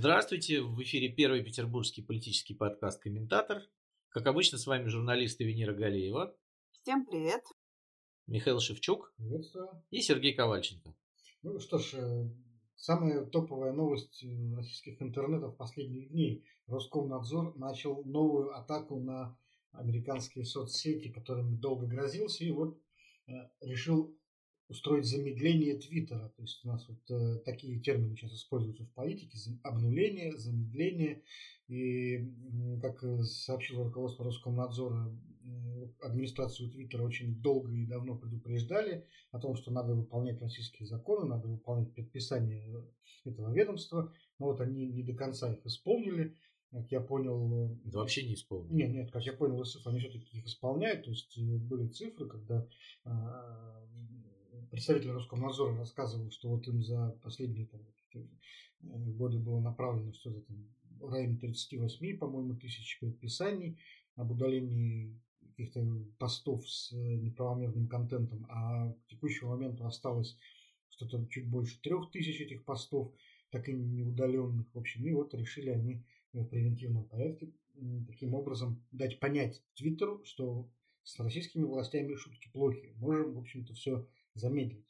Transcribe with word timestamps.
Здравствуйте, 0.00 0.60
в 0.60 0.80
эфире 0.84 1.08
первый 1.08 1.42
петербургский 1.42 2.02
политический 2.02 2.54
подкаст 2.54 3.02
«Комментатор». 3.02 3.64
Как 4.10 4.28
обычно, 4.28 4.56
с 4.56 4.64
вами 4.64 4.86
журналисты 4.86 5.42
Венера 5.42 5.74
Галеева. 5.74 6.36
Всем 6.70 7.04
привет. 7.04 7.42
Михаил 8.28 8.60
Шевчук. 8.60 9.12
Приветствую. 9.16 9.68
И 9.90 10.00
Сергей 10.00 10.34
Ковальченко. 10.34 10.94
Ну 11.42 11.58
что 11.58 11.78
ж, 11.78 11.94
э, 11.94 12.30
самая 12.76 13.24
топовая 13.24 13.72
новость 13.72 14.24
российских 14.54 15.02
интернетов 15.02 15.56
последних 15.56 16.10
дней. 16.10 16.44
Роскомнадзор 16.68 17.58
начал 17.58 18.04
новую 18.04 18.56
атаку 18.56 19.00
на 19.00 19.36
американские 19.72 20.44
соцсети, 20.44 21.08
которыми 21.08 21.56
долго 21.56 21.88
грозился, 21.88 22.44
и 22.44 22.52
вот 22.52 22.80
э, 23.26 23.32
решил 23.62 24.16
устроить 24.68 25.06
замедление 25.06 25.76
Твиттера. 25.76 26.28
То 26.36 26.42
есть 26.42 26.64
у 26.64 26.68
нас 26.68 26.86
вот 26.88 27.10
э, 27.10 27.38
такие 27.44 27.80
термины 27.80 28.16
сейчас 28.16 28.34
используются 28.34 28.84
в 28.84 28.92
политике. 28.92 29.38
Обнуление, 29.62 30.36
замедление. 30.36 31.22
И, 31.68 32.24
как 32.80 33.02
сообщило 33.24 33.84
руководство 33.84 34.24
Роскомнадзора, 34.24 35.10
э, 35.44 35.88
администрацию 36.02 36.70
Твиттера 36.70 37.02
очень 37.02 37.40
долго 37.40 37.72
и 37.72 37.86
давно 37.86 38.16
предупреждали 38.16 39.06
о 39.32 39.38
том, 39.40 39.56
что 39.56 39.70
надо 39.70 39.94
выполнять 39.94 40.40
российские 40.40 40.86
законы, 40.86 41.26
надо 41.26 41.48
выполнять 41.48 41.92
предписания 41.94 42.66
этого 43.24 43.52
ведомства. 43.52 44.12
Но 44.38 44.46
вот 44.46 44.60
они 44.60 44.86
не 44.86 45.02
до 45.02 45.14
конца 45.14 45.52
их 45.52 45.64
исполнили. 45.66 46.36
Как 46.70 46.90
я 46.92 47.00
понял... 47.00 47.72
Э, 47.72 47.76
да 47.84 48.00
вообще 48.00 48.26
не 48.26 48.34
исполнили. 48.34 48.74
Нет, 48.74 48.90
нет, 48.90 49.10
как 49.10 49.24
я 49.24 49.32
понял, 49.32 49.64
цифры 49.64 49.90
они 49.90 50.00
все-таки 50.00 50.38
их 50.38 50.46
исполняют. 50.46 51.04
То 51.04 51.10
есть 51.10 51.36
э, 51.38 51.40
были 51.40 51.88
цифры, 51.88 52.28
когда 52.28 52.66
а, 53.04 53.87
представитель 54.70 55.10
Роскомнадзора 55.10 55.76
рассказывал, 55.76 56.30
что 56.30 56.48
вот 56.48 56.66
им 56.68 56.82
за 56.82 57.18
последние 57.22 57.66
там, 57.66 57.80
э, 58.14 59.10
годы 59.12 59.38
было 59.38 59.60
направлено 59.60 60.12
что-то 60.12 60.40
там 60.42 60.68
в 61.00 61.12
районе 61.12 61.36
38, 61.36 62.18
по-моему, 62.18 62.56
тысяч 62.56 62.98
предписаний 63.00 63.78
об 64.16 64.32
удалении 64.32 65.18
каких-то 65.40 65.84
постов 66.18 66.68
с 66.68 66.92
неправомерным 66.92 67.88
контентом, 67.88 68.46
а 68.48 68.92
к 68.92 69.06
текущему 69.08 69.50
моменту 69.50 69.86
осталось 69.86 70.36
что-то 70.90 71.26
чуть 71.30 71.48
больше 71.48 71.80
трех 71.80 72.10
тысяч 72.10 72.40
этих 72.40 72.64
постов, 72.64 73.12
так 73.50 73.68
и 73.68 73.72
не 73.72 74.02
удаленных. 74.02 74.66
В 74.72 74.78
общем, 74.78 75.04
и 75.04 75.12
вот 75.12 75.34
решили 75.34 75.70
они 75.70 76.02
в 76.32 76.44
превентивном 76.44 77.04
порядке 77.04 77.50
таким 78.06 78.34
образом 78.34 78.82
дать 78.92 79.18
понять 79.18 79.62
Твиттеру, 79.74 80.22
что 80.24 80.68
с 81.04 81.18
российскими 81.20 81.64
властями 81.64 82.14
шутки 82.14 82.48
плохи. 82.52 82.92
Можем, 82.96 83.32
в 83.32 83.38
общем-то, 83.38 83.72
все 83.74 84.06
замедлить. 84.40 84.86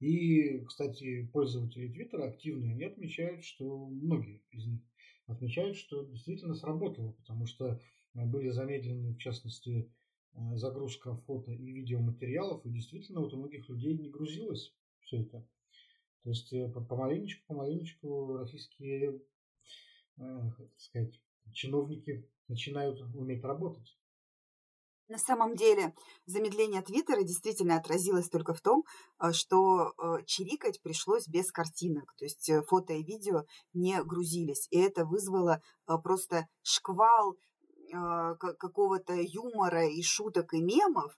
И, 0.00 0.58
кстати, 0.66 1.26
пользователи 1.32 1.88
Твиттера 1.88 2.24
активные, 2.24 2.72
они 2.72 2.84
отмечают, 2.84 3.44
что 3.44 3.86
многие 3.86 4.42
из 4.50 4.66
них 4.66 4.80
отмечают, 5.26 5.76
что 5.76 6.04
действительно 6.04 6.54
сработало, 6.54 7.12
потому 7.12 7.46
что 7.46 7.80
э, 8.14 8.26
были 8.26 8.50
замедлены, 8.50 9.14
в 9.14 9.18
частности, 9.18 9.90
э, 10.34 10.56
загрузка 10.56 11.16
фото 11.26 11.52
и 11.52 11.72
видеоматериалов, 11.72 12.64
и 12.66 12.70
действительно 12.70 13.20
вот 13.20 13.32
у 13.32 13.38
многих 13.38 13.68
людей 13.68 13.96
не 13.96 14.10
грузилось 14.10 14.74
все 15.00 15.22
это. 15.22 15.46
То 16.22 16.30
есть 16.30 16.52
э, 16.52 16.68
помаленечку, 16.68 17.44
помаленечку 17.46 18.36
российские, 18.38 19.20
так 20.16 20.70
сказать, 20.76 21.20
чиновники 21.52 22.28
начинают 22.46 23.00
уметь 23.00 23.42
работать. 23.42 23.96
На 25.08 25.18
самом 25.18 25.54
деле 25.54 25.94
замедление 26.24 26.80
Твиттера 26.80 27.22
действительно 27.22 27.76
отразилось 27.76 28.30
только 28.30 28.54
в 28.54 28.62
том, 28.62 28.84
э, 29.20 29.32
что 29.32 29.92
э, 29.92 30.24
чирикать 30.24 30.80
пришлось 30.80 31.28
без 31.28 31.52
картинок, 31.52 32.14
то 32.16 32.24
есть 32.24 32.48
э, 32.48 32.62
фото 32.62 32.94
и 32.94 33.02
видео 33.02 33.42
не 33.74 34.02
грузились, 34.02 34.66
и 34.70 34.78
это 34.78 35.04
вызвало 35.04 35.60
просто 36.02 36.48
шквал 36.62 37.36
какого-то 37.90 39.12
юмора 39.14 39.86
и 39.86 40.02
шуток 40.02 40.54
и 40.54 40.60
мемов 40.60 41.16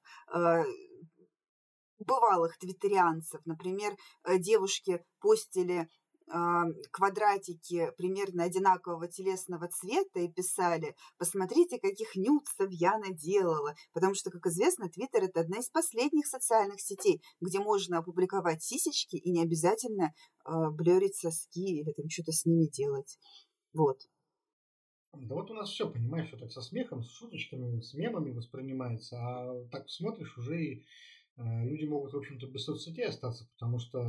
бывалых 1.98 2.58
твиттерианцев. 2.58 3.40
Например, 3.46 3.96
девушки 4.38 5.02
постили 5.20 5.88
квадратики 6.26 7.92
примерно 7.96 8.44
одинакового 8.44 9.08
телесного 9.08 9.68
цвета 9.68 10.20
и 10.20 10.28
писали, 10.28 10.96
посмотрите, 11.18 11.78
каких 11.78 12.16
нюцев 12.16 12.68
я 12.70 12.98
наделала. 12.98 13.74
Потому 13.92 14.14
что, 14.14 14.30
как 14.30 14.46
известно, 14.46 14.88
Твиттер– 14.88 15.24
это 15.24 15.40
одна 15.40 15.58
из 15.58 15.68
последних 15.70 16.26
социальных 16.26 16.80
сетей, 16.80 17.22
где 17.40 17.60
можно 17.60 17.98
опубликовать 17.98 18.62
сисечки 18.62 19.16
и 19.16 19.30
не 19.30 19.42
обязательно 19.42 20.12
э, 20.44 20.70
блерить 20.70 21.16
соски 21.16 21.80
или 21.80 21.92
там 21.92 22.08
что-то 22.08 22.32
с 22.32 22.44
ними 22.44 22.66
делать. 22.66 23.18
Вот. 23.72 24.00
Да 25.12 25.34
вот 25.34 25.50
у 25.50 25.54
нас 25.54 25.70
все, 25.70 25.88
понимаешь, 25.88 26.28
что 26.28 26.36
так 26.36 26.50
со 26.50 26.60
смехом, 26.60 27.02
с 27.02 27.10
шуточками, 27.10 27.80
с 27.80 27.94
мемами 27.94 28.32
воспринимается, 28.32 29.16
а 29.18 29.64
так 29.70 29.88
смотришь 29.88 30.36
уже 30.36 30.62
и 30.62 30.86
люди 31.36 31.84
могут, 31.84 32.12
в 32.12 32.16
общем-то, 32.16 32.46
без 32.46 32.64
соцсетей 32.64 33.06
остаться, 33.06 33.48
потому 33.52 33.78
что 33.78 34.00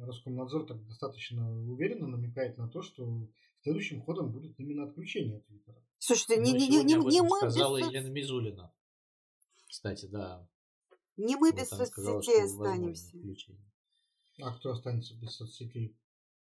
Роскомнадзор 0.00 0.66
так 0.66 0.86
достаточно 0.86 1.70
уверенно 1.70 2.06
намекает 2.06 2.56
на 2.56 2.68
то, 2.68 2.82
что 2.82 3.28
следующим 3.62 4.02
ходом 4.02 4.32
будет 4.32 4.58
именно 4.58 4.84
отключение 4.84 5.40
Твиттера. 5.40 5.82
Слушайте, 5.98 6.36
ну, 6.36 6.42
не, 6.42 6.52
не, 6.52 6.68
не, 6.68 6.82
не, 6.84 6.94
не 6.94 7.20
мы 7.20 7.36
сказала 7.36 7.78
без... 7.78 7.88
Елена 7.88 8.08
Мизулина. 8.08 8.72
Кстати, 9.68 10.06
да. 10.06 10.48
Не 11.16 11.36
мы 11.36 11.50
вот 11.50 11.60
без 11.60 11.68
соцсетей 11.68 12.44
останемся. 12.44 13.16
А 14.42 14.54
кто 14.54 14.70
останется 14.70 15.14
без 15.16 15.32
соцсетей? 15.32 15.94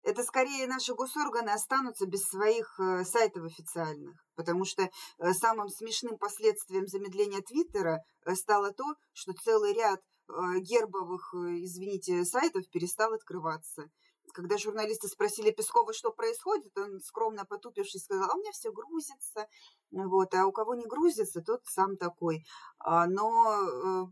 это 0.03 0.21
скорее 0.23 0.67
наши 0.67 0.93
госорганы 0.93 1.49
останутся 1.49 2.05
без 2.05 2.23
своих 2.23 2.77
э, 2.79 3.03
сайтов 3.05 3.45
официальных, 3.45 4.25
потому 4.35 4.65
что 4.65 4.83
э, 4.83 5.33
самым 5.33 5.69
смешным 5.69 6.17
последствием 6.17 6.87
замедления 6.87 7.41
Твиттера 7.41 8.03
э, 8.25 8.35
стало 8.35 8.71
то, 8.71 8.83
что 9.13 9.33
целый 9.33 9.73
ряд 9.73 10.01
гербовых, 10.29 11.33
извините, 11.33 12.25
сайтов 12.25 12.69
перестал 12.69 13.13
открываться. 13.13 13.89
Когда 14.33 14.57
журналисты 14.57 15.07
спросили 15.07 15.51
Пескова, 15.51 15.93
что 15.93 16.11
происходит, 16.11 16.75
он 16.77 17.01
скромно 17.01 17.45
потупившись 17.45 18.03
сказал, 18.03 18.29
а 18.29 18.35
у 18.35 18.39
меня 18.39 18.51
все 18.51 18.71
грузится, 18.71 19.47
вот, 19.91 20.33
а 20.33 20.47
у 20.47 20.51
кого 20.51 20.75
не 20.75 20.85
грузится, 20.85 21.41
тот 21.41 21.61
сам 21.65 21.97
такой. 21.97 22.43
А, 22.79 23.05
но 23.05 24.09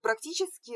практически 0.00 0.74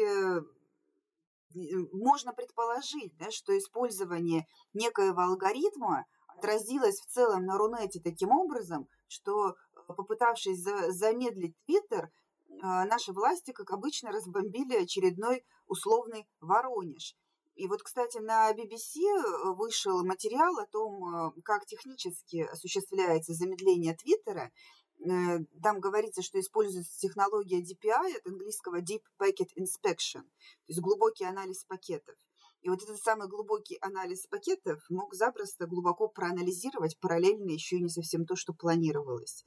можно 1.92 2.32
предположить, 2.32 3.16
да, 3.16 3.30
что 3.30 3.56
использование 3.56 4.46
некоего 4.72 5.20
алгоритма 5.22 6.06
отразилось 6.26 7.00
в 7.00 7.06
целом 7.06 7.44
на 7.44 7.56
Рунете 7.56 8.00
таким 8.02 8.30
образом, 8.30 8.88
что 9.08 9.50
э, 9.50 9.54
попытавшись 9.88 10.62
за, 10.62 10.92
замедлить 10.92 11.56
Твиттер, 11.66 12.10
наши 12.48 13.12
власти, 13.12 13.52
как 13.52 13.70
обычно, 13.70 14.10
разбомбили 14.10 14.76
очередной 14.76 15.44
условный 15.66 16.26
Воронеж. 16.40 17.14
И 17.54 17.66
вот, 17.66 17.82
кстати, 17.82 18.18
на 18.18 18.52
BBC 18.52 19.00
э, 19.00 19.52
вышел 19.56 20.04
материал 20.04 20.56
о 20.58 20.66
том, 20.66 21.02
э, 21.12 21.32
как 21.42 21.66
технически 21.66 22.42
осуществляется 22.42 23.34
замедление 23.34 23.96
Твиттера, 23.96 24.52
Э, 25.00 25.38
там 25.62 25.80
говорится, 25.80 26.22
что 26.22 26.40
используется 26.40 26.98
технология 26.98 27.60
DPI 27.60 28.16
от 28.16 28.26
английского 28.26 28.80
Deep 28.80 29.02
Packet 29.20 29.50
Inspection, 29.56 30.22
то 30.22 30.68
есть 30.68 30.80
глубокий 30.80 31.24
анализ 31.24 31.64
пакетов. 31.64 32.16
И 32.62 32.68
вот 32.68 32.82
этот 32.82 32.98
самый 32.98 33.28
глубокий 33.28 33.78
анализ 33.80 34.26
пакетов 34.26 34.82
мог 34.90 35.14
запросто 35.14 35.66
глубоко 35.66 36.08
проанализировать 36.08 36.98
параллельно 36.98 37.52
еще 37.52 37.76
и 37.76 37.82
не 37.82 37.88
совсем 37.88 38.26
то, 38.26 38.34
что 38.34 38.52
планировалось. 38.52 39.44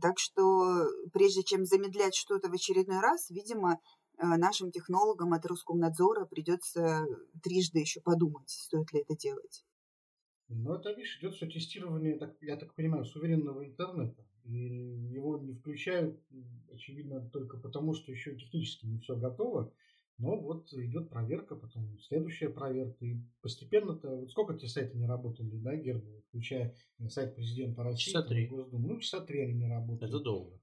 Так 0.00 0.18
что 0.18 0.86
прежде 1.12 1.42
чем 1.42 1.64
замедлять 1.64 2.14
что-то 2.14 2.48
в 2.48 2.52
очередной 2.52 3.00
раз, 3.00 3.30
видимо, 3.30 3.74
э, 4.18 4.26
нашим 4.26 4.70
технологам 4.72 5.32
от 5.32 5.46
Роскомнадзора 5.46 6.26
придется 6.26 7.06
трижды 7.42 7.80
еще 7.80 8.00
подумать, 8.00 8.48
стоит 8.48 8.92
ли 8.92 9.00
это 9.00 9.16
делать. 9.16 9.64
Ну, 10.48 10.74
это, 10.74 10.90
видишь, 10.90 11.18
идет 11.20 11.34
все 11.34 11.46
тестирование, 11.46 12.16
так, 12.16 12.34
я 12.40 12.56
так 12.56 12.74
понимаю, 12.74 13.04
суверенного 13.04 13.66
интернета. 13.66 14.24
И 14.44 15.10
его 15.12 15.36
не 15.38 15.52
включают, 15.52 16.18
очевидно, 16.72 17.28
только 17.30 17.58
потому, 17.58 17.94
что 17.94 18.10
еще 18.10 18.34
технически 18.34 18.86
не 18.86 18.98
все 18.98 19.14
готово. 19.14 19.72
Но 20.18 20.36
вот 20.36 20.72
идет 20.72 21.10
проверка, 21.10 21.54
потом 21.54 21.96
следующая 22.00 22.48
проверка. 22.48 23.04
И 23.04 23.18
постепенно-то... 23.40 24.16
Вот 24.16 24.30
сколько 24.30 24.54
эти 24.54 24.66
сайты 24.66 24.98
не 24.98 25.06
работали, 25.06 25.48
да, 25.50 25.76
Гербовы, 25.76 26.22
включая 26.28 26.74
сайт 27.08 27.36
президента 27.36 27.84
России, 27.84 28.10
часа 28.10 28.22
три. 28.22 28.48
Госдумы. 28.48 28.88
Ну, 28.88 28.98
часа 28.98 29.20
три 29.20 29.42
они 29.42 29.54
не 29.54 29.68
работали. 29.68 30.10
Это 30.10 30.20
долго. 30.20 30.60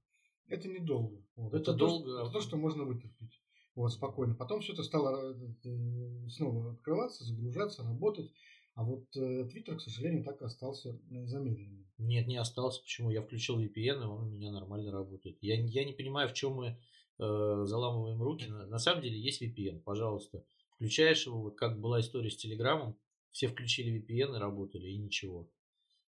Это 0.48 0.68
недолго. 0.68 1.22
Вот. 1.36 1.54
Это, 1.54 1.70
это 1.70 1.74
долго. 1.74 2.04
То, 2.04 2.22
это 2.22 2.32
то, 2.32 2.40
что 2.40 2.56
можно 2.58 2.84
вытерпеть. 2.84 3.40
Вот, 3.74 3.92
спокойно. 3.92 4.34
Потом 4.34 4.60
все 4.60 4.74
это 4.74 4.82
стало 4.82 5.34
э, 5.34 6.28
снова 6.28 6.72
открываться, 6.72 7.24
загружаться, 7.24 7.82
работать. 7.82 8.30
А 8.74 8.84
вот 8.84 9.04
э, 9.16 9.48
Твиттер, 9.50 9.76
к 9.76 9.80
сожалению, 9.80 10.22
так 10.22 10.40
и 10.42 10.44
остался 10.44 10.90
э, 11.10 11.26
замедленным. 11.26 11.86
Нет, 11.98 12.26
не 12.26 12.36
остался. 12.36 12.82
Почему? 12.82 13.10
Я 13.10 13.22
включил 13.22 13.58
VPN, 13.58 14.02
и 14.02 14.06
он 14.06 14.24
у 14.24 14.30
меня 14.30 14.52
нормально 14.52 14.92
работает. 14.92 15.38
Я, 15.40 15.58
я 15.62 15.84
не 15.84 15.92
понимаю, 15.94 16.28
в 16.28 16.34
чем 16.34 16.54
мы 16.54 16.78
э, 17.18 17.62
заламываем 17.64 18.22
руки. 18.22 18.46
На, 18.46 18.66
на 18.66 18.78
самом 18.78 19.02
деле 19.02 19.18
есть 19.18 19.42
VPN, 19.42 19.80
пожалуйста. 19.80 20.44
Включаешь 20.74 21.26
его, 21.26 21.50
как 21.50 21.80
была 21.80 22.00
история 22.00 22.30
с 22.30 22.36
Телеграмом, 22.36 22.96
все 23.32 23.48
включили 23.48 23.98
VPN 23.98 24.36
и 24.36 24.38
работали, 24.38 24.88
и 24.88 24.98
ничего. 24.98 25.48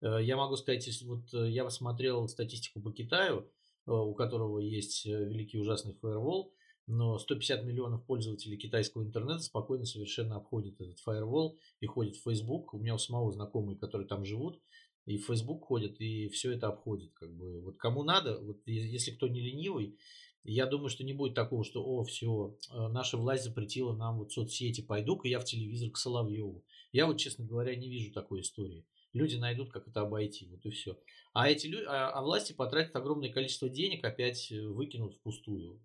Я 0.02 0.38
могу 0.38 0.56
сказать, 0.56 0.86
если 0.86 1.04
вот 1.04 1.30
я 1.32 1.62
посмотрел 1.64 2.26
статистику 2.26 2.80
по 2.80 2.90
Китаю, 2.90 3.50
у 3.84 4.14
которого 4.14 4.58
есть 4.58 5.04
великий 5.04 5.58
ужасный 5.58 5.92
фаервол, 5.92 6.54
но 6.90 7.18
150 7.18 7.64
миллионов 7.64 8.04
пользователей 8.04 8.56
китайского 8.56 9.04
интернета 9.04 9.38
спокойно 9.38 9.84
совершенно 9.84 10.36
обходят 10.36 10.80
этот 10.80 10.98
фаервол 10.98 11.58
и 11.80 11.86
ходят 11.86 12.16
в 12.16 12.22
Facebook. 12.22 12.74
У 12.74 12.78
меня 12.78 12.94
у 12.94 12.98
самого 12.98 13.30
знакомые, 13.30 13.78
которые 13.78 14.08
там 14.08 14.24
живут, 14.24 14.60
и 15.06 15.16
в 15.16 15.26
Facebook 15.26 15.64
ходят, 15.64 16.00
и 16.00 16.28
все 16.28 16.52
это 16.52 16.68
обходит. 16.68 17.12
Как 17.14 17.32
бы. 17.32 17.60
Вот 17.60 17.76
кому 17.78 18.02
надо, 18.02 18.40
вот 18.40 18.60
если 18.66 19.12
кто 19.12 19.28
не 19.28 19.40
ленивый, 19.40 19.98
я 20.44 20.66
думаю, 20.66 20.88
что 20.88 21.04
не 21.04 21.12
будет 21.12 21.34
такого, 21.34 21.64
что, 21.64 21.84
о, 21.84 22.04
все, 22.04 22.56
э, 22.70 22.88
наша 22.88 23.16
власть 23.16 23.44
запретила 23.44 23.94
нам 23.94 24.18
вот 24.18 24.32
соцсети, 24.32 24.80
пойду-ка 24.80 25.28
я 25.28 25.38
в 25.38 25.44
телевизор 25.44 25.90
к 25.90 25.96
Соловьеву. 25.96 26.64
Я 26.92 27.06
вот, 27.06 27.18
честно 27.18 27.44
говоря, 27.44 27.74
не 27.76 27.88
вижу 27.88 28.12
такой 28.12 28.40
истории. 28.40 28.84
Люди 29.12 29.36
найдут, 29.36 29.70
как 29.70 29.88
это 29.88 30.02
обойти, 30.02 30.46
вот 30.46 30.64
и 30.64 30.70
все. 30.70 30.96
А 31.32 31.48
эти 31.48 31.66
люди, 31.66 31.84
а, 31.86 32.10
а 32.10 32.22
власти 32.22 32.52
потратят 32.52 32.94
огромное 32.96 33.30
количество 33.30 33.68
денег, 33.68 34.04
опять 34.04 34.50
э, 34.50 34.60
выкинут 34.66 35.14
впустую. 35.14 35.80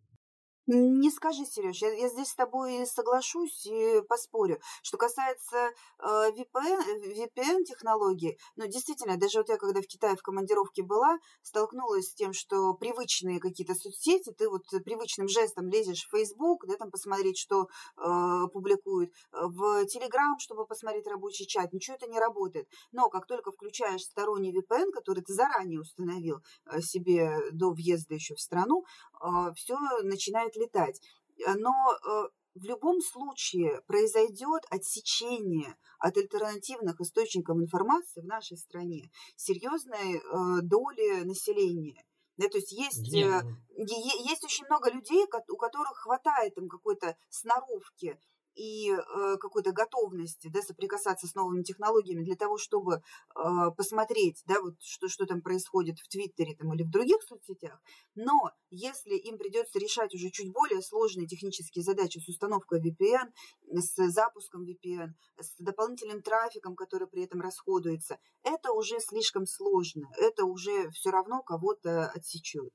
Не 0.67 1.11
скажи, 1.11 1.45
Сереж, 1.45 1.79
я, 1.83 1.93
я 1.93 2.09
здесь 2.09 2.29
с 2.29 2.35
тобой 2.35 2.87
соглашусь 2.87 3.67
и 3.67 4.01
поспорю. 4.09 4.59
Что 4.81 4.97
касается 4.97 5.69
э, 5.99 6.31
VPN, 6.31 7.29
VPN-технологий, 7.35 8.39
ну, 8.55 8.65
действительно, 8.65 9.15
даже 9.17 9.37
вот 9.37 9.49
я, 9.49 9.57
когда 9.57 9.81
в 9.81 9.85
Китае 9.85 10.15
в 10.15 10.23
командировке 10.23 10.81
была, 10.81 11.19
столкнулась 11.43 12.07
с 12.07 12.15
тем, 12.15 12.33
что 12.33 12.73
привычные 12.73 13.39
какие-то 13.39 13.75
соцсети, 13.75 14.31
ты 14.31 14.49
вот 14.49 14.63
привычным 14.83 15.27
жестом 15.27 15.69
лезешь 15.69 16.07
в 16.07 16.17
Facebook, 16.17 16.65
да, 16.65 16.77
там 16.77 16.89
посмотреть, 16.89 17.37
что 17.37 17.67
э, 17.97 18.47
публикуют, 18.51 19.11
в 19.31 19.85
Telegram, 19.85 20.33
чтобы 20.39 20.65
посмотреть 20.65 21.05
рабочий 21.05 21.45
чат, 21.45 21.73
ничего 21.73 21.95
это 21.95 22.07
не 22.07 22.19
работает. 22.19 22.67
Но 22.91 23.09
как 23.09 23.27
только 23.27 23.51
включаешь 23.51 24.01
сторонний 24.01 24.51
VPN, 24.51 24.89
который 24.91 25.21
ты 25.21 25.31
заранее 25.31 25.81
установил 25.81 26.39
э, 26.65 26.81
себе 26.81 27.51
до 27.51 27.69
въезда 27.69 28.15
еще 28.15 28.33
в 28.33 28.41
страну, 28.41 28.83
э, 29.21 29.53
все 29.55 29.77
начинает 30.01 30.54
летать. 30.55 31.01
Э, 31.45 31.53
но 31.55 31.71
э, 31.71 32.29
в 32.55 32.63
любом 32.63 33.01
случае 33.01 33.81
произойдет 33.87 34.63
отсечение 34.69 35.75
от 35.99 36.17
альтернативных 36.17 36.99
источников 37.01 37.57
информации 37.57 38.21
в 38.21 38.25
нашей 38.25 38.57
стране 38.57 39.11
серьезной 39.35 40.17
э, 40.17 40.61
доли 40.61 41.23
населения. 41.23 42.03
Да, 42.37 42.49
то 42.49 42.57
есть 42.57 42.73
есть, 42.73 43.07
есть 43.07 44.43
очень 44.43 44.65
много 44.65 44.91
людей, 44.91 45.23
у 45.47 45.55
которых 45.55 45.97
хватает 45.99 46.57
им 46.57 46.67
какой-то 46.67 47.15
сноровки 47.29 48.19
и 48.55 48.91
э, 48.91 49.37
какой-то 49.37 49.71
готовности 49.71 50.47
да, 50.47 50.61
соприкасаться 50.61 51.27
с 51.27 51.35
новыми 51.35 51.63
технологиями 51.63 52.23
для 52.23 52.35
того, 52.35 52.57
чтобы 52.57 52.95
э, 52.95 53.41
посмотреть, 53.77 54.41
да, 54.45 54.61
вот 54.61 54.75
что, 54.81 55.07
что 55.07 55.25
там 55.25 55.41
происходит 55.41 55.99
в 55.99 56.07
Твиттере 56.07 56.55
там, 56.55 56.73
или 56.73 56.83
в 56.83 56.89
других 56.89 57.21
соцсетях. 57.23 57.79
Но 58.15 58.51
если 58.69 59.15
им 59.15 59.37
придется 59.37 59.79
решать 59.79 60.13
уже 60.15 60.29
чуть 60.31 60.51
более 60.51 60.81
сложные 60.81 61.27
технические 61.27 61.83
задачи 61.83 62.19
с 62.19 62.27
установкой 62.27 62.81
VPN, 62.81 63.31
с 63.71 63.95
запуском 64.09 64.65
VPN, 64.65 65.09
с 65.39 65.55
дополнительным 65.59 66.21
трафиком, 66.21 66.75
который 66.75 67.07
при 67.07 67.23
этом 67.23 67.41
расходуется, 67.41 68.19
это 68.43 68.71
уже 68.71 68.99
слишком 68.99 69.45
сложно. 69.45 70.09
Это 70.17 70.45
уже 70.45 70.89
все 70.91 71.11
равно 71.11 71.41
кого-то 71.43 72.07
отсечет. 72.09 72.73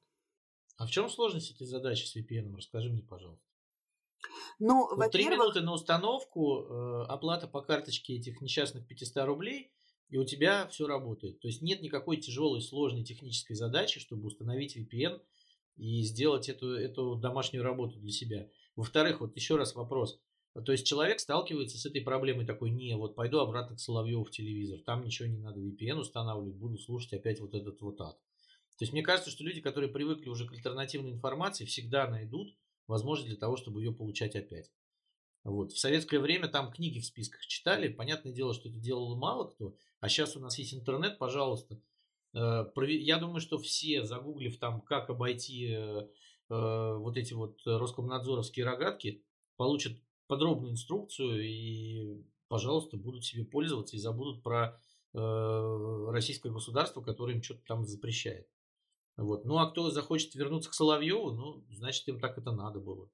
А 0.76 0.86
в 0.86 0.90
чем 0.90 1.08
сложность 1.08 1.50
этих 1.50 1.66
задач 1.66 2.06
с 2.06 2.16
VPN? 2.16 2.56
Расскажи 2.56 2.90
мне, 2.90 3.02
пожалуйста. 3.02 3.49
Ну, 4.58 4.94
вот 4.94 5.10
три 5.10 5.28
минуты 5.28 5.60
на 5.60 5.72
установку, 5.72 6.62
э, 6.62 7.04
оплата 7.08 7.48
по 7.48 7.62
карточке 7.62 8.16
этих 8.16 8.40
несчастных 8.40 8.86
500 8.86 9.24
рублей, 9.24 9.72
и 10.10 10.18
у 10.18 10.24
тебя 10.24 10.66
все 10.68 10.86
работает. 10.86 11.40
То 11.40 11.48
есть 11.48 11.62
нет 11.62 11.82
никакой 11.82 12.18
тяжелой, 12.18 12.60
сложной 12.60 13.04
технической 13.04 13.56
задачи, 13.56 14.00
чтобы 14.00 14.26
установить 14.26 14.76
VPN 14.76 15.20
и 15.76 16.02
сделать 16.02 16.48
эту, 16.48 16.74
эту 16.74 17.14
домашнюю 17.14 17.64
работу 17.64 17.98
для 17.98 18.10
себя. 18.10 18.48
Во-вторых, 18.76 19.20
вот 19.20 19.36
еще 19.36 19.56
раз 19.56 19.74
вопрос. 19.74 20.20
То 20.64 20.72
есть 20.72 20.84
человек 20.84 21.20
сталкивается 21.20 21.78
с 21.78 21.86
этой 21.86 22.00
проблемой 22.00 22.44
такой, 22.44 22.70
не, 22.70 22.96
вот 22.96 23.14
пойду 23.14 23.38
обратно 23.38 23.76
к 23.76 23.80
Соловьеву 23.80 24.24
в 24.24 24.32
телевизор, 24.32 24.80
там 24.80 25.04
ничего 25.04 25.28
не 25.28 25.38
надо 25.38 25.60
VPN 25.60 25.98
устанавливать, 25.98 26.56
буду 26.56 26.76
слушать 26.76 27.12
опять 27.12 27.40
вот 27.40 27.54
этот 27.54 27.80
вот 27.80 28.00
ад. 28.00 28.18
То 28.76 28.84
есть 28.84 28.92
мне 28.92 29.02
кажется, 29.02 29.30
что 29.30 29.44
люди, 29.44 29.60
которые 29.60 29.90
привыкли 29.90 30.28
уже 30.28 30.46
к 30.46 30.52
альтернативной 30.52 31.12
информации, 31.12 31.66
всегда 31.66 32.08
найдут 32.08 32.56
возможность 32.90 33.28
для 33.28 33.38
того, 33.38 33.56
чтобы 33.56 33.80
ее 33.80 33.92
получать 33.92 34.36
опять. 34.36 34.70
Вот. 35.44 35.72
В 35.72 35.78
советское 35.78 36.18
время 36.18 36.48
там 36.48 36.70
книги 36.70 36.98
в 36.98 37.06
списках 37.06 37.46
читали. 37.46 37.88
Понятное 37.88 38.32
дело, 38.32 38.52
что 38.52 38.68
это 38.68 38.78
делал 38.78 39.16
мало 39.16 39.44
кто. 39.44 39.74
А 40.00 40.08
сейчас 40.08 40.36
у 40.36 40.40
нас 40.40 40.58
есть 40.58 40.74
интернет, 40.74 41.18
пожалуйста. 41.18 41.80
Э, 42.34 42.64
я 42.86 43.18
думаю, 43.18 43.40
что 43.40 43.58
все, 43.58 44.04
загуглив 44.04 44.58
там, 44.58 44.82
как 44.82 45.08
обойти 45.08 45.68
э, 45.70 46.08
э, 46.50 46.94
вот 46.98 47.16
эти 47.16 47.32
вот 47.32 47.60
Роскомнадзоровские 47.64 48.66
рогатки, 48.66 49.24
получат 49.56 49.98
подробную 50.26 50.72
инструкцию 50.72 51.42
и, 51.42 52.22
пожалуйста, 52.48 52.96
будут 52.96 53.24
себе 53.24 53.44
пользоваться 53.44 53.96
и 53.96 54.00
забудут 54.00 54.42
про 54.42 54.80
российское 55.12 56.52
государство, 56.52 57.02
которое 57.02 57.34
им 57.34 57.42
что-то 57.42 57.62
там 57.66 57.84
запрещает. 57.84 58.46
Вот. 59.20 59.44
Ну, 59.44 59.58
а 59.58 59.70
кто 59.70 59.90
захочет 59.90 60.34
вернуться 60.34 60.70
к 60.70 60.74
Соловьеву, 60.74 61.32
ну, 61.32 61.62
значит, 61.70 62.08
им 62.08 62.20
так 62.20 62.38
это 62.38 62.52
надо 62.52 62.80
было. 62.80 63.08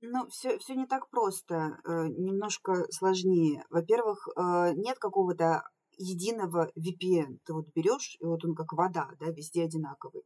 Ну, 0.00 0.26
все, 0.30 0.58
все 0.58 0.74
не 0.74 0.86
так 0.86 1.08
просто, 1.10 1.78
э, 1.84 2.08
немножко 2.08 2.86
сложнее. 2.90 3.64
Во-первых, 3.70 4.26
э, 4.28 4.72
нет 4.74 4.98
какого-то 4.98 5.62
единого 5.98 6.72
VPN. 6.76 7.38
Ты 7.44 7.52
вот 7.52 7.66
берешь, 7.74 8.16
и 8.18 8.24
вот 8.24 8.44
он 8.44 8.54
как 8.54 8.72
вода, 8.72 9.10
да, 9.20 9.26
везде 9.26 9.62
одинаковый. 9.62 10.22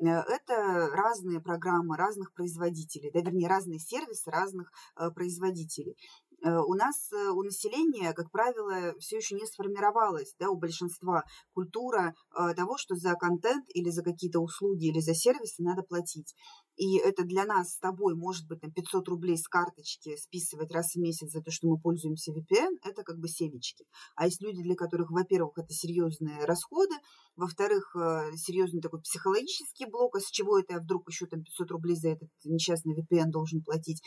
Э, 0.00 0.20
это 0.20 0.88
разные 0.92 1.40
программы 1.40 1.96
разных 1.96 2.32
производителей, 2.34 3.10
да, 3.12 3.20
вернее, 3.20 3.48
разные 3.48 3.80
сервисы 3.80 4.30
разных 4.30 4.70
производителей. 5.14 5.96
Э, 6.44 6.58
у 6.58 6.74
нас, 6.74 7.10
э, 7.12 7.30
у 7.30 7.42
населения, 7.42 8.12
как 8.12 8.30
правило, 8.30 8.94
все 8.98 9.16
еще 9.16 9.34
не 9.34 9.46
сформировалась, 9.46 10.34
да, 10.38 10.50
у 10.50 10.56
большинства 10.56 11.24
культура 11.54 12.14
э, 12.38 12.54
того, 12.54 12.76
что 12.76 12.94
за 12.94 13.14
контент 13.14 13.64
или 13.74 13.90
за 13.90 14.02
какие-то 14.02 14.40
услуги 14.40 14.86
или 14.86 15.00
за 15.00 15.14
сервисы 15.14 15.62
надо 15.62 15.82
платить. 15.82 16.34
И 16.76 16.98
это 16.98 17.24
для 17.24 17.46
нас 17.46 17.72
с 17.72 17.78
тобой, 17.78 18.14
может 18.14 18.46
быть, 18.48 18.60
там 18.60 18.70
500 18.70 19.08
рублей 19.08 19.38
с 19.38 19.48
карточки 19.48 20.14
списывать 20.16 20.70
раз 20.72 20.92
в 20.92 21.00
месяц 21.00 21.30
за 21.30 21.40
то, 21.40 21.50
что 21.50 21.68
мы 21.68 21.80
пользуемся 21.80 22.32
VPN, 22.32 22.76
это 22.84 23.02
как 23.02 23.16
бы 23.16 23.28
семечки. 23.28 23.86
А 24.14 24.26
есть 24.26 24.42
люди, 24.42 24.62
для 24.62 24.74
которых, 24.74 25.10
во-первых, 25.10 25.56
это 25.56 25.72
серьезные 25.72 26.44
расходы, 26.44 26.94
во-вторых, 27.34 27.96
серьезный 28.36 28.82
такой 28.82 29.00
психологический 29.00 29.86
блок, 29.86 30.16
а 30.16 30.20
с 30.20 30.30
чего 30.30 30.58
это 30.58 30.74
я 30.74 30.80
вдруг 30.80 31.08
еще 31.08 31.24
там 31.24 31.42
500 31.42 31.70
рублей 31.70 31.96
за 31.96 32.10
этот 32.10 32.28
несчастный 32.44 32.94
VPN 32.94 33.30
должен 33.30 33.62
платить. 33.62 34.02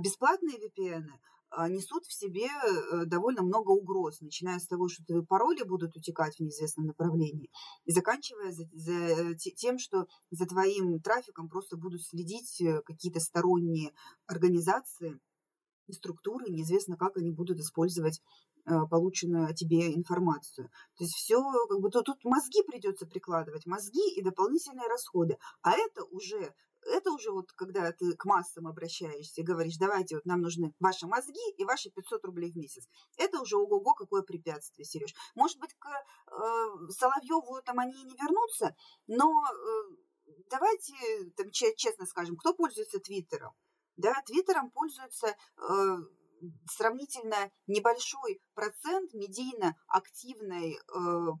Бесплатные 0.00 0.56
VPN 0.56 1.04
а, 1.04 1.31
несут 1.68 2.04
в 2.04 2.12
себе 2.12 2.46
э, 2.46 3.04
довольно 3.06 3.42
много 3.42 3.70
угроз, 3.70 4.20
начиная 4.20 4.58
с 4.58 4.66
того, 4.66 4.88
что 4.88 5.04
твои 5.04 5.22
пароли 5.22 5.62
будут 5.62 5.96
утекать 5.96 6.36
в 6.36 6.40
неизвестном 6.40 6.86
направлении, 6.86 7.50
и 7.84 7.92
заканчивая 7.92 8.52
за, 8.52 8.64
за 8.72 8.92
э, 8.92 9.34
тем, 9.34 9.78
что 9.78 10.06
за 10.30 10.46
твоим 10.46 11.00
трафиком 11.00 11.48
просто 11.48 11.76
будут 11.76 12.02
следить 12.02 12.60
э, 12.60 12.80
какие-то 12.82 13.20
сторонние 13.20 13.92
организации 14.26 15.18
и 15.88 15.92
структуры, 15.92 16.50
неизвестно, 16.50 16.96
как 16.96 17.16
они 17.16 17.30
будут 17.30 17.58
использовать 17.58 18.20
полученную 18.64 19.48
о 19.48 19.54
тебе 19.54 19.92
информацию. 19.92 20.70
То 20.96 21.02
есть 21.02 21.14
все, 21.14 21.42
как 21.68 21.80
бы, 21.80 21.90
тут, 21.90 22.04
тут 22.06 22.24
мозги 22.24 22.62
придется 22.62 23.06
прикладывать, 23.06 23.66
мозги 23.66 24.14
и 24.14 24.22
дополнительные 24.22 24.86
расходы. 24.86 25.36
А 25.62 25.72
это 25.72 26.04
уже 26.04 26.54
это 26.86 27.10
уже 27.12 27.30
вот 27.30 27.52
когда 27.52 27.92
ты 27.92 28.14
к 28.16 28.24
массам 28.24 28.66
обращаешься 28.66 29.40
и 29.40 29.44
говоришь, 29.44 29.76
давайте, 29.78 30.16
вот 30.16 30.26
нам 30.26 30.40
нужны 30.40 30.74
ваши 30.80 31.06
мозги 31.06 31.40
и 31.56 31.64
ваши 31.64 31.90
500 31.90 32.24
рублей 32.24 32.52
в 32.52 32.56
месяц. 32.56 32.88
Это 33.16 33.40
уже 33.40 33.56
ого-го 33.56 33.94
какое 33.94 34.22
препятствие, 34.22 34.84
Сереж. 34.84 35.14
Может 35.34 35.58
быть, 35.58 35.74
к 35.78 35.86
э, 35.86 36.90
Соловьеву 36.90 37.62
там 37.64 37.78
они 37.78 37.94
и 37.94 38.04
не 38.04 38.16
вернутся, 38.16 38.74
но 39.06 39.30
э, 39.30 39.96
давайте 40.50 40.94
там, 41.36 41.50
честно 41.50 42.06
скажем, 42.06 42.36
кто 42.36 42.54
пользуется 42.54 42.98
Твиттером? 42.98 43.52
Да, 43.96 44.14
Твиттером 44.26 44.70
пользуется 44.70 45.28
э, 45.28 45.96
сравнительно 46.70 47.50
небольшой 47.66 48.40
процент 48.54 49.12
медийно 49.14 49.76
активной 49.86 50.74
э, 50.74 50.78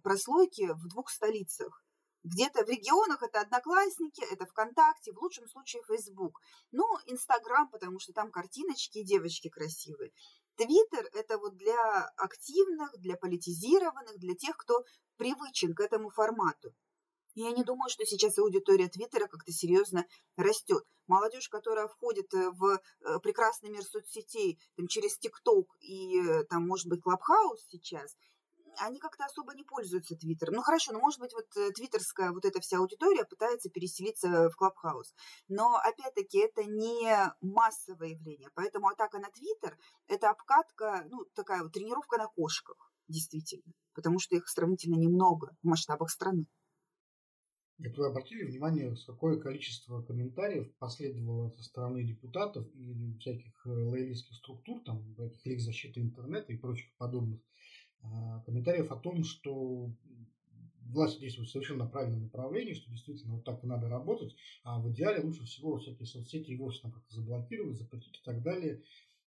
прослойки 0.02 0.72
в 0.72 0.88
двух 0.88 1.10
столицах. 1.10 1.81
Где-то 2.24 2.64
в 2.64 2.68
регионах 2.68 3.22
это 3.22 3.40
Одноклассники, 3.40 4.22
это 4.30 4.46
ВКонтакте, 4.46 5.12
в 5.12 5.20
лучшем 5.20 5.48
случае 5.48 5.82
Facebook. 5.88 6.40
Ну, 6.70 6.84
Инстаграм, 7.06 7.68
потому 7.68 7.98
что 7.98 8.12
там 8.12 8.30
картиночки 8.30 8.98
и 8.98 9.04
девочки 9.04 9.48
красивые. 9.48 10.12
Твиттер– 10.56 11.08
это 11.14 11.38
вот 11.38 11.56
для 11.56 12.06
активных, 12.16 12.96
для 12.98 13.16
политизированных, 13.16 14.18
для 14.18 14.34
тех, 14.34 14.56
кто 14.56 14.84
привычен 15.16 15.74
к 15.74 15.80
этому 15.80 16.10
формату. 16.10 16.72
Я 17.34 17.50
не 17.50 17.64
думаю, 17.64 17.88
что 17.88 18.04
сейчас 18.04 18.38
аудитория 18.38 18.88
Твиттера 18.88 19.26
как-то 19.26 19.50
серьезно 19.50 20.06
растет. 20.36 20.84
Молодежь, 21.06 21.48
которая 21.48 21.88
входит 21.88 22.32
э, 22.34 22.50
в 22.50 22.78
э, 23.00 23.18
прекрасный 23.20 23.70
мир 23.70 23.82
соцсетей 23.82 24.60
там, 24.76 24.86
через 24.86 25.18
ТикТок 25.18 25.66
и, 25.80 26.20
э, 26.20 26.44
там, 26.44 26.66
может 26.68 26.86
быть, 26.88 27.00
Клабхаус 27.02 27.66
сейчас– 27.68 28.14
они 28.78 28.98
как-то 28.98 29.24
особо 29.24 29.54
не 29.54 29.64
пользуются 29.64 30.16
Твиттером. 30.16 30.54
Ну 30.54 30.62
хорошо, 30.62 30.92
ну 30.92 31.00
может 31.00 31.20
быть 31.20 31.32
вот 31.32 31.46
э, 31.56 31.70
твиттерская 31.72 32.32
вот 32.32 32.44
эта 32.44 32.60
вся 32.60 32.78
аудитория 32.78 33.24
пытается 33.24 33.70
переселиться 33.70 34.48
в 34.50 34.56
Клабхаус. 34.56 35.14
Но 35.48 35.76
опять-таки 35.76 36.38
это 36.38 36.64
не 36.64 37.32
массовое 37.40 38.10
явление. 38.10 38.48
Поэтому 38.54 38.88
атака 38.88 39.18
на 39.18 39.30
Твиттер– 39.30 39.76
это 40.06 40.30
обкатка, 40.30 41.04
ну 41.10 41.24
такая 41.34 41.62
вот 41.62 41.72
тренировка 41.72 42.18
на 42.18 42.26
кошках, 42.26 42.92
действительно. 43.08 43.72
Потому 43.94 44.18
что 44.18 44.36
их 44.36 44.48
сравнительно 44.48 44.96
немного 44.96 45.54
в 45.62 45.66
масштабах 45.66 46.10
страны. 46.10 46.46
Это 47.84 48.00
вы 48.00 48.06
обратили 48.06 48.44
внимание, 48.44 48.94
какое 49.06 49.40
количество 49.40 50.02
комментариев 50.02 50.72
последовало 50.78 51.50
со 51.50 51.64
стороны 51.64 52.04
депутатов 52.04 52.66
и 52.74 53.16
всяких 53.18 53.66
э, 53.66 53.70
лоялистских 53.70 54.36
структур, 54.36 54.82
там, 54.84 55.02
этих 55.18 55.44
лиг 55.46 55.60
защиты 55.60 56.00
интернета 56.00 56.52
и 56.52 56.58
прочих 56.58 56.94
подобных 56.96 57.40
комментариев 58.44 58.90
о 58.90 58.96
том, 58.96 59.24
что 59.24 59.92
власть 60.92 61.20
действует 61.20 61.48
в 61.48 61.52
совершенно 61.52 61.86
правильном 61.86 62.22
направлении, 62.24 62.74
что 62.74 62.90
действительно 62.90 63.34
вот 63.34 63.44
так 63.44 63.62
и 63.64 63.66
надо 63.66 63.88
работать, 63.88 64.36
а 64.64 64.80
в 64.80 64.90
идеале 64.90 65.22
лучше 65.22 65.44
всего 65.44 65.78
всякие 65.78 66.06
соцсети 66.06 66.50
и 66.50 66.56
вовсе 66.56 66.82
как-то 66.82 67.14
заблокировать, 67.14 67.78
запретить 67.78 68.18
и 68.18 68.24
так 68.24 68.42
далее. 68.42 68.82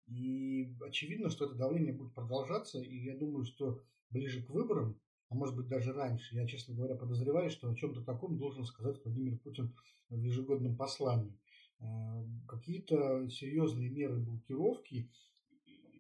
И 0.07 0.75
очевидно, 0.81 1.31
что 1.31 1.47
это 1.47 1.55
давление 1.55 1.93
будет 1.93 2.15
продолжаться, 2.15 2.81
и 2.81 2.97
я 3.05 3.17
думаю, 3.17 3.45
что 3.45 3.81
ближе 4.11 4.43
к 4.43 4.51
выборам, 4.51 5.01
а 5.29 5.35
может 5.35 5.57
быть 5.57 5.69
даже 5.69 5.93
раньше, 5.93 6.35
я, 6.35 6.47
честно 6.47 6.75
говоря, 6.75 6.95
подозреваю, 6.95 7.51
что 7.51 7.71
о 7.71 7.75
чем-то 7.75 8.03
таком 8.03 8.37
должен 8.37 8.65
сказать 8.65 9.03
Владимир 9.05 9.39
Путин 9.39 9.75
в 10.11 10.19
ежегодном 10.21 10.77
послании. 10.77 11.39
А, 11.79 12.25
какие-то 12.47 13.29
серьезные 13.31 13.89
меры 13.89 14.19
блокировки 14.19 15.11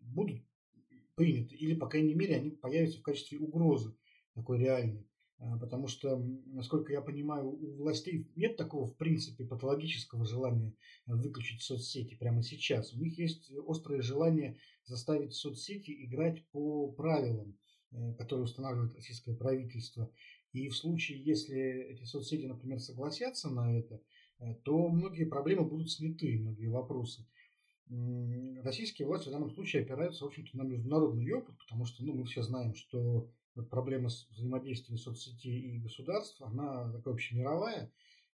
будут 0.03 0.43
приняты, 1.15 1.55
или, 1.55 1.75
по 1.75 1.89
крайней 1.89 2.15
мере, 2.15 2.37
они 2.37 2.51
появятся 2.51 2.99
в 2.99 3.03
качестве 3.03 3.39
угрозы 3.39 3.95
такой 4.35 4.59
реальной. 4.59 5.07
А, 5.43 5.59
потому 5.59 5.89
что, 5.89 6.17
насколько 6.47 6.93
я 6.93 7.01
понимаю, 7.01 7.49
у 7.49 7.75
властей 7.75 8.29
нет 8.37 8.57
такого, 8.57 8.87
в 8.87 8.97
принципе, 8.97 9.45
патологического 9.45 10.25
желания 10.25 10.73
выключить 11.07 11.63
соцсети 11.63 12.15
прямо 12.15 12.43
сейчас. 12.43 12.93
У 12.95 13.01
них 13.01 13.19
есть 13.19 13.53
острое 13.67 14.03
желание 14.03 14.57
заставить 14.85 15.35
соцсети 15.35 16.05
играть 16.05 16.47
по 16.53 16.93
правилам, 16.93 17.59
э, 17.91 18.15
которые 18.15 18.45
устанавливает 18.45 18.95
российское 18.95 19.35
правительство. 19.35 20.13
И 20.53 20.69
в 20.69 20.77
случае, 20.77 21.21
если 21.25 21.91
эти 21.91 22.05
соцсети, 22.05 22.47
например, 22.47 22.79
согласятся 22.79 23.51
на 23.51 23.77
это, 23.77 24.01
э, 24.39 24.55
то 24.63 24.89
многие 24.89 25.25
проблемы 25.25 25.65
будут 25.65 25.91
сняты, 25.91 26.39
многие 26.39 26.69
вопросы 26.69 27.27
российские 28.63 29.07
власти 29.07 29.29
в 29.29 29.33
данном 29.33 29.51
случае 29.51 29.83
опираются, 29.83 30.25
в 30.25 30.29
общем-то, 30.29 30.57
на 30.57 30.63
международный 30.63 31.33
опыт, 31.33 31.57
потому 31.59 31.85
что 31.85 32.05
ну, 32.05 32.15
мы 32.15 32.25
все 32.25 32.43
знаем, 32.43 32.75
что 32.75 33.29
вот 33.55 33.69
проблема 33.69 34.09
взаимодействия 34.31 34.97
соцсетей 34.97 35.77
и 35.77 35.79
государства, 35.79 36.47
она 36.47 36.91
такая 36.93 37.15
общемировая. 37.15 37.91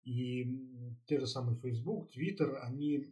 И 0.04 0.46
те 1.08 1.20
же 1.20 1.26
самые 1.26 1.58
Facebook, 1.58 2.10
Twitter, 2.16 2.58
они, 2.58 3.08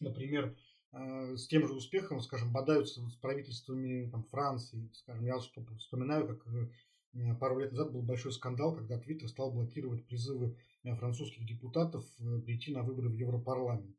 например, 0.00 0.56
э, 0.92 1.36
с 1.36 1.46
тем 1.46 1.66
же 1.66 1.74
успехом, 1.74 2.20
скажем, 2.20 2.52
бодаются 2.52 3.06
с 3.06 3.16
правительствами 3.16 4.08
там, 4.10 4.24
Франции. 4.24 4.88
Скажем, 4.94 5.26
я 5.26 5.38
вспоминаю, 5.38 6.26
как 6.28 6.46
э, 6.46 7.34
пару 7.38 7.58
лет 7.58 7.72
назад 7.72 7.92
был 7.92 8.00
большой 8.02 8.32
скандал, 8.32 8.74
когда 8.74 8.98
Твиттер 8.98 9.28
стал 9.28 9.52
блокировать 9.52 10.06
призывы 10.06 10.56
э, 10.84 10.94
французских 10.94 11.44
депутатов 11.44 12.06
прийти 12.46 12.72
на 12.72 12.82
выборы 12.82 13.10
в 13.10 13.14
Европарламент. 13.14 13.96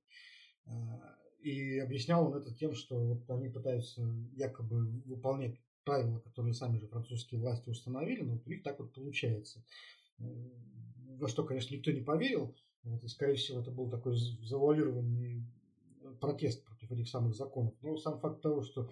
И 1.43 1.77
объяснял 1.79 2.25
он 2.25 2.35
это 2.35 2.53
тем, 2.53 2.73
что 2.73 2.97
вот 2.97 3.29
они 3.29 3.49
пытаются 3.49 4.01
якобы 4.33 4.85
выполнять 5.05 5.59
правила, 5.83 6.19
которые 6.19 6.53
сами 6.53 6.77
же 6.77 6.87
французские 6.87 7.41
власти 7.41 7.69
установили, 7.69 8.21
но 8.21 8.33
вот 8.33 8.47
у 8.47 8.49
них 8.49 8.63
так 8.63 8.79
вот 8.79 8.93
получается. 8.93 9.61
Во 10.17 11.27
что, 11.27 11.43
конечно, 11.43 11.75
никто 11.75 11.91
не 11.91 11.99
поверил. 11.99 12.55
Вот, 12.83 13.03
и, 13.03 13.07
скорее 13.09 13.35
всего, 13.35 13.59
это 13.59 13.71
был 13.71 13.89
такой 13.89 14.15
завуалированный 14.15 15.43
протест 16.21 16.63
против 16.63 16.91
этих 16.91 17.09
самых 17.09 17.35
законов. 17.35 17.73
Но 17.81 17.97
сам 17.97 18.19
факт 18.19 18.41
того, 18.41 18.61
что 18.61 18.89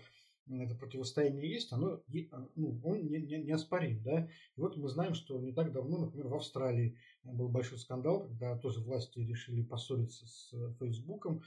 это 0.49 0.75
противостояние 0.75 1.49
есть, 1.49 1.71
оно, 1.71 2.01
а, 2.31 2.47
ну, 2.55 2.81
он 2.83 3.07
не, 3.07 3.21
не, 3.21 3.43
неоспорим. 3.43 4.03
Да? 4.03 4.27
И 4.57 4.61
вот 4.61 4.75
мы 4.75 4.89
знаем, 4.89 5.13
что 5.13 5.39
не 5.39 5.53
так 5.53 5.71
давно, 5.71 5.99
например, 5.99 6.27
в 6.27 6.35
Австралии 6.35 6.97
был 7.23 7.47
большой 7.47 7.79
скандал, 7.79 8.27
когда 8.27 8.57
тоже 8.57 8.81
власти 8.81 9.19
решили 9.19 9.61
поссориться 9.61 10.25
с 10.27 10.53
Фейсбуком, 10.79 11.43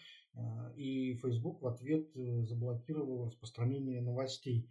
и 0.76 1.14
Facebook 1.22 1.62
в 1.62 1.66
ответ 1.66 2.10
э, 2.16 2.42
заблокировал 2.44 3.26
распространение 3.26 4.00
новостей 4.00 4.68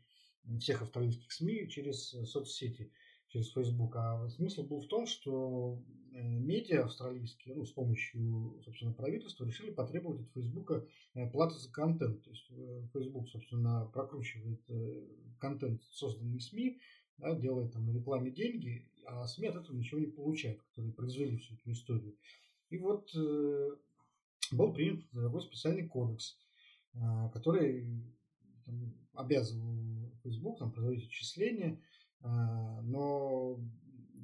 всех 0.59 0.81
австралийских 0.81 1.31
СМИ 1.31 1.69
через 1.69 2.09
соцсети, 2.09 2.91
через 3.29 3.49
Facebook. 3.53 3.95
А 3.95 4.27
смысл 4.29 4.63
был 4.63 4.81
в 4.81 4.87
том, 4.87 5.05
что 5.05 5.81
э, 6.11 6.21
медиа 6.21 6.85
австралийские, 6.85 7.55
ну, 7.55 7.65
с 7.65 7.71
помощью, 7.71 8.59
собственно, 8.65 8.93
правительства, 8.93 9.45
решили 9.45 9.71
потребовать 9.71 10.21
от 10.21 10.33
Facebook 10.33 10.71
э, 11.13 11.29
платы 11.31 11.55
за 11.55 11.71
контент. 11.71 12.23
То 12.23 12.31
есть 12.31 12.51
Facebook, 12.93 13.29
собственно, 13.29 13.89
прокручивает 13.93 14.61
контент, 15.39 15.81
созданный 15.91 16.41
СМИ, 16.41 16.79
да, 17.17 17.35
делает 17.35 17.71
там 17.71 17.85
на 17.85 17.95
рекламе 17.95 18.31
деньги, 18.31 18.85
а 19.05 19.25
СМИ 19.27 19.47
от 19.47 19.55
этого 19.55 19.75
ничего 19.75 19.99
не 19.99 20.07
получают, 20.07 20.61
которые 20.63 20.93
произвели 20.93 21.37
всю 21.37 21.55
эту 21.55 21.71
историю. 21.71 22.17
И 22.69 22.77
вот 22.77 23.13
был 24.51 24.73
принят 24.73 25.09
такой 25.11 25.41
специальный 25.41 25.87
кодекс, 25.87 26.37
а, 26.95 27.29
который 27.29 27.87
там, 28.65 28.93
обязывал 29.13 30.11
Facebook 30.23 30.59
там, 30.59 30.71
производить 30.71 31.07
отчисления, 31.07 31.79
а, 32.21 32.81
но 32.81 33.59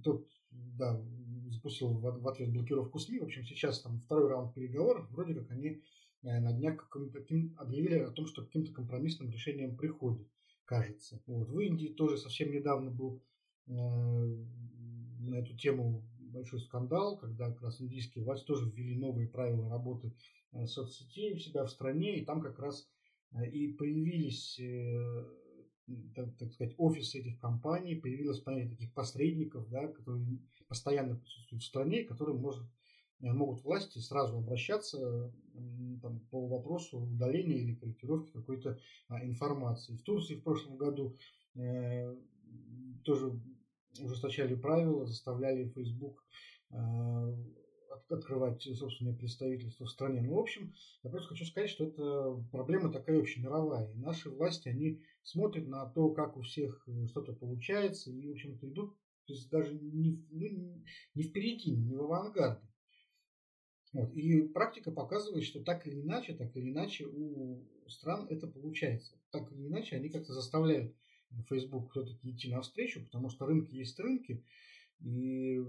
тот 0.04 0.28
да, 0.52 1.02
запустил 1.50 1.94
в 1.94 2.28
ответ 2.28 2.52
блокировку 2.52 3.00
СМИ. 3.00 3.20
В 3.20 3.26
общем, 3.26 3.44
сейчас 3.44 3.82
там 3.82 4.00
второй 4.00 4.30
раунд 4.30 4.54
переговоров, 4.54 5.10
вроде 5.12 5.36
как 5.36 5.52
они 5.52 5.82
э, 6.24 6.40
на 6.40 6.54
днях 6.54 6.90
каким, 6.90 7.56
объявили 7.58 8.00
о 8.00 8.12
том, 8.12 8.26
что 8.26 8.44
каким-то 8.44 8.74
компромиссным 8.74 9.30
решением 9.30 9.78
приходит, 9.78 10.28
кажется. 10.66 11.22
Вот. 11.28 11.50
В 11.50 11.60
Индии 11.60 11.88
тоже 11.88 12.18
совсем 12.18 12.52
недавно 12.52 12.92
был 12.92 13.22
э, 13.68 13.72
на 13.72 15.36
эту 15.36 15.56
тему 15.58 16.04
большой 16.30 16.60
скандал, 16.60 17.18
когда 17.18 17.52
как 17.52 17.62
раз 17.62 17.82
индийские 17.82 18.24
власти 18.24 18.46
тоже 18.46 18.70
ввели 18.70 18.96
новые 18.98 19.28
правила 19.28 19.70
работы 19.70 20.14
э, 20.52 20.66
соцсетей 20.66 21.34
у 21.34 21.38
себя 21.38 21.66
в 21.66 21.70
стране, 21.70 22.18
и 22.18 22.26
там 22.26 22.42
как 22.42 22.60
раз 22.60 22.88
э, 23.32 23.50
и 23.50 23.74
появились, 23.74 24.60
э, 24.60 25.26
так, 26.16 26.38
так 26.38 26.52
сказать, 26.54 26.76
офисы 26.78 27.20
этих 27.20 27.40
компаний, 27.40 27.96
появилось 27.96 28.40
понятие 28.40 28.72
таких 28.72 28.94
посредников, 28.94 29.70
да, 29.70 29.88
которые 29.88 30.40
постоянно 30.68 31.16
присутствуют 31.16 31.64
в 31.64 31.68
стране, 31.68 32.04
которые 32.04 32.38
может, 32.38 32.66
могут 33.20 33.64
власти 33.64 33.98
сразу 33.98 34.38
обращаться 34.38 35.34
там, 36.02 36.20
по 36.30 36.48
вопросу 36.48 37.00
удаления 37.00 37.58
или 37.58 37.74
корректировки 37.74 38.32
какой-то 38.32 38.80
а, 39.08 39.26
информации. 39.26 39.98
В 39.98 40.04
Турции 40.04 40.36
в 40.36 40.44
прошлом 40.44 40.78
году 40.78 41.18
тоже 43.04 43.34
ужесточали 44.00 44.56
правила, 44.56 45.06
заставляли 45.06 45.70
Facebook 45.70 46.24
э, 46.72 46.76
открывать 48.10 48.62
собственное 48.62 49.16
представительство 49.16 49.86
в 49.86 49.90
стране. 49.90 50.22
Ну, 50.22 50.36
в 50.36 50.40
общем, 50.40 50.74
я 51.04 51.10
просто 51.10 51.30
хочу 51.30 51.46
сказать, 51.46 51.70
что 51.70 51.86
это 51.86 52.44
проблема 52.52 52.92
такая 52.92 53.20
общемировая. 53.20 53.92
И 53.92 53.98
наши 53.98 54.30
власти, 54.30 54.70
они 54.70 55.02
смотрят 55.24 55.68
на 55.68 55.86
то, 55.86 56.10
как 56.10 56.38
у 56.38 56.42
всех 56.42 56.88
что-то 57.10 57.34
получается, 57.34 58.12
и, 58.12 58.28
в 58.28 58.32
общем-то, 58.32 58.68
идут 58.68 58.96
то 59.30 59.34
есть 59.34 59.50
даже 59.52 59.76
не, 59.76 60.26
ну, 60.32 60.84
не 61.14 61.22
впереди, 61.22 61.70
не 61.70 61.96
в 61.96 62.02
авангарде. 62.02 62.68
Вот. 63.94 64.12
И 64.16 64.42
практика 64.42 64.92
показывает, 64.92 65.44
что 65.44 65.64
так 65.64 65.86
или 65.86 66.02
иначе, 66.02 66.34
так 66.34 66.58
или 66.58 66.72
иначе 66.72 67.06
у 67.06 67.64
стран 67.88 68.26
это 68.32 68.48
получается. 68.48 69.20
Так 69.30 69.52
или 69.52 69.68
иначе 69.68 69.98
они 69.98 70.10
как-то 70.10 70.34
заставляют 70.34 70.96
Facebook 71.48 71.92
все-таки 71.92 72.32
идти 72.32 72.50
навстречу, 72.50 73.04
потому 73.04 73.30
что 73.30 73.46
рынки 73.46 73.76
есть 73.76 74.00
рынки, 74.00 74.44
и 75.00 75.62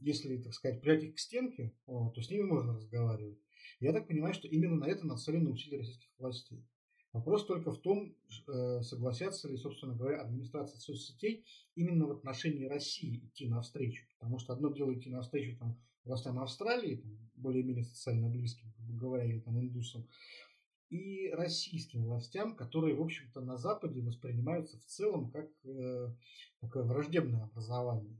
если, 0.00 0.36
так 0.38 0.52
сказать, 0.52 0.80
прятать 0.80 1.04
их 1.04 1.14
к 1.14 1.18
стенке, 1.18 1.72
то 1.86 2.20
с 2.20 2.30
ними 2.30 2.42
можно 2.42 2.74
разговаривать. 2.74 3.38
Я 3.80 3.92
так 3.92 4.06
понимаю, 4.06 4.34
что 4.34 4.48
именно 4.48 4.76
на 4.76 4.84
это 4.84 5.06
нацелены 5.06 5.50
усилия 5.50 5.78
российских 5.78 6.08
властей. 6.18 6.64
Вопрос 7.14 7.46
только 7.46 7.70
в 7.70 7.80
том, 7.80 8.12
э, 8.48 8.82
согласятся 8.82 9.48
ли, 9.48 9.56
собственно 9.56 9.94
говоря, 9.94 10.20
администрация 10.22 10.80
соцсетей 10.80 11.44
именно 11.76 12.06
в 12.06 12.10
отношении 12.10 12.64
России 12.64 13.18
идти 13.24 13.46
навстречу. 13.46 14.04
Потому 14.18 14.40
что 14.40 14.52
одно 14.52 14.72
дело 14.72 14.92
идти 14.92 15.10
навстречу 15.10 15.56
там, 15.56 15.80
властям 16.04 16.40
Австралии, 16.40 16.96
там, 16.96 17.30
более-менее 17.36 17.84
социально 17.84 18.28
близким, 18.28 18.72
грубо 18.78 18.98
говоря, 18.98 19.24
или 19.26 19.38
там 19.38 19.60
индусам, 19.60 20.08
и 20.94 21.30
российским 21.32 22.04
властям, 22.04 22.54
которые, 22.54 22.94
в 22.94 23.02
общем-то, 23.02 23.40
на 23.40 23.56
Западе 23.56 24.00
воспринимаются 24.00 24.78
в 24.78 24.84
целом 24.84 25.30
как 25.32 25.50
э, 25.64 26.14
такое 26.60 26.84
враждебное 26.84 27.44
образование. 27.44 28.16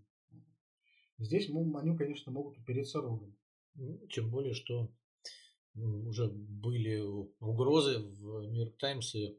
Здесь 1.18 1.48
ну, 1.48 1.76
они, 1.76 1.96
конечно, 1.96 2.32
могут 2.32 2.58
упереться 2.58 3.00
рогом. 3.00 3.36
Ну, 3.76 4.04
тем 4.08 4.28
более, 4.28 4.54
что 4.54 4.90
уже 5.76 6.28
были 6.28 7.00
угрозы 7.38 7.98
в 8.00 8.42
Нью-Йорк 8.42 8.76
Таймс 8.78 9.14
и 9.14 9.38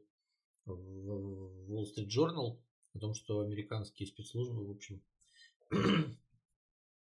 в 0.64 1.70
Wall 1.70 1.84
Street 1.84 2.08
Journal 2.08 2.58
о 2.94 2.98
том, 2.98 3.12
что 3.12 3.40
американские 3.40 4.06
спецслужбы, 4.06 4.66
в 4.66 4.70
общем, 4.70 5.02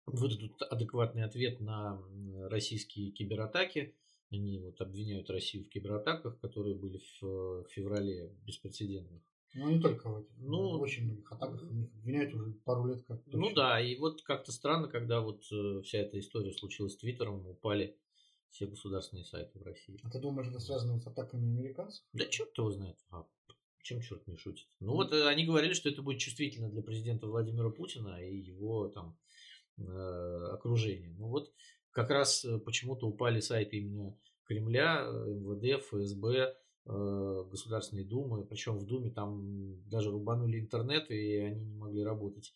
выдадут 0.05 0.61
адекватный 0.61 1.25
ответ 1.25 1.59
на 1.59 2.01
российские 2.49 3.11
кибератаки. 3.11 3.95
Они 4.31 4.59
вот 4.59 4.79
обвиняют 4.79 5.29
Россию 5.29 5.65
в 5.65 5.69
кибератаках, 5.69 6.39
которые 6.39 6.75
были 6.75 7.01
в 7.19 7.65
феврале 7.69 8.33
беспрецедентных. 8.45 9.21
Ну, 9.53 9.69
не 9.69 9.81
только 9.81 10.09
в 10.09 10.19
этих. 10.19 10.31
Ну, 10.37 10.77
в 10.77 10.81
очень 10.81 11.03
многих 11.03 11.29
атаках 11.31 11.69
них 11.71 11.93
обвиняют 11.93 12.33
уже 12.33 12.51
пару 12.63 12.85
лет 12.85 13.03
как 13.05 13.21
точно. 13.25 13.39
Ну 13.39 13.53
да, 13.53 13.81
и 13.81 13.97
вот 13.97 14.21
как-то 14.21 14.51
странно, 14.51 14.87
когда 14.87 15.19
вот 15.19 15.43
э, 15.51 15.81
вся 15.83 15.99
эта 15.99 16.19
история 16.19 16.53
случилась 16.53 16.93
с 16.93 16.97
Твиттером, 16.97 17.45
упали 17.45 17.97
все 18.49 18.67
государственные 18.67 19.25
сайты 19.25 19.59
в 19.59 19.63
России. 19.63 19.99
А 20.03 20.09
ты 20.09 20.19
думаешь, 20.19 20.47
это 20.47 20.59
связано 20.59 20.99
с 20.99 21.07
атаками 21.07 21.47
американцев? 21.47 22.03
Да 22.13 22.25
черт 22.25 22.57
его 22.57 22.71
знает. 22.71 22.97
А 23.09 23.25
чем 23.81 24.01
черт 24.01 24.25
не 24.27 24.37
шутит? 24.37 24.67
Ну 24.79 24.93
вот 24.93 25.11
э, 25.11 25.27
они 25.27 25.45
говорили, 25.45 25.73
что 25.73 25.89
это 25.89 26.01
будет 26.01 26.19
чувствительно 26.19 26.69
для 26.69 26.81
президента 26.81 27.27
Владимира 27.27 27.69
Путина 27.69 28.23
и 28.23 28.37
его 28.37 28.87
там 28.87 29.17
э, 29.77 30.49
окружения. 30.53 31.13
Ну 31.17 31.27
вот 31.27 31.51
как 31.91 32.09
раз 32.09 32.45
э, 32.45 32.59
почему-то 32.59 33.07
упали 33.07 33.39
сайты 33.39 33.77
именно 33.77 34.17
Кремля, 34.45 35.05
МВД, 35.05 35.83
ФСБ, 35.85 36.55
Государственной 36.83 38.03
Думы. 38.03 38.43
Причем 38.43 38.77
в 38.77 38.85
Думе 38.85 39.11
там 39.11 39.87
даже 39.87 40.09
рубанули 40.09 40.59
интернет, 40.59 41.11
и 41.11 41.37
они 41.37 41.63
не 41.63 41.75
могли 41.75 42.03
работать 42.03 42.51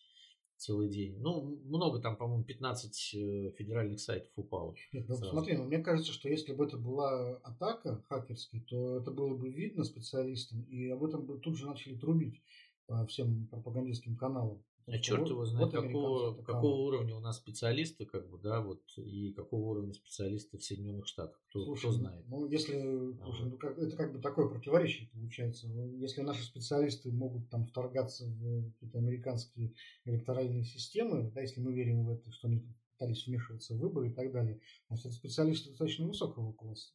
целый 0.56 0.88
день. 0.88 1.18
Ну, 1.18 1.60
много 1.64 2.00
там, 2.00 2.16
по-моему, 2.16 2.44
15 2.44 3.14
э, 3.14 3.50
федеральных 3.56 4.00
сайтов 4.00 4.30
упало. 4.36 4.74
Нет, 4.92 5.06
ну, 5.08 5.16
смотри, 5.16 5.56
ну, 5.56 5.64
мне 5.64 5.78
кажется, 5.78 6.12
что 6.12 6.28
если 6.28 6.52
бы 6.52 6.64
это 6.64 6.76
была 6.76 7.36
атака 7.38 8.02
хакерская, 8.08 8.62
то 8.62 8.98
это 8.98 9.10
было 9.10 9.34
бы 9.36 9.50
видно 9.50 9.84
специалистам, 9.84 10.62
и 10.62 10.88
об 10.88 11.04
этом 11.04 11.24
бы 11.26 11.38
тут 11.38 11.56
же 11.56 11.66
начали 11.66 11.96
трубить 11.96 12.42
по 12.86 13.06
всем 13.06 13.46
пропагандистским 13.48 14.16
каналам. 14.16 14.62
А 14.88 14.98
черт 14.98 15.28
его 15.28 15.44
знает, 15.44 15.72
вот 15.72 15.82
какого, 15.82 16.42
какого 16.42 16.74
уровня 16.82 17.16
у 17.16 17.20
нас 17.20 17.38
специалисты, 17.38 18.06
как 18.06 18.30
бы, 18.30 18.38
да, 18.38 18.60
вот, 18.60 18.82
и 18.96 19.32
какого 19.32 19.70
уровня 19.70 19.92
специалисты 19.92 20.58
в 20.58 20.62
Соединенных 20.62 21.08
Штатах, 21.08 21.42
кто, 21.48 21.64
Слушай, 21.64 21.80
кто 21.80 21.92
знает. 21.92 22.24
Ну, 22.28 22.46
если, 22.46 22.76
а, 22.76 23.44
ну, 23.44 23.58
как, 23.58 23.76
это 23.78 23.96
как 23.96 24.12
бы 24.12 24.20
такое 24.20 24.48
противоречие 24.48 25.08
получается. 25.12 25.66
Если 25.66 26.20
наши 26.20 26.44
специалисты 26.44 27.10
могут 27.10 27.50
там 27.50 27.66
вторгаться 27.66 28.26
в 28.26 28.70
какие-то 28.74 28.98
американские 28.98 29.74
электоральные 30.04 30.64
системы, 30.64 31.32
да, 31.34 31.40
если 31.40 31.60
мы 31.60 31.72
верим 31.72 32.06
в 32.06 32.10
это, 32.10 32.30
что 32.30 32.46
они 32.46 32.62
пытались 32.92 33.26
вмешиваться 33.26 33.74
в 33.74 33.78
выборы 33.78 34.10
и 34.10 34.12
так 34.12 34.30
далее, 34.30 34.60
значит, 34.86 35.06
это 35.06 35.14
специалисты 35.16 35.70
достаточно 35.70 36.06
высокого 36.06 36.52
класса. 36.52 36.92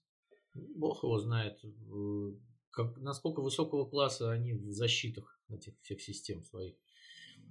Бог 0.54 1.04
его 1.04 1.20
знает, 1.20 1.60
э, 1.64 2.34
как, 2.70 2.98
насколько 3.00 3.42
высокого 3.42 3.86
класса 3.86 4.32
они 4.32 4.54
в 4.54 4.72
защитах 4.72 5.42
этих 5.50 5.74
всех 5.82 6.02
систем 6.02 6.44
своих. 6.44 6.76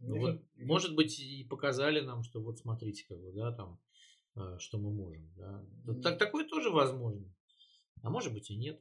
Ну, 0.01 0.19
вот, 0.19 0.43
может 0.57 0.95
быть, 0.95 1.19
и 1.21 1.45
показали 1.45 2.01
нам, 2.01 2.23
что 2.23 2.41
вот 2.41 2.59
смотрите, 2.59 3.05
как 3.07 3.21
бы, 3.21 3.33
да, 3.33 3.53
там, 3.53 3.81
э, 4.37 4.57
что 4.59 4.79
мы 4.79 4.93
можем. 4.93 5.31
Да. 5.37 5.65
Так, 6.03 6.19
такое 6.19 6.47
тоже 6.47 6.71
возможно. 6.71 7.27
А 8.03 8.11
может 8.11 8.33
быть 8.33 8.51
и 8.51 8.57
нет. 8.57 8.81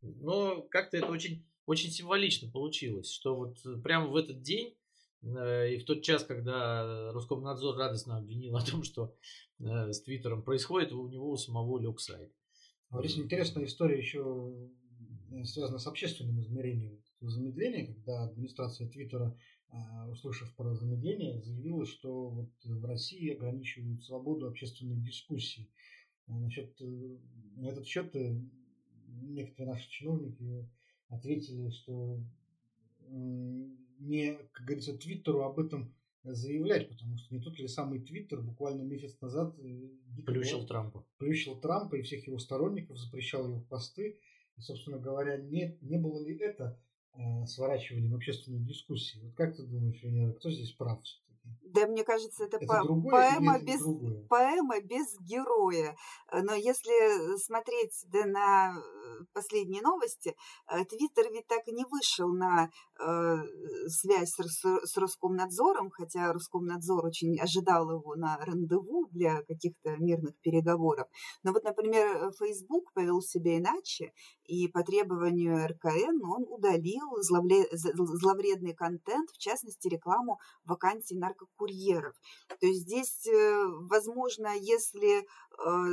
Но 0.00 0.62
как-то 0.62 0.96
это 0.96 1.08
очень, 1.08 1.44
очень 1.66 1.90
символично 1.90 2.50
получилось, 2.50 3.10
что 3.10 3.34
вот 3.34 3.82
прямо 3.82 4.06
в 4.06 4.16
этот 4.16 4.42
день 4.42 4.76
э, 5.22 5.74
и 5.74 5.78
в 5.78 5.84
тот 5.84 6.02
час, 6.02 6.22
когда 6.22 7.12
Роскомнадзор 7.12 7.76
радостно 7.76 8.18
обвинил 8.18 8.56
о 8.56 8.64
том, 8.64 8.84
что 8.84 9.16
э, 9.58 9.92
с 9.92 10.02
Твиттером 10.02 10.42
происходит, 10.42 10.92
у 10.92 11.08
него 11.08 11.30
у 11.30 11.36
самого 11.36 11.78
лег 11.80 11.98
сайт. 12.00 12.32
А 12.90 13.00
здесь 13.00 13.18
интересная 13.18 13.64
история 13.64 13.98
еще 13.98 14.70
связана 15.42 15.78
с 15.78 15.86
общественным 15.88 16.40
измерением 16.40 17.02
замедления, 17.20 17.86
когда 17.86 18.24
администрация 18.24 18.88
Твиттера 18.88 19.26
а, 19.26 19.36
услышав 20.10 20.54
про 20.54 20.74
замедление, 20.74 21.42
заявила, 21.42 21.84
что 21.86 22.28
вот 22.28 22.50
в 22.64 22.84
России 22.84 23.34
ограничивают 23.34 24.04
свободу 24.04 24.46
общественной 24.46 24.96
дискуссии. 24.96 25.68
Значит, 26.26 26.80
э, 26.80 27.16
на 27.56 27.66
этот 27.66 27.86
счет 27.86 28.14
э, 28.14 28.40
некоторые 29.22 29.72
наши 29.74 29.90
чиновники 29.90 30.68
ответили, 31.08 31.70
что 31.70 32.20
не, 33.10 34.34
как 34.52 34.66
говорится, 34.66 34.96
Твиттеру 34.96 35.42
об 35.42 35.58
этом 35.58 35.94
заявлять, 36.24 36.88
потому 36.88 37.18
что 37.18 37.34
не 37.34 37.40
тот 37.40 37.58
ли 37.58 37.68
самый 37.68 38.00
Твиттер 38.00 38.40
буквально 38.40 38.82
месяц 38.82 39.20
назад 39.20 39.54
э, 39.58 39.88
плющил 40.24 40.66
Трампа. 40.66 41.06
Плющил 41.18 41.60
Трампа 41.60 41.96
и 41.96 42.02
всех 42.02 42.26
его 42.26 42.38
сторонников, 42.38 42.98
запрещал 42.98 43.46
его 43.46 43.60
посты. 43.60 44.18
И, 44.56 44.60
собственно 44.60 44.98
говоря, 44.98 45.36
не, 45.36 45.76
не 45.82 45.98
было 45.98 46.24
ли 46.24 46.36
это 46.38 46.80
сворачиванием 47.46 48.14
общественной 48.14 48.60
дискуссии. 48.60 49.20
Вот 49.22 49.34
как 49.34 49.56
ты 49.56 49.62
думаешь, 49.62 50.02
Венера, 50.02 50.32
кто 50.32 50.50
здесь 50.50 50.72
прав 50.72 51.00
да, 51.74 51.86
мне 51.86 52.04
кажется, 52.04 52.44
это, 52.44 52.56
это 52.56 52.66
по 52.66 52.84
поэма, 52.86 53.58
без, 53.58 53.82
поэма 54.28 54.80
без 54.80 55.18
героя. 55.20 55.96
Э, 56.30 56.40
но 56.40 56.54
если 56.54 57.36
смотреть 57.38 58.04
да, 58.12 58.24
на 58.26 58.74
э, 58.76 59.03
последние 59.32 59.82
новости, 59.82 60.34
Твиттер 60.88 61.32
ведь 61.32 61.46
так 61.46 61.66
и 61.66 61.72
не 61.72 61.84
вышел 61.84 62.28
на 62.28 62.70
э, 62.98 63.36
связь 63.88 64.34
с, 64.34 64.96
Роскомнадзором, 64.96 65.90
хотя 65.90 66.32
Роскомнадзор 66.32 67.06
очень 67.06 67.38
ожидал 67.40 67.90
его 67.90 68.14
на 68.16 68.36
рандеву 68.38 69.08
для 69.10 69.42
каких-то 69.42 69.96
мирных 69.98 70.34
переговоров. 70.40 71.06
Но 71.42 71.52
вот, 71.52 71.64
например, 71.64 72.32
Facebook 72.38 72.92
повел 72.92 73.20
себя 73.20 73.58
иначе, 73.58 74.12
и 74.44 74.68
по 74.68 74.82
требованию 74.82 75.66
РКН 75.66 76.24
он 76.24 76.44
удалил 76.48 77.16
зловредный 77.20 78.74
контент, 78.74 79.30
в 79.30 79.38
частности, 79.38 79.88
рекламу 79.88 80.38
вакансий 80.64 81.16
наркокурьеров. 81.16 82.14
То 82.60 82.66
есть 82.66 82.82
здесь, 82.82 83.26
э, 83.26 83.64
возможно, 83.90 84.48
если 84.56 85.20
э, 85.20 85.24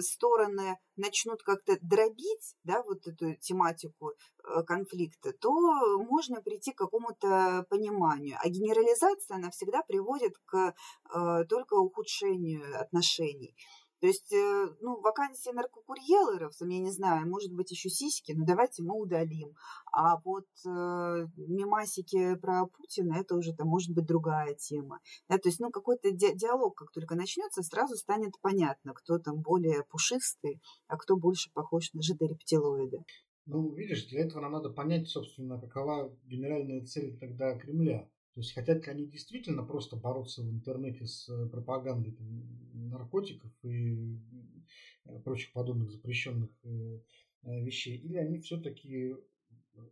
стороны 0.02 0.78
начнут 0.96 1.42
как-то 1.44 1.78
дробить 1.82 2.56
да, 2.64 2.84
вот 2.84 3.08
эту 3.08 3.36
тематику 3.36 4.12
э, 4.12 4.64
конфликта, 4.64 5.34
то 5.34 5.52
можно 5.98 6.42
прийти 6.42 6.72
к 6.72 6.78
какому-то 6.78 7.66
пониманию. 7.70 8.38
А 8.42 8.50
генерализация, 8.50 9.38
она 9.38 9.50
всегда 9.52 9.82
приводит 9.84 10.34
к 10.46 10.74
только 11.50 11.76
ухудшению 11.76 12.80
отношений. 12.80 13.56
То 14.02 14.08
есть, 14.08 14.34
э, 14.34 14.68
ну, 14.82 15.00
вакансия 15.00 15.54
наркокурьеров, 15.54 16.54
я 16.60 16.80
не 16.80 16.92
знаю, 16.92 17.30
может 17.30 17.54
быть, 17.54 17.70
еще 17.70 17.90
сиськи, 17.90 18.32
но 18.32 18.46
давайте 18.46 18.82
мы 18.82 19.00
удалим. 19.00 19.54
А 19.94 20.18
вот 20.26 20.48
э, 20.66 21.28
мемасики 21.38 22.34
про 22.36 22.66
Путина, 22.66 23.20
это 23.20 23.36
уже 23.36 23.54
там 23.54 23.68
может 23.68 23.94
быть 23.94 24.08
другая 24.08 24.56
тема. 24.56 25.00
Да, 25.30 25.38
то 25.38 25.50
есть, 25.50 25.60
ну, 25.60 25.70
какой-то 25.70 26.10
ди- 26.10 26.36
диалог, 26.36 26.76
как 26.76 26.92
только 26.92 27.14
начнется, 27.14 27.62
сразу 27.62 27.96
станет 27.96 28.34
понятно, 28.42 28.94
кто 28.96 29.20
там 29.20 29.40
более 29.40 29.84
пушистый, 29.84 30.60
а 30.88 30.98
кто 30.98 31.16
больше 31.16 31.52
похож 31.54 31.94
на 31.94 32.02
жидорептилоида. 32.02 33.06
Ну, 33.46 33.72
видишь, 33.76 34.08
для 34.08 34.22
этого 34.22 34.42
нам 34.42 34.54
надо 34.54 34.72
понять, 34.72 35.10
собственно, 35.10 35.60
какова 35.60 36.12
генеральная 36.26 36.84
цель 36.86 37.20
тогда 37.20 37.56
Кремля. 37.56 38.10
То 38.34 38.40
есть 38.40 38.54
хотят 38.54 38.86
ли 38.86 38.92
они 38.92 39.06
действительно 39.08 39.64
просто 39.64 39.98
бороться 39.98 40.42
в 40.42 40.50
интернете 40.50 41.06
с 41.06 41.28
э, 41.28 41.50
пропагандой 41.50 42.14
там, 42.14 42.90
наркотиков 42.90 43.52
и 43.64 44.18
э, 45.06 45.20
прочих 45.20 45.52
подобных 45.52 45.92
запрещенных 45.92 46.50
э, 46.64 47.00
вещей, 47.44 47.98
или 47.98 48.16
они 48.16 48.40
все-таки 48.40 49.16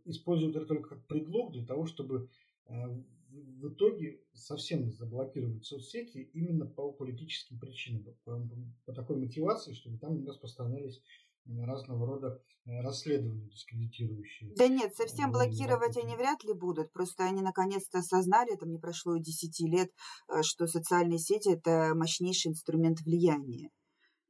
используют 0.04 0.56
это 0.56 0.66
только 0.66 0.90
как 0.96 1.06
предлог 1.06 1.52
для 1.52 1.66
того, 1.66 1.84
чтобы 1.86 2.30
в 2.68 3.68
итоге 3.68 4.20
совсем 4.32 4.92
заблокировать 4.92 5.64
соцсети 5.64 6.30
именно 6.32 6.66
по 6.66 6.92
политическим 6.92 7.58
причинам, 7.58 8.04
по, 8.24 8.48
по 8.84 8.92
такой 8.92 9.16
мотивации, 9.16 9.74
чтобы 9.74 9.98
там 9.98 10.20
не 10.20 10.26
распространялись 10.26 11.02
разного 11.46 12.06
рода 12.06 12.42
э, 12.64 12.80
расследования 12.82 13.48
дискредитирующие. 13.48 14.52
Да 14.56 14.68
нет, 14.68 14.94
совсем 14.94 15.32
блокировать 15.32 15.96
они 15.96 16.16
вряд 16.16 16.44
ли 16.44 16.52
будут. 16.52 16.92
Просто 16.92 17.24
они 17.24 17.42
наконец-то 17.42 17.98
осознали, 17.98 18.56
там 18.56 18.70
не 18.70 18.78
прошло 18.78 19.16
и 19.16 19.20
10 19.20 19.60
лет, 19.68 19.90
э, 20.28 20.42
что 20.42 20.66
социальные 20.66 21.18
сети– 21.18 21.48
это 21.52 21.92
мощнейший 21.94 22.52
инструмент 22.52 23.00
влияния. 23.00 23.70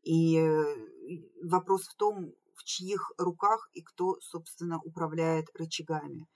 И 0.03 0.39
э, 0.39 0.65
вопрос 1.43 1.87
в 1.87 1.97
том, 1.97 2.33
в 2.55 2.65
чьих 2.65 3.13
руках 3.19 3.69
и 3.73 3.83
кто, 3.83 4.19
собственно, 4.21 4.81
управляет 4.85 5.47
рычагами. 5.55 6.27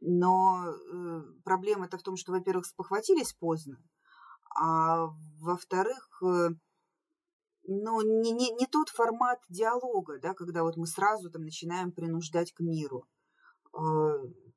Но 0.00 0.64
э, 0.66 1.22
проблема-то 1.44 1.98
в 1.98 2.02
том, 2.02 2.16
что, 2.16 2.32
во-первых, 2.32 2.66
спохватились 2.66 3.32
поздно, 3.34 3.78
а 4.58 5.06
во-вторых, 5.40 6.22
э, 6.22 6.50
ну, 7.64 8.00
не, 8.02 8.32
не, 8.32 8.50
не 8.52 8.66
тот 8.66 8.88
формат 8.88 9.40
диалога, 9.48 10.18
да, 10.20 10.34
когда 10.34 10.62
вот 10.62 10.76
мы 10.76 10.86
сразу 10.86 11.30
там 11.30 11.42
начинаем 11.42 11.92
принуждать 11.92 12.52
к 12.52 12.60
миру. 12.60 13.06
А, 13.72 13.80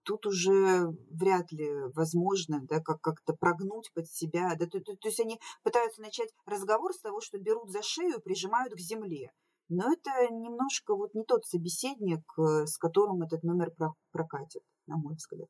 тут 0.04 0.26
уже 0.26 0.88
вряд 1.10 1.52
ли 1.52 1.70
возможно 1.94 2.62
да, 2.68 2.80
как- 2.82 3.02
как-то 3.02 3.34
прогнуть 3.34 3.92
под 3.94 4.08
себя. 4.08 4.56
Да, 4.60 4.66
то, 4.68 4.80
то, 4.80 4.96
то 4.96 5.08
есть 5.08 5.20
они 5.20 5.40
пытаются 5.64 6.02
начать 6.02 6.30
разговор 6.46 6.94
с 6.94 7.02
того, 7.02 7.22
что 7.22 7.40
берут 7.40 7.72
за 7.72 7.82
шею, 7.82 8.22
прижимают 8.22 8.74
к 8.74 8.80
земле. 8.80 9.32
Но 9.68 9.92
это 9.92 10.12
немножко 10.32 10.96
вот 10.96 11.14
не 11.16 11.24
тот 11.24 11.46
собеседник, 11.46 12.24
э, 12.38 12.66
с 12.68 12.78
которым 12.78 13.24
этот 13.24 13.44
номер 13.44 13.72
прокатит, 14.12 14.62
на 14.86 14.98
мой 14.98 15.16
взгляд. 15.16 15.48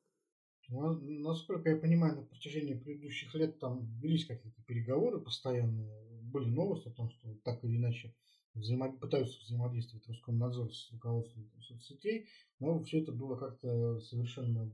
Ну, 0.69 0.93
насколько 1.21 1.69
я 1.69 1.77
понимаю, 1.77 2.15
на 2.15 2.23
протяжении 2.23 2.73
предыдущих 2.73 3.33
лет 3.35 3.59
там 3.59 3.85
велись 3.99 4.25
какие-то 4.25 4.63
переговоры 4.63 5.19
постоянно, 5.19 5.87
были 6.35 6.49
новости 6.49 6.89
о 6.89 6.91
том, 6.91 7.09
что 7.09 7.33
так 7.43 7.63
или 7.63 7.77
иначе 7.77 8.13
взаимо... 8.53 8.91
пытаются 8.91 9.39
взаимодействовать 9.41 10.07
Роскомнадзор 10.07 10.73
с 10.73 10.91
руководством 10.91 11.49
соцсетей, 11.61 12.27
но 12.59 12.83
все 12.83 13.01
это 13.01 13.13
было 13.13 13.37
как-то 13.37 13.99
совершенно 14.01 14.69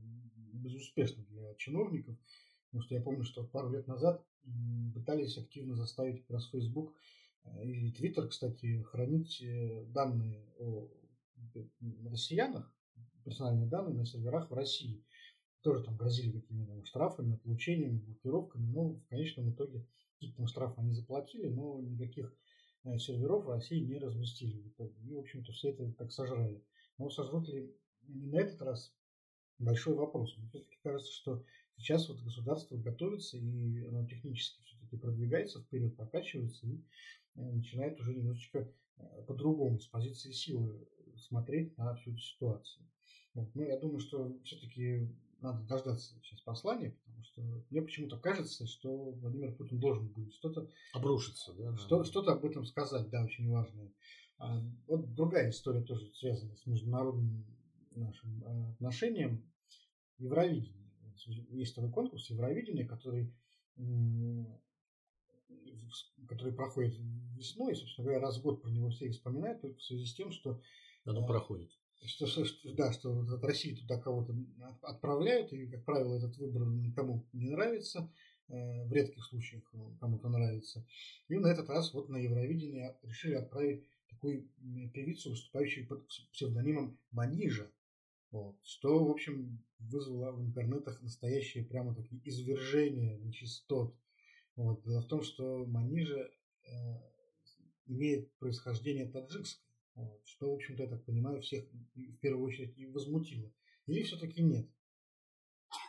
безуспешно 0.52 1.24
для 1.26 1.54
чиновников, 1.54 2.16
потому 2.66 2.82
что 2.82 2.94
я 2.94 3.00
помню, 3.00 3.24
что 3.24 3.44
пару 3.44 3.70
лет 3.70 3.86
назад 3.86 4.24
пытались 4.92 5.38
активно 5.38 5.76
заставить 5.76 6.20
как 6.22 6.30
раз 6.30 6.50
Facebook 6.50 6.92
э, 7.44 7.64
и 7.64 7.92
Twitter, 7.92 8.26
кстати, 8.26 8.82
хранить 8.82 9.40
э, 9.40 9.84
данные 9.86 10.44
о 10.58 10.88
россиянах, 12.10 12.72
персональные 13.24 13.68
данные 13.68 13.94
на 13.94 14.06
серверах 14.06 14.50
в 14.50 14.54
России. 14.54 15.04
Тоже 15.62 15.84
там 15.84 15.96
грозили 15.96 16.40
какими-то 16.40 16.84
штрафами, 16.84 17.34
отлучениями, 17.34 17.98
блокировками, 17.98 18.66
но 18.66 18.94
в 18.94 19.06
конечном 19.06 19.50
итоге 19.50 19.86
какие-то 20.28 20.46
штрафы 20.46 20.80
они 20.80 20.92
заплатили, 20.92 21.48
но 21.48 21.80
никаких 21.80 22.34
э, 22.84 22.98
серверов 22.98 23.44
в 23.44 23.50
России 23.50 23.80
не 23.80 23.98
разместили. 23.98 24.72
И, 24.78 25.14
в 25.14 25.18
общем-то, 25.18 25.52
все 25.52 25.70
это 25.70 25.90
так 25.92 26.12
сожрали. 26.12 26.62
Но 26.98 27.10
сожрут 27.10 27.48
ли 27.48 27.74
не 28.08 28.26
на 28.26 28.40
этот 28.40 28.60
раз 28.62 28.94
большой 29.58 29.94
вопрос. 29.94 30.36
Мне 30.36 30.48
все-таки 30.48 30.76
кажется, 30.82 31.12
что 31.12 31.44
сейчас 31.76 32.08
вот 32.08 32.20
государство 32.22 32.76
готовится 32.76 33.38
и 33.38 33.84
оно 33.86 34.06
технически 34.06 34.62
все-таки 34.62 34.96
продвигается 34.96 35.60
вперед, 35.60 35.96
прокачивается 35.96 36.66
и 36.66 36.76
э, 37.34 37.42
начинает 37.42 38.00
уже 38.00 38.14
немножечко 38.14 38.72
э, 38.98 39.22
по-другому, 39.26 39.80
с 39.80 39.86
позиции 39.86 40.32
силы 40.32 40.86
смотреть 41.16 41.76
на 41.78 41.94
всю 41.94 42.12
эту 42.12 42.20
ситуацию. 42.20 42.86
Вот. 43.34 43.54
Ну, 43.54 43.62
я 43.62 43.78
думаю, 43.78 43.98
что 43.98 44.38
все-таки 44.44 45.08
надо 45.42 45.62
дождаться 45.64 46.14
сейчас 46.22 46.40
послания, 46.40 46.90
потому 47.04 47.24
что 47.24 47.42
мне 47.70 47.82
почему-то 47.82 48.16
кажется, 48.18 48.66
что 48.66 49.10
Владимир 49.12 49.54
Путин 49.54 49.78
должен 49.78 50.08
будет 50.08 50.32
что-то... 50.34 50.68
Обрушиться, 50.94 51.52
да? 51.54 51.76
Что, 51.76 52.04
что-то 52.04 52.32
об 52.32 52.44
этом 52.44 52.64
сказать, 52.64 53.08
да, 53.10 53.24
очень 53.24 53.50
важное. 53.50 53.92
А, 54.38 54.60
вот 54.86 55.14
другая 55.14 55.50
история 55.50 55.82
тоже 55.82 56.06
связана 56.14 56.54
с 56.56 56.66
международным 56.66 57.44
нашим 57.94 58.44
а, 58.44 58.70
отношением. 58.72 59.44
Евровидение. 60.18 60.90
Есть 61.50 61.74
такой 61.74 61.90
конкурс 61.90 62.30
Евровидения, 62.30 62.86
который, 62.86 63.32
который 66.28 66.52
проходит 66.52 66.94
весной, 67.36 67.72
и, 67.72 67.76
собственно 67.76 68.06
говоря, 68.06 68.22
раз 68.22 68.38
в 68.38 68.42
год 68.42 68.62
про 68.62 68.70
него 68.70 68.90
все 68.90 69.10
вспоминают, 69.10 69.60
только 69.60 69.78
в 69.78 69.82
связи 69.82 70.06
с 70.06 70.14
тем, 70.14 70.30
что... 70.30 70.60
Оно 71.04 71.26
проходит 71.26 71.68
что, 72.06 72.26
что, 72.26 72.44
что, 72.44 72.74
да, 72.74 72.92
что 72.92 73.20
от 73.20 73.44
России 73.44 73.74
туда 73.74 73.98
кого-то 73.98 74.34
отправляют, 74.82 75.52
и, 75.52 75.66
как 75.66 75.84
правило, 75.84 76.16
этот 76.16 76.36
выбор 76.38 76.66
никому 76.66 77.26
не 77.32 77.50
нравится, 77.50 78.10
э, 78.48 78.84
в 78.84 78.92
редких 78.92 79.24
случаях 79.24 79.62
кому-то 80.00 80.28
нравится. 80.28 80.86
И 81.28 81.36
на 81.36 81.48
этот 81.48 81.68
раз 81.68 81.92
вот 81.94 82.08
на 82.08 82.16
Евровидение 82.16 82.96
решили 83.02 83.34
отправить 83.34 83.84
такую 84.08 84.48
певицу, 84.92 85.30
выступающую 85.30 85.86
под 85.86 86.06
псевдонимом 86.32 86.98
Манижа, 87.10 87.70
вот, 88.30 88.56
что, 88.64 89.04
в 89.04 89.10
общем, 89.10 89.62
вызвало 89.78 90.32
в 90.32 90.42
интернетах 90.42 91.02
настоящее 91.02 91.64
прямо 91.64 91.94
такие 91.94 92.20
извержения 92.24 93.18
нечистот. 93.18 93.94
Вот. 94.56 94.82
Дело 94.84 95.02
в 95.02 95.06
том, 95.06 95.22
что 95.22 95.66
Манижа 95.66 96.30
э, 96.64 97.00
имеет 97.86 98.32
происхождение 98.38 99.06
таджикское. 99.06 99.71
Вот, 99.94 100.22
что, 100.24 100.50
в 100.50 100.54
общем-то, 100.54 100.82
я 100.84 100.88
так 100.88 101.04
понимаю, 101.04 101.42
всех 101.42 101.64
в 101.94 102.16
первую 102.18 102.46
очередь 102.46 102.76
и 102.78 102.86
возмутило. 102.86 103.52
Или 103.86 104.02
все-таки 104.02 104.42
нет? 104.42 104.66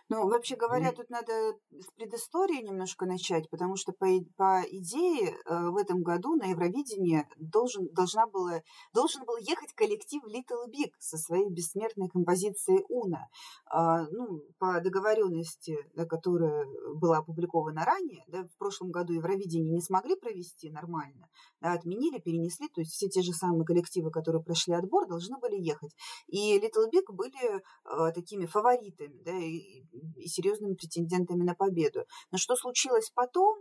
Ну, 0.09 0.27
вообще 0.27 0.57
говоря, 0.57 0.91
тут 0.91 1.09
надо 1.09 1.31
с 1.71 1.89
предыстории 1.95 2.61
немножко 2.61 3.05
начать, 3.05 3.49
потому 3.49 3.77
что 3.77 3.93
по, 3.93 4.05
по 4.35 4.61
идее 4.69 5.29
э, 5.29 5.69
в 5.69 5.77
этом 5.77 6.03
году 6.03 6.35
на 6.35 6.47
Евровидение 6.47 7.27
должен, 7.37 7.87
должна 7.93 8.27
была, 8.27 8.61
должен 8.93 9.23
был 9.23 9.37
ехать 9.37 9.73
коллектив 9.73 10.21
Little 10.25 10.67
Big 10.69 10.91
со 10.99 11.17
своей 11.17 11.49
бессмертной 11.49 12.09
композицией 12.09 12.83
«Уна». 12.89 13.29
А, 13.65 14.05
ну, 14.09 14.41
по 14.59 14.81
договоренности, 14.81 15.77
да, 15.95 16.05
которая 16.05 16.65
была 16.95 17.19
опубликована 17.19 17.85
ранее, 17.85 18.25
да, 18.27 18.43
в 18.43 18.57
прошлом 18.57 18.91
году 18.91 19.13
Евровидение 19.13 19.73
не 19.73 19.81
смогли 19.81 20.17
провести 20.17 20.69
нормально, 20.69 21.29
да, 21.61 21.73
отменили, 21.73 22.19
перенесли, 22.19 22.67
то 22.67 22.81
есть 22.81 22.91
все 22.91 23.07
те 23.07 23.21
же 23.21 23.31
самые 23.31 23.65
коллективы, 23.65 24.11
которые 24.11 24.43
прошли 24.43 24.73
отбор, 24.73 25.07
должны 25.07 25.37
были 25.37 25.55
ехать. 25.55 25.95
И 26.27 26.59
Little 26.59 26.91
Big 26.93 27.05
были 27.07 27.55
э, 27.55 28.11
такими 28.13 28.45
фаворитами, 28.45 29.21
да, 29.23 29.31
и, 29.31 29.83
и 30.15 30.27
серьезными 30.27 30.75
претендентами 30.75 31.43
на 31.43 31.55
победу. 31.55 32.05
Но 32.31 32.37
что 32.37 32.55
случилось 32.55 33.11
потом, 33.13 33.57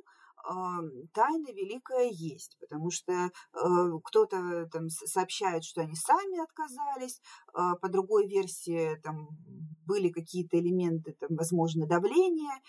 тайна 1.15 1.53
великая 1.53 2.11
есть, 2.11 2.57
потому 2.59 2.91
что 2.91 3.13
э, 3.13 3.29
кто-то 4.03 4.69
там 4.73 4.89
сообщает, 4.89 5.63
что 5.63 5.83
они 5.83 5.95
сами 5.95 6.43
отказались, 6.43 7.21
э, 7.55 7.75
по 7.81 7.89
другой 7.89 8.27
версии 8.27 8.97
там 9.05 9.29
были 9.87 10.09
какие-то 10.09 10.59
элементы, 10.59 11.15
там, 11.21 11.37
возможно, 11.37 11.87
давления, 11.87 12.61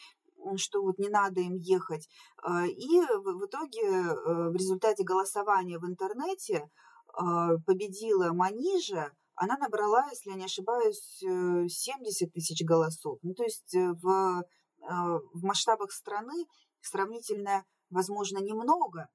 что 0.57 0.81
вот 0.81 0.99
не 0.99 1.09
надо 1.09 1.41
им 1.41 1.55
ехать. 1.55 2.07
Э, 2.43 2.67
и 2.67 2.99
в 2.99 3.45
итоге 3.45 3.81
э, 3.81 4.49
в 4.49 4.55
результате 4.55 5.03
голосования 5.03 5.79
в 5.79 5.85
интернете 5.85 6.69
э, 7.17 7.57
победила 7.65 8.33
Манижа, 8.33 9.11
она 9.35 9.57
набрала, 9.57 10.07
если 10.09 10.29
я 10.29 10.35
не 10.35 10.45
ошибаюсь, 10.45 11.17
70 11.19 12.27
э, 12.27 12.31
тысяч 12.31 12.63
голосов. 12.65 13.19
Ну, 13.23 13.33
то 13.33 13.43
есть 13.43 13.73
э, 13.75 13.93
в, 14.01 14.41
э, 14.41 14.43
в 14.81 15.43
масштабах 15.43 15.91
страны 15.91 16.45
сравнительно, 16.81 17.65
возможно, 17.89 18.39
немного, 18.39 19.09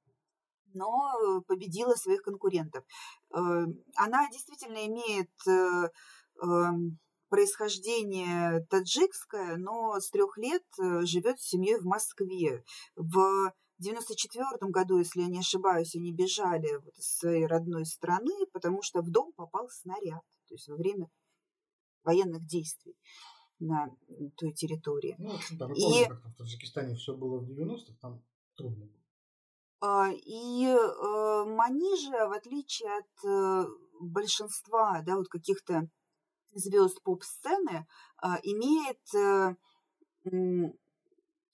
но 0.75 1.43
победила 1.47 1.95
своих 1.95 2.23
конкурентов. 2.23 2.85
Она 3.31 4.29
действительно 4.31 4.87
имеет 4.87 5.31
эм, 6.43 6.99
происхождение 7.29 8.67
таджикское, 8.71 9.57
но 9.57 9.99
с 9.99 10.11
трех 10.11 10.37
лет 10.37 10.63
живет 10.77 11.41
с 11.41 11.49
семьей 11.49 11.79
в 11.79 11.85
Москве. 11.85 12.65
В 12.97 13.53
в 13.79 13.83
94 13.83 14.71
году, 14.71 14.99
если 14.99 15.21
я 15.21 15.29
не 15.29 15.39
ошибаюсь, 15.39 15.95
они 15.95 16.13
бежали 16.13 16.77
вот 16.85 16.97
из 16.99 17.17
своей 17.17 17.47
родной 17.47 17.87
страны, 17.87 18.33
потому 18.53 18.83
что 18.83 19.03
в 19.03 19.11
дом 19.11 19.33
попал 19.33 19.69
снаряд, 19.71 20.23
то 20.49 20.55
есть 20.55 20.69
во 20.69 20.77
время 20.77 21.09
военных 22.03 22.45
действий 22.45 22.97
на 23.61 23.89
той 24.37 24.53
территории. 24.53 25.15
Ну, 25.19 25.31
в 25.31 25.35
общем, 25.37 25.59
там, 25.59 25.73
и... 25.73 25.81
помню, 25.81 26.09
как 26.09 26.33
в 26.33 26.37
Таджикистане 26.37 26.95
все 26.97 27.15
было 27.15 27.39
в 27.39 27.51
90-х, 27.51 27.93
там 28.01 28.23
трудно 28.57 28.87
было. 28.87 28.99
А, 29.81 30.11
и 30.13 30.67
э, 30.67 31.45
Манижа, 31.45 32.29
в 32.29 32.33
отличие 32.33 32.91
от 32.99 33.25
э, 33.25 33.69
большинства 34.01 35.03
да, 35.03 35.17
вот 35.17 35.29
каких-то 35.29 35.89
звезд 36.53 37.01
поп-сцены, 37.03 37.87
а, 38.17 38.39
имеет 38.43 38.99
э, 39.15 39.55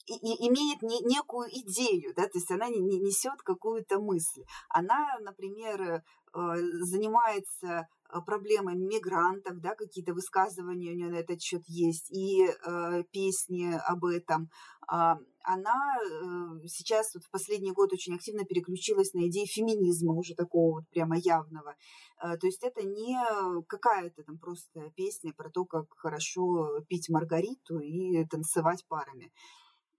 и, 0.06 0.12
и 0.14 0.48
имеет 0.48 0.82
не, 0.82 1.00
некую 1.00 1.48
идею, 1.50 2.12
да, 2.14 2.24
то 2.24 2.38
есть 2.38 2.50
она 2.50 2.68
не, 2.68 2.80
не 2.80 2.98
несет 2.98 3.42
какую-то 3.42 4.00
мысль. 4.00 4.44
Она, 4.68 5.18
например, 5.20 5.80
э, 5.82 6.00
занимается 6.34 7.88
э, 8.10 8.20
проблемами 8.26 8.84
мигрантов, 8.84 9.60
да, 9.60 9.74
какие-то 9.74 10.12
высказывания 10.12 10.90
у 10.90 10.94
нее 10.94 11.08
на 11.08 11.16
этот 11.16 11.40
счет 11.40 11.62
есть, 11.66 12.10
и 12.10 12.44
э, 12.44 13.04
песни 13.12 13.72
об 13.86 14.04
этом. 14.04 14.50
Э, 14.92 15.14
она 15.42 15.96
э, 15.96 16.66
сейчас 16.66 17.14
вот 17.14 17.24
в 17.24 17.30
последний 17.30 17.72
год 17.72 17.92
очень 17.92 18.14
активно 18.14 18.44
переключилась 18.44 19.14
на 19.14 19.28
идеи 19.28 19.46
феминизма, 19.46 20.14
уже 20.14 20.34
такого 20.34 20.76
вот 20.76 20.88
прямо 20.90 21.16
явного. 21.16 21.74
То 22.20 22.46
есть 22.46 22.62
это 22.62 22.82
не 22.82 23.18
какая-то 23.66 24.22
там 24.22 24.38
просто 24.38 24.90
песня 24.96 25.34
про 25.36 25.50
то, 25.50 25.66
как 25.66 25.86
хорошо 25.96 26.80
пить 26.88 27.10
маргариту 27.10 27.80
и 27.80 28.24
танцевать 28.26 28.86
парами. 28.88 29.30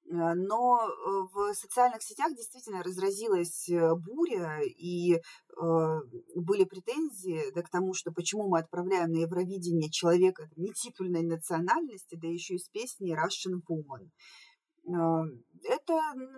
Э, 0.07 0.33
но 0.35 0.79
э, 0.87 0.91
в 1.33 1.53
социальных 1.53 2.03
сетях 2.03 2.33
действительно 2.35 2.83
разразилась 2.83 3.69
э, 3.69 3.95
буря, 3.95 4.61
и 4.63 5.21
были 6.35 6.65
претензии 6.65 7.49
да, 7.53 7.61
к 7.61 7.69
тому, 7.69 7.93
что 7.93 8.11
почему 8.11 8.49
мы 8.49 8.59
отправляем 8.59 9.11
на 9.11 9.19
Евровидение 9.21 9.89
человека 9.89 10.49
нетитульной 10.57 11.23
национальности, 11.23 12.15
да 12.15 12.27
еще 12.27 12.55
и 12.55 12.59
с 12.59 12.67
песней 12.67 13.15
Russian 13.15 13.61
Woman. 13.69 14.09
Это 15.63 15.93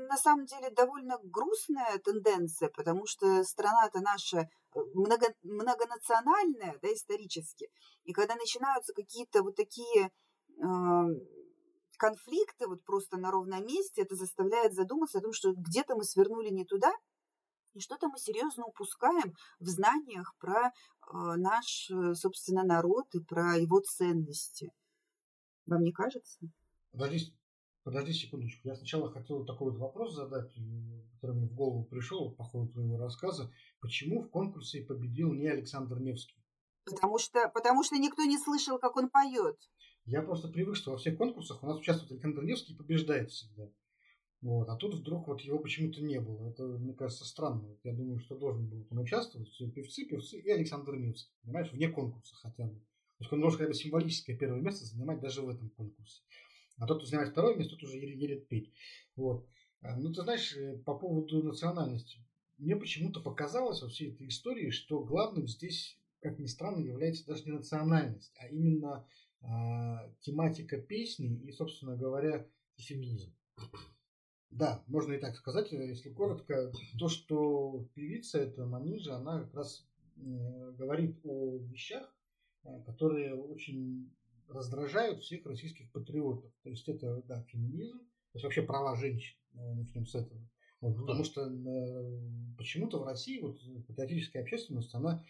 на 0.07 0.17
самом 0.17 0.45
деле 0.45 0.69
довольно 0.69 1.17
грустная 1.23 1.97
тенденция, 1.97 2.69
потому 2.69 3.07
что 3.07 3.43
страна-то 3.43 4.01
наша 4.01 4.47
много, 4.93 5.33
многонациональная, 5.41 6.77
да, 6.79 6.93
исторически. 6.93 7.69
И 8.03 8.13
когда 8.13 8.35
начинаются 8.35 8.93
какие-то 8.93 9.41
вот 9.41 9.55
такие 9.55 10.11
конфликты 11.97 12.67
вот 12.67 12.83
просто 12.83 13.17
на 13.17 13.31
ровном 13.31 13.65
месте, 13.65 14.01
это 14.01 14.15
заставляет 14.15 14.73
задуматься 14.73 15.17
о 15.17 15.21
том, 15.21 15.33
что 15.33 15.53
где-то 15.53 15.95
мы 15.95 16.03
свернули 16.03 16.49
не 16.49 16.65
туда, 16.65 16.93
и 17.73 17.79
что-то 17.79 18.07
мы 18.07 18.17
серьезно 18.17 18.65
упускаем 18.65 19.35
в 19.59 19.67
знаниях 19.67 20.35
про 20.39 20.67
э, 20.67 20.71
наш, 21.11 21.91
э, 21.91 22.15
собственно, 22.15 22.63
народ 22.63 23.05
и 23.13 23.19
про 23.19 23.55
его 23.55 23.79
ценности. 23.81 24.71
Вам 25.67 25.83
не 25.83 25.91
кажется? 25.91 26.39
Подожди, 26.91 27.37
подожди 27.83 28.13
секундочку. 28.13 28.67
Я 28.67 28.75
сначала 28.75 29.11
хотел 29.11 29.45
такой 29.45 29.71
вот 29.71 29.79
вопрос 29.79 30.15
задать, 30.15 30.57
э, 30.57 30.61
который 31.13 31.35
мне 31.35 31.47
в 31.47 31.53
голову 31.53 31.83
пришел 31.83 32.31
по 32.31 32.43
ходу 32.43 32.71
твоего 32.71 32.97
рассказа. 32.97 33.51
Почему 33.79 34.23
в 34.23 34.29
конкурсе 34.31 34.81
победил 34.81 35.33
не 35.33 35.47
Александр 35.47 35.99
Невский? 35.99 36.41
Потому 36.85 37.19
что, 37.19 37.49
потому 37.49 37.83
что 37.83 37.97
никто 37.97 38.23
не 38.23 38.37
слышал, 38.37 38.79
как 38.79 38.95
он 38.95 39.09
поет. 39.09 39.59
Я 40.07 40.21
просто 40.21 40.47
привык, 40.47 40.77
что 40.77 40.91
во 40.91 40.97
всех 40.97 41.17
конкурсах 41.17 41.61
у 41.61 41.67
нас 41.67 41.77
участвует 41.77 42.11
Александр 42.13 42.43
Невский 42.43 42.73
и 42.73 42.77
побеждает 42.77 43.29
всегда. 43.29 43.69
Вот. 44.39 44.69
А 44.69 44.77
тут 44.77 44.95
вдруг 44.95 45.27
вот 45.27 45.41
его 45.41 45.59
почему-то 45.59 46.01
не 46.01 46.21
было. 46.21 46.49
Это, 46.49 46.63
мне 46.63 46.93
кажется, 46.93 47.25
странно. 47.25 47.77
Я 47.83 47.91
думаю, 47.93 48.19
что 48.19 48.37
должен 48.37 48.69
был 48.69 48.87
он 48.89 48.99
участвовать. 48.99 49.49
Все 49.49 49.69
певцы, 49.69 50.05
певцы 50.05 50.39
и 50.39 50.49
Александр 50.49 50.95
Невский. 50.95 51.33
Понимаешь, 51.43 51.73
вне 51.73 51.89
конкурса 51.89 52.35
хотя 52.35 52.67
бы. 52.67 52.75
То 52.75 53.23
есть 53.23 53.33
он 53.33 53.41
должен 53.41 53.57
хотя 53.57 53.67
бы 53.67 53.73
символическое 53.73 54.37
первое 54.37 54.61
место 54.61 54.85
занимать 54.85 55.19
даже 55.19 55.41
в 55.41 55.49
этом 55.49 55.69
конкурсе. 55.71 56.21
А 56.77 56.87
тот, 56.87 56.99
кто 56.99 57.07
занимает 57.07 57.31
второе 57.31 57.55
место, 57.55 57.75
тот 57.75 57.83
уже 57.83 57.97
едет 57.97 58.47
петь. 58.47 58.71
Вот. 59.17 59.45
А, 59.81 59.97
ну, 59.97 60.13
ты 60.13 60.21
знаешь, 60.21 60.55
э, 60.55 60.77
по 60.85 60.97
поводу 60.97 61.43
национальности. 61.43 62.23
Мне 62.57 62.77
почему-то 62.77 63.19
показалось 63.19 63.81
во 63.81 63.89
всей 63.89 64.13
этой 64.13 64.29
истории, 64.29 64.69
что 64.69 65.03
главным 65.03 65.49
здесь, 65.49 65.99
как 66.21 66.39
ни 66.39 66.45
странно, 66.45 66.81
является 66.81 67.25
даже 67.25 67.43
не 67.43 67.51
национальность, 67.51 68.31
а 68.39 68.47
именно 68.47 69.05
тематика 70.21 70.77
песни 70.77 71.41
и, 71.43 71.51
собственно 71.51 71.95
говоря, 71.95 72.47
феминизм. 72.77 73.33
Да, 74.49 74.83
можно 74.87 75.13
и 75.13 75.19
так 75.19 75.35
сказать, 75.35 75.73
э, 75.73 75.87
если 75.87 76.09
коротко. 76.09 76.71
То, 76.97 77.09
что 77.09 77.87
певица, 77.93 78.39
это 78.39 78.65
Манижа, 78.65 79.17
она 79.17 79.43
как 79.43 79.53
раз 79.53 79.85
э, 80.15 80.71
говорит 80.77 81.19
о 81.25 81.57
вещах, 81.57 82.15
э, 82.63 82.81
которые 82.85 83.35
очень 83.35 84.11
раздражают 84.47 85.21
всех 85.21 85.45
российских 85.45 85.91
патриотов. 85.91 86.51
То 86.63 86.69
есть 86.69 86.87
это, 86.87 87.21
да, 87.27 87.43
феминизм, 87.43 87.99
то 87.99 88.35
есть 88.35 88.45
вообще 88.45 88.61
права 88.61 88.95
женщин, 88.95 89.37
начнем 89.53 90.05
с 90.05 90.15
этого. 90.15 90.49
Вот, 90.79 90.95
ну, 90.95 91.01
потому 91.01 91.23
что 91.23 91.41
э, 91.41 92.55
почему-то 92.57 92.99
в 92.99 93.03
России 93.03 93.39
вот 93.39 93.59
патриотическая 93.87 94.43
общественность, 94.43 94.93
она 94.95 95.23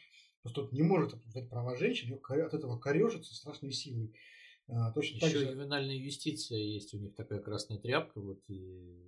просто 0.54 0.76
не 0.76 0.84
может 0.84 1.14
обсуждать 1.14 1.50
права 1.50 1.76
женщин, 1.76 2.10
ее 2.10 2.44
от 2.44 2.54
этого 2.54 2.78
корежится 2.78 3.36
страшной 3.36 3.72
силой. 3.72 4.14
А, 4.70 4.92
точно 4.92 5.26
Еще 5.26 5.40
же... 5.40 5.46
ювенальная 5.46 5.96
юстиция 5.96 6.60
есть 6.60 6.94
у 6.94 6.98
них 6.98 7.16
такая 7.16 7.40
красная 7.40 7.78
тряпка, 7.78 8.20
вот 8.20 8.42
и 8.50 9.08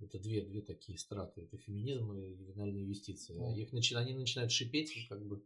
это 0.00 0.18
две, 0.18 0.42
две 0.44 0.62
такие 0.62 0.98
страты. 0.98 1.42
Это 1.42 1.56
феминизм 1.58 2.12
и 2.12 2.34
ювенальная 2.34 2.82
юстиция. 2.82 3.38
Да. 3.38 3.56
Их 3.56 3.72
начи... 3.72 3.94
Они 3.94 4.14
начинают 4.14 4.52
шипеть 4.52 4.96
и 4.96 5.06
как 5.08 5.24
бы 5.24 5.44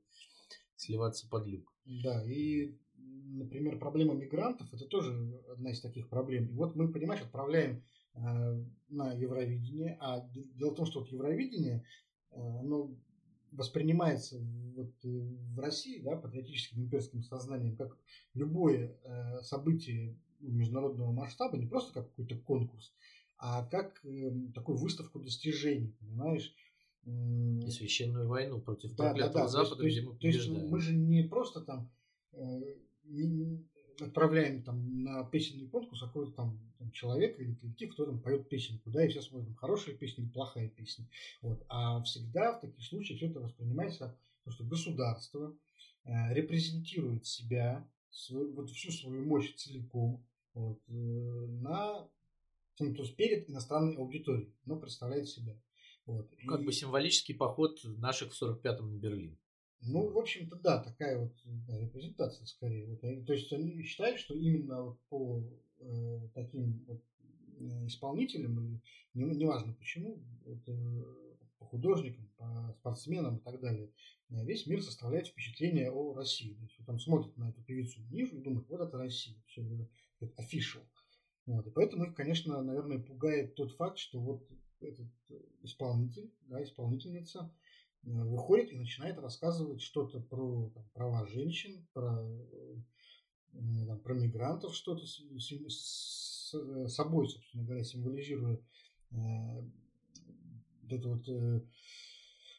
сливаться 0.77 1.29
под 1.29 1.46
люк. 1.46 1.72
Да, 1.85 2.22
и, 2.25 2.77
например, 2.96 3.79
проблема 3.79 4.14
мигрантов 4.14 4.72
это 4.72 4.87
тоже 4.87 5.40
одна 5.49 5.70
из 5.70 5.81
таких 5.81 6.09
проблем. 6.09 6.49
И 6.49 6.53
вот 6.53 6.75
мы, 6.77 6.92
понимаешь, 6.92 7.22
отправляем 7.22 7.83
э, 8.14 8.64
на 8.88 9.12
Евровидение, 9.12 9.96
а 10.01 10.29
дело 10.35 10.72
в 10.72 10.77
том, 10.77 10.87
что 10.87 11.01
вот 11.01 11.09
Евровидение, 11.11 11.85
э, 12.31 12.37
оно 12.37 12.94
воспринимается 13.56 14.38
вот 14.76 14.92
э, 15.04 15.08
в 15.08 15.58
России 15.58 16.00
да, 16.00 16.16
патриотическим 16.16 16.82
имперским 16.84 17.22
сознанием 17.22 17.76
как 17.76 17.96
любое 18.34 18.96
э, 19.02 19.42
событие 19.42 20.16
международного 20.40 21.12
масштаба, 21.12 21.56
не 21.56 21.66
просто 21.66 21.92
как 21.94 22.10
какой-то 22.10 22.36
конкурс, 22.36 22.92
а 23.38 23.64
как 23.64 24.04
э, 24.04 24.30
такую 24.54 24.78
выставку 24.78 25.18
достижений, 25.18 25.94
понимаешь? 25.98 26.54
И 27.04 27.70
священную 27.70 28.28
войну 28.28 28.60
против 28.60 28.96
да, 28.96 29.04
проклятого 29.04 29.34
да, 29.34 29.42
да. 29.42 29.48
Запада, 29.48 29.76
то 29.76 29.86
есть, 29.86 29.98
где 29.98 30.08
мы 30.08 30.16
То 30.16 30.26
есть 30.26 30.48
мы 30.48 30.80
же 30.80 30.94
не 30.94 31.22
просто 31.22 31.60
там 31.60 31.90
э, 32.32 32.60
не, 33.04 33.64
отправляем 34.00 34.62
там 34.62 35.02
на 35.02 35.24
песенный 35.24 35.68
конкурс 35.68 36.00
какого-то 36.00 36.32
там, 36.32 36.59
там 36.78 36.90
человека 36.92 37.42
или 37.42 37.54
коллектив, 37.54 37.92
кто 37.92 38.06
там 38.06 38.20
поет 38.20 38.48
песенку, 38.48 38.90
да, 38.90 39.04
и 39.04 39.09
все 39.09 39.22
смотрят, 39.22 39.56
хорошая 39.56 39.94
песня 39.94 40.24
или 40.24 40.30
плохая 40.30 40.68
песня. 40.68 41.09
Вот. 41.42 41.64
А 41.68 42.02
всегда 42.02 42.52
в 42.52 42.61
таких 42.61 42.85
случаях 42.85 43.18
все 43.18 43.28
это 43.28 43.40
воспринимается 43.40 44.18
как 44.44 44.54
что 44.54 44.64
государство 44.64 45.56
э, 46.04 46.35
репрезентирует 46.35 47.26
себя, 47.26 47.88
свой, 48.11 48.50
вот 48.52 48.70
всю 48.70 48.92
свою 48.92 49.24
мощь 49.26 49.54
целиком 49.54 50.24
вот, 50.54 50.80
э, 50.88 50.92
на, 50.92 52.09
ну, 52.78 52.94
то 52.94 53.02
есть 53.02 53.16
перед 53.16 53.50
иностранной 53.50 53.96
аудиторией, 53.96 54.54
но 54.64 54.76
представляет 54.76 55.28
себя. 55.28 55.61
Вот. 56.06 56.30
Как 56.46 56.61
и... 56.61 56.64
бы 56.64 56.72
символический 56.72 57.35
поход 57.35 57.80
наших 57.85 58.32
в 58.32 58.42
45-м 58.42 58.94
на 58.94 58.98
Берлин. 58.98 59.38
Ну, 59.82 60.10
в 60.10 60.18
общем-то, 60.18 60.56
да, 60.56 60.82
такая 60.82 61.18
вот 61.18 61.32
да, 61.68 61.78
репрезентация 61.78 62.46
скорее. 62.46 62.86
Вот, 62.86 63.00
то 63.00 63.32
есть 63.32 63.52
они 63.52 63.82
считают, 63.82 64.18
что 64.18 64.34
именно 64.34 64.82
вот 64.82 65.00
по 65.08 65.42
э, 65.80 66.28
таким 66.34 66.84
вот 66.86 67.02
э, 67.58 67.86
исполнителям, 67.86 68.58
или 68.58 68.80
не, 69.14 69.24
неважно 69.36 69.72
почему, 69.74 70.18
вот, 70.44 70.58
э, 70.66 71.02
по 71.58 71.66
художникам, 71.66 72.28
по 72.36 72.74
спортсменам 72.80 73.36
и 73.36 73.40
так 73.40 73.60
далее, 73.60 73.90
э, 74.30 74.44
весь 74.44 74.66
мир 74.66 74.82
составляет 74.82 75.28
впечатление 75.28 75.90
о 75.90 76.14
России. 76.14 76.54
То 76.54 76.62
есть, 76.62 76.78
вот 76.78 76.88
он 76.88 76.98
смотрит 76.98 77.36
на 77.36 77.50
эту 77.50 77.62
певицу 77.62 78.00
ниже 78.10 78.36
и 78.36 78.42
думает, 78.42 78.68
вот 78.68 78.80
это 78.80 78.98
Россия, 78.98 79.36
все 79.46 79.62
это 80.20 80.42
official. 80.42 80.82
Вот, 81.44 81.66
и 81.66 81.70
поэтому 81.70 82.04
их, 82.04 82.14
конечно, 82.14 82.60
наверное, 82.60 82.98
пугает 82.98 83.54
тот 83.54 83.72
факт, 83.76 83.98
что 83.98 84.18
вот 84.18 84.48
этот 84.80 85.06
исполнитель, 85.62 86.32
да, 86.48 86.62
исполнительница, 86.62 87.52
Э, 87.65 87.65
выходит 88.06 88.72
и 88.72 88.76
начинает 88.76 89.18
рассказывать 89.18 89.82
что-то 89.82 90.20
про 90.20 90.70
там, 90.74 90.84
права 90.94 91.26
женщин, 91.26 91.86
про, 91.92 92.24
э, 92.24 92.76
там, 93.86 93.98
про 94.00 94.14
мигрантов, 94.14 94.74
что-то 94.74 95.04
с, 95.06 95.20
с, 95.38 96.52
с 96.52 96.88
собой, 96.88 97.28
собственно 97.28 97.64
говоря, 97.64 97.84
символизируя 97.84 98.60
э, 99.10 99.16
вот 100.82 100.92
эту 100.92 101.08
вот 101.14 101.28
э, 101.28 101.60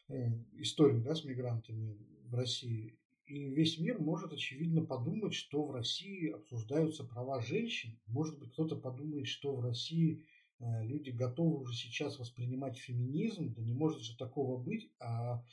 э, 0.08 0.28
историю 0.58 1.02
да, 1.02 1.14
с 1.14 1.24
мигрантами 1.24 1.98
в 2.24 2.34
России. 2.34 2.98
И 3.26 3.50
весь 3.50 3.78
мир 3.78 3.98
может, 3.98 4.32
очевидно, 4.32 4.84
подумать, 4.84 5.34
что 5.34 5.64
в 5.64 5.70
России 5.72 6.30
обсуждаются 6.30 7.04
права 7.04 7.40
женщин. 7.40 7.98
Может 8.06 8.38
быть, 8.38 8.52
кто-то 8.52 8.76
подумает, 8.76 9.26
что 9.26 9.54
в 9.54 9.60
России 9.60 10.24
Э, 10.24 10.37
люди 10.60 11.10
готовы 11.10 11.60
уже 11.60 11.74
сейчас 11.74 12.18
воспринимать 12.18 12.76
феминизм, 12.76 13.54
да 13.54 13.62
не 13.62 13.74
может 13.74 14.02
же 14.02 14.16
такого 14.16 14.60
быть, 14.60 14.90
а 14.98 15.44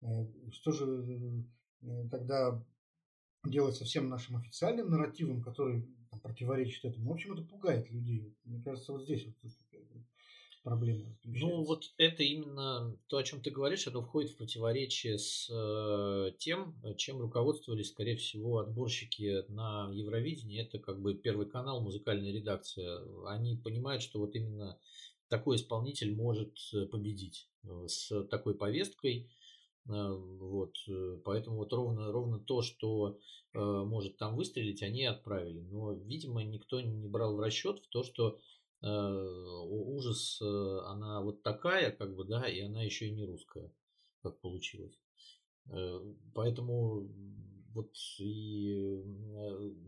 э, 0.00 0.26
что 0.52 0.72
же 0.72 1.44
э, 1.82 2.08
тогда 2.10 2.64
делать 3.44 3.76
со 3.76 3.84
всем 3.84 4.08
нашим 4.08 4.36
официальным 4.36 4.90
нарративом, 4.90 5.42
который 5.42 5.88
противоречит 6.22 6.84
этому. 6.84 7.10
В 7.10 7.12
общем, 7.12 7.32
это 7.32 7.42
пугает 7.42 7.90
людей. 7.90 8.34
Мне 8.44 8.62
кажется, 8.62 8.92
вот 8.92 9.02
здесь 9.02 9.26
вот 9.26 9.36
проблема. 10.64 11.16
Ну, 11.24 11.62
вот 11.62 11.92
это 11.98 12.24
именно 12.24 12.96
то, 13.06 13.18
о 13.18 13.22
чем 13.22 13.40
ты 13.40 13.50
говоришь, 13.50 13.86
оно 13.86 14.02
входит 14.02 14.30
в 14.30 14.36
противоречие 14.38 15.18
с 15.18 15.48
э, 15.50 16.32
тем, 16.38 16.74
чем 16.96 17.20
руководствовались, 17.20 17.90
скорее 17.90 18.16
всего, 18.16 18.58
отборщики 18.58 19.44
на 19.48 19.90
Евровидении. 19.92 20.60
Это 20.60 20.78
как 20.78 21.00
бы 21.00 21.14
первый 21.14 21.46
канал, 21.46 21.80
музыкальная 21.82 22.32
редакция. 22.32 23.00
Они 23.26 23.56
понимают, 23.56 24.02
что 24.02 24.18
вот 24.18 24.34
именно 24.34 24.78
такой 25.28 25.56
исполнитель 25.56 26.14
может 26.14 26.58
э, 26.72 26.86
победить 26.86 27.48
э, 27.64 27.86
с 27.86 28.24
такой 28.24 28.54
повесткой. 28.54 29.30
Э, 29.86 30.12
вот, 30.12 30.76
поэтому 31.24 31.58
вот 31.58 31.72
ровно, 31.74 32.10
ровно 32.10 32.38
то, 32.38 32.62
что 32.62 33.18
э, 33.52 33.58
может 33.58 34.16
там 34.16 34.34
выстрелить, 34.34 34.82
они 34.82 35.04
отправили. 35.04 35.60
Но, 35.60 35.92
видимо, 35.92 36.42
никто 36.42 36.80
не 36.80 37.06
брал 37.06 37.36
в 37.36 37.40
расчет 37.40 37.80
в 37.80 37.88
то, 37.88 38.02
что 38.02 38.38
Э, 38.38 38.63
ужас, 38.86 40.40
э, 40.42 40.78
она 40.86 41.20
вот 41.22 41.42
такая, 41.42 41.90
как 41.90 42.14
бы, 42.14 42.24
да, 42.24 42.48
и 42.48 42.60
она 42.60 42.82
еще 42.82 43.08
и 43.08 43.12
не 43.12 43.24
русская, 43.24 43.72
как 44.22 44.40
получилось. 44.40 45.00
Э, 45.70 46.00
поэтому 46.34 47.08
вот 47.72 47.92
и 48.20 49.02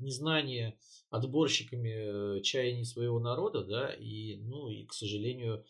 незнание 0.01 0.77
отборщиками 1.11 2.41
чаяний 2.43 2.85
своего 2.85 3.21
народа, 3.21 3.65
да, 3.65 3.93
и, 3.93 4.39
ну, 4.39 4.69
и, 4.69 4.85
к 4.87 4.93
сожалению, 4.93 5.65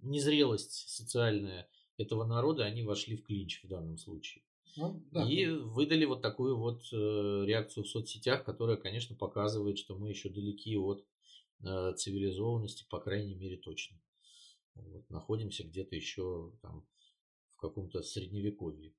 незрелость 0.00 0.88
социальная 0.88 1.68
этого 1.96 2.24
народа, 2.24 2.64
они 2.64 2.84
вошли 2.84 3.16
в 3.16 3.24
клинч 3.24 3.64
в 3.64 3.68
данном 3.68 3.98
случае. 3.98 4.44
Ну, 4.76 5.02
да. 5.10 5.28
И 5.28 5.48
выдали 5.48 6.04
вот 6.04 6.22
такую 6.22 6.56
вот 6.56 6.84
реакцию 6.92 7.82
в 7.82 7.88
соцсетях, 7.88 8.44
которая, 8.44 8.76
конечно, 8.76 9.16
показывает, 9.16 9.76
что 9.76 9.96
мы 9.96 10.10
еще 10.10 10.28
далеки 10.28 10.76
от 10.76 11.04
Э, 11.04 11.13
цивилизованности, 11.96 12.86
по 12.88 13.00
крайней 13.00 13.34
мере, 13.34 13.56
точно. 13.56 14.00
Вот, 14.74 15.08
находимся 15.10 15.64
где-то 15.64 15.94
еще 15.94 16.52
там 16.62 16.86
в 17.56 17.60
каком-то 17.60 18.02
средневековье. 18.02 18.94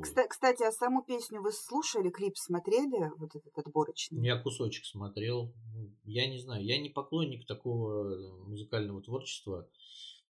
Кстати, 0.00 0.62
а 0.62 0.70
саму 0.70 1.02
песню 1.04 1.42
вы 1.42 1.50
слушали, 1.52 2.10
клип 2.10 2.36
смотрели, 2.36 3.10
вот 3.18 3.34
этот 3.34 3.58
отборочный? 3.58 4.24
Я 4.24 4.40
кусочек 4.40 4.84
смотрел. 4.86 5.52
Ну, 5.74 5.92
я 6.04 6.28
не 6.28 6.38
знаю, 6.38 6.64
я 6.64 6.80
не 6.80 6.88
поклонник 6.88 7.46
такого 7.46 8.14
э, 8.14 8.32
музыкального 8.44 9.02
творчества. 9.02 9.68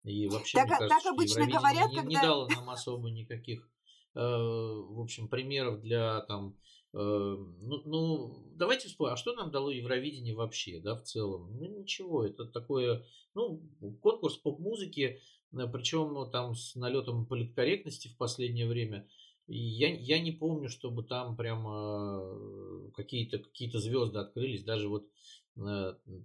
И 0.05 0.29
вообще, 0.29 0.59
так, 0.59 0.69
мне 0.69 0.77
кажется, 0.77 0.99
так 0.99 1.13
обычно 1.15 1.47
говорят, 1.47 1.91
не, 1.91 1.97
когда... 1.97 2.11
не 2.11 2.17
дало 2.17 2.49
нам 2.49 2.69
особо 2.69 3.11
никаких 3.11 3.73
в 4.15 5.01
общем, 5.01 5.29
примеров 5.29 5.81
для 5.81 6.21
там 6.23 6.57
ну, 6.93 7.83
ну, 7.87 8.45
давайте 8.55 8.89
вспомним, 8.89 9.15
а 9.15 9.17
что 9.17 9.35
нам 9.35 9.51
дало 9.51 9.71
Евровидение 9.71 10.35
вообще, 10.35 10.81
да, 10.81 10.95
в 10.95 11.03
целом? 11.03 11.57
Ну, 11.59 11.81
ничего, 11.81 12.25
это 12.25 12.45
такое, 12.45 13.05
ну, 13.35 13.63
конкурс 14.03 14.37
поп-музыки, 14.37 15.21
причем 15.51 16.13
ну, 16.13 16.27
там 16.27 16.55
с 16.55 16.75
налетом 16.75 17.27
политкорректности 17.27 18.09
в 18.09 18.17
последнее 18.17 18.67
время. 18.67 19.09
я, 19.47 19.89
я 19.95 20.21
не 20.21 20.33
помню, 20.33 20.69
чтобы 20.69 21.03
там 21.03 21.37
прямо 21.37 22.91
какие-то 22.95 23.39
какие 23.39 23.71
звезды 23.71 24.19
открылись, 24.19 24.65
даже 24.65 24.89
вот 24.89 25.07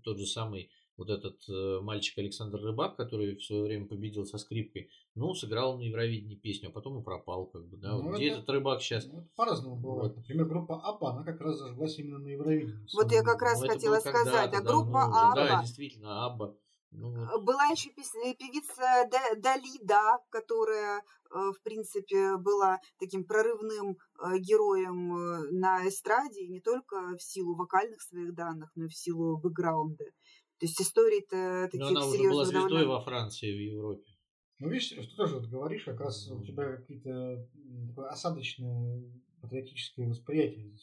тот 0.03 0.17
же 0.17 0.25
самый 0.25 0.69
вот 0.97 1.09
этот 1.09 1.47
э, 1.47 1.79
мальчик 1.81 2.17
Александр 2.17 2.59
Рыбак, 2.59 2.95
который 2.95 3.35
в 3.35 3.43
свое 3.43 3.63
время 3.63 3.87
победил 3.87 4.25
со 4.25 4.37
скрипкой, 4.37 4.89
ну, 5.15 5.33
сыграл 5.33 5.77
на 5.77 5.83
Евровидении 5.83 6.35
песню, 6.35 6.69
а 6.69 6.71
потом 6.71 6.99
и 6.99 7.03
пропал, 7.03 7.45
как 7.45 7.67
бы, 7.67 7.77
да. 7.77 7.91
Ну, 7.91 8.03
вот 8.03 8.15
где 8.15 8.29
этот 8.29 8.49
Рыбак 8.49 8.81
сейчас? 8.81 9.05
Ну, 9.05 9.27
по-разному 9.35 9.75
бывает. 9.75 10.13
Вот. 10.13 10.17
Например, 10.17 10.45
группа 10.45 10.81
АББА, 10.81 11.11
она 11.11 11.23
как 11.23 11.39
раз 11.39 11.59
зажглась 11.59 11.97
именно 11.99 12.17
на 12.17 12.27
Евровидении. 12.27 12.87
Вот 12.93 13.11
я 13.11 13.23
как 13.23 13.41
раз 13.41 13.61
ну, 13.61 13.67
хотела 13.67 13.99
сказать, 13.99 14.53
а 14.53 14.61
группа 14.61 14.91
да, 14.91 15.29
АББА... 15.29 15.35
Да, 15.35 15.61
действительно, 15.61 16.25
АББА. 16.25 16.57
Ну, 16.91 17.11
вот. 17.11 17.43
Была 17.43 17.65
еще 17.65 17.89
певица 17.91 19.07
Далида, 19.37 20.19
которая, 20.29 20.99
э, 20.99 21.51
в 21.51 21.61
принципе, 21.61 22.37
была 22.37 22.79
таким 22.97 23.25
прорывным 23.25 23.97
э, 24.19 24.37
героем 24.39 25.59
на 25.59 25.87
эстраде, 25.87 26.47
не 26.47 26.61
только 26.61 27.17
в 27.17 27.21
силу 27.21 27.55
вокальных 27.55 28.01
своих 28.01 28.33
данных, 28.33 28.71
но 28.75 28.85
и 28.85 28.87
в 28.87 28.95
силу 28.95 29.37
бэкграунда. 29.37 30.05
То 30.59 30.65
есть 30.65 30.81
истории-то 30.81 31.65
таких 31.71 31.81
Но 31.81 31.87
она 31.87 32.05
уже 32.07 32.23
была 32.23 32.45
звездой 32.45 32.69
довольно... 32.69 32.89
во 32.89 33.01
Франции, 33.01 33.53
в 33.53 33.59
Европе. 33.59 34.11
Ну, 34.59 34.69
видишь, 34.69 34.89
ты 34.89 35.15
тоже 35.15 35.35
вот 35.35 35.45
говоришь, 35.45 35.83
как 35.83 35.99
раз 35.99 36.27
у 36.29 36.43
тебя 36.43 36.77
какие-то 36.77 37.47
такое 37.89 38.09
осадочное 38.09 39.03
патриотическое 39.41 40.07
восприятие. 40.07 40.75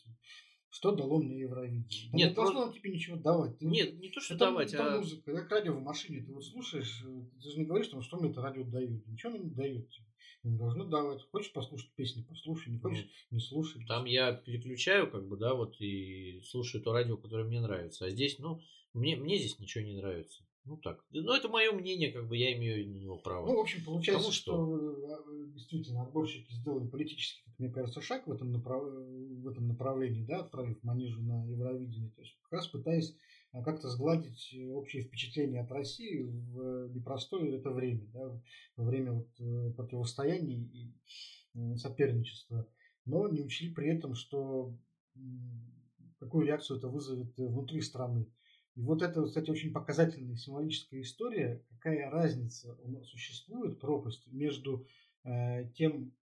Что 0.75 0.91
дало 0.91 1.23
мне 1.23 1.39
Евровидение? 1.39 2.11
Да 2.11 2.19
Нет, 2.19 2.31
не 2.31 2.35
должно 2.35 2.63
просто... 2.63 2.81
тебе 2.81 2.93
ничего 2.93 3.17
давать. 3.17 3.57
Ты, 3.59 3.67
Нет, 3.67 3.95
не 3.95 4.09
то, 4.09 4.21
что 4.21 4.35
это, 4.35 4.47
давать, 4.47 4.75
это 4.75 4.95
а... 4.95 4.99
музыка. 4.99 5.33
Как 5.33 5.51
радио 5.53 5.73
в 5.73 5.81
машине 5.81 6.25
ты 6.27 6.33
вот 6.33 6.45
слушаешь, 6.45 7.05
э, 7.07 7.23
ты 7.41 7.51
же 7.51 7.59
не 7.61 7.65
говоришь, 7.65 7.87
что, 7.87 8.03
что 8.03 8.17
мне 8.17 8.31
это 8.31 8.43
радио 8.43 8.65
дает. 8.65 9.07
Ничего 9.07 9.31
мне 9.31 9.43
не 9.45 9.51
дает 9.51 9.89
тебе 9.89 10.05
не 10.43 10.59
должно 10.59 10.85
давать. 10.85 11.23
Хочешь 11.31 11.53
послушать 11.53 11.91
песни, 11.95 12.23
послушай, 12.29 12.71
не 12.71 12.79
хочешь, 12.79 13.09
не 13.31 13.41
слушай. 13.41 13.85
Там 13.87 14.05
я 14.05 14.33
переключаю, 14.33 15.11
как 15.11 15.27
бы, 15.27 15.37
да, 15.37 15.55
вот 15.55 15.81
и 15.81 16.43
слушаю 16.45 16.83
то 16.83 16.93
радио, 16.93 17.17
которое 17.17 17.45
мне 17.45 17.61
нравится. 17.61 18.05
А 18.05 18.11
здесь, 18.11 18.39
ну, 18.39 18.61
мне, 18.93 19.17
мне 19.17 19.39
здесь 19.39 19.59
ничего 19.59 19.85
не 19.85 19.95
нравится. 19.95 20.45
Ну 20.65 20.79
так. 20.79 21.05
Ну, 21.11 21.35
это 21.35 21.49
мое 21.49 21.73
мнение, 21.73 22.11
как 22.11 22.27
бы 22.27 22.37
я 22.37 22.57
имею 22.57 22.89
на 22.89 22.99
него 22.99 23.19
право. 23.19 23.47
Ну, 23.47 23.57
в 23.57 23.61
общем, 23.61 23.85
получается, 23.85 24.31
Потому 24.31 24.33
что... 24.33 24.53
что 24.53 25.43
э, 25.43 25.47
действительно 25.53 26.03
отборщики 26.03 26.53
сделали 26.55 26.89
политический, 26.89 27.43
как 27.45 27.59
мне 27.59 27.71
кажется, 27.71 28.01
шаг 28.01 28.27
в 28.27 28.33
этом, 28.33 28.51
направ... 28.51 28.83
в 28.83 29.49
этом 29.49 29.69
направлении, 29.69 30.25
да, 30.25 30.41
отправив 30.41 30.83
Манижу 30.83 31.23
на 31.23 31.45
Евровидение. 31.47 32.11
То 32.13 32.23
есть 32.23 32.39
как 32.43 32.53
раз 32.53 32.69
пытаясь 32.69 33.15
а 33.55 33.63
как-то 33.63 33.89
сгладить 33.89 34.53
общее 34.73 35.05
впечатление 35.05 35.61
от 35.61 35.71
России 35.71 36.23
в 36.23 36.93
непростое 36.93 37.57
это 37.57 37.71
время, 37.71 38.05
да, 38.13 38.43
во 38.77 38.85
время 38.85 39.13
вот 39.13 39.29
э, 39.39 39.71
противостояний 39.77 40.65
и 41.55 41.77
соперничества, 41.77 42.69
но 43.05 43.29
не 43.29 43.43
учли 43.43 43.73
при 43.73 43.91
этом, 43.91 44.17
что 44.17 44.77
какую 46.19 46.47
реакцию 46.47 46.79
это 46.79 46.89
вызовет 46.89 47.33
внутри 47.37 47.81
страны. 47.81 48.27
И 48.77 48.83
вот 48.83 49.03
это, 49.03 49.25
кстати, 49.25 49.51
очень 49.51 49.73
показательная 49.73 50.37
символическая 50.37 51.01
история, 51.01 51.63
какая 51.71 52.11
разница 52.11 52.77
существует, 53.05 53.79
пропасть 53.79 54.27
между 54.27 54.87
э, 55.25 55.71
тем, 55.75 56.13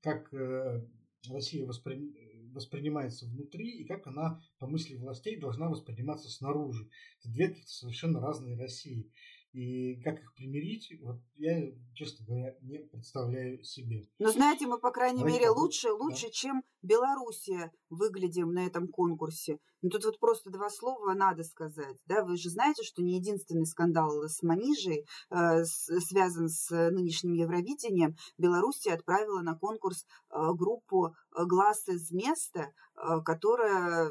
как 0.00 0.32
э, 0.32 0.86
Россия 1.28 1.66
воспри 1.66 2.12
воспринимается 2.52 3.26
внутри 3.26 3.78
и 3.78 3.84
как 3.84 4.06
она, 4.06 4.40
по 4.58 4.66
мысли 4.66 4.94
властей, 4.94 5.36
должна 5.36 5.68
восприниматься 5.68 6.28
снаружи. 6.28 6.88
Это 7.20 7.32
две 7.32 7.56
совершенно 7.66 8.20
разные 8.20 8.58
России. 8.58 9.10
И 9.52 9.96
как 10.02 10.18
их 10.18 10.34
примирить, 10.34 10.90
вот 11.02 11.20
я, 11.36 11.60
честно 11.92 12.24
говоря, 12.24 12.56
не 12.62 12.78
представляю 12.78 13.62
себе. 13.62 14.08
Но 14.18 14.30
знаете, 14.30 14.66
мы, 14.66 14.78
по 14.78 14.90
крайней 14.90 15.18
Давайте 15.18 15.40
мере, 15.40 15.50
лучше, 15.50 15.92
лучше, 15.92 16.26
да. 16.26 16.32
чем 16.32 16.62
Белоруссия 16.80 17.70
выглядим 17.90 18.52
на 18.52 18.64
этом 18.66 18.88
конкурсе. 18.88 19.58
Ну, 19.82 19.90
тут 19.90 20.06
вот 20.06 20.18
просто 20.20 20.50
два 20.50 20.70
слова 20.70 21.12
надо 21.12 21.44
сказать. 21.44 21.98
Да? 22.06 22.24
Вы 22.24 22.38
же 22.38 22.48
знаете, 22.48 22.82
что 22.82 23.02
не 23.02 23.16
единственный 23.16 23.66
скандал 23.66 24.22
с 24.22 24.42
Манижей 24.42 25.04
э, 25.28 25.64
с, 25.64 25.86
связан 26.00 26.48
с 26.48 26.70
нынешним 26.90 27.34
Евровидением. 27.34 28.16
Белоруссия 28.38 28.94
отправила 28.94 29.42
на 29.42 29.54
конкурс 29.54 30.06
э, 30.30 30.36
группу 30.54 31.08
э, 31.08 31.44
«Глаз 31.44 31.88
из 31.88 32.10
места», 32.10 32.72
э, 32.96 33.20
которая 33.22 34.10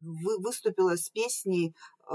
вы, 0.00 0.38
выступила 0.38 0.96
с 0.96 1.10
песней 1.10 1.74
э, 2.08 2.14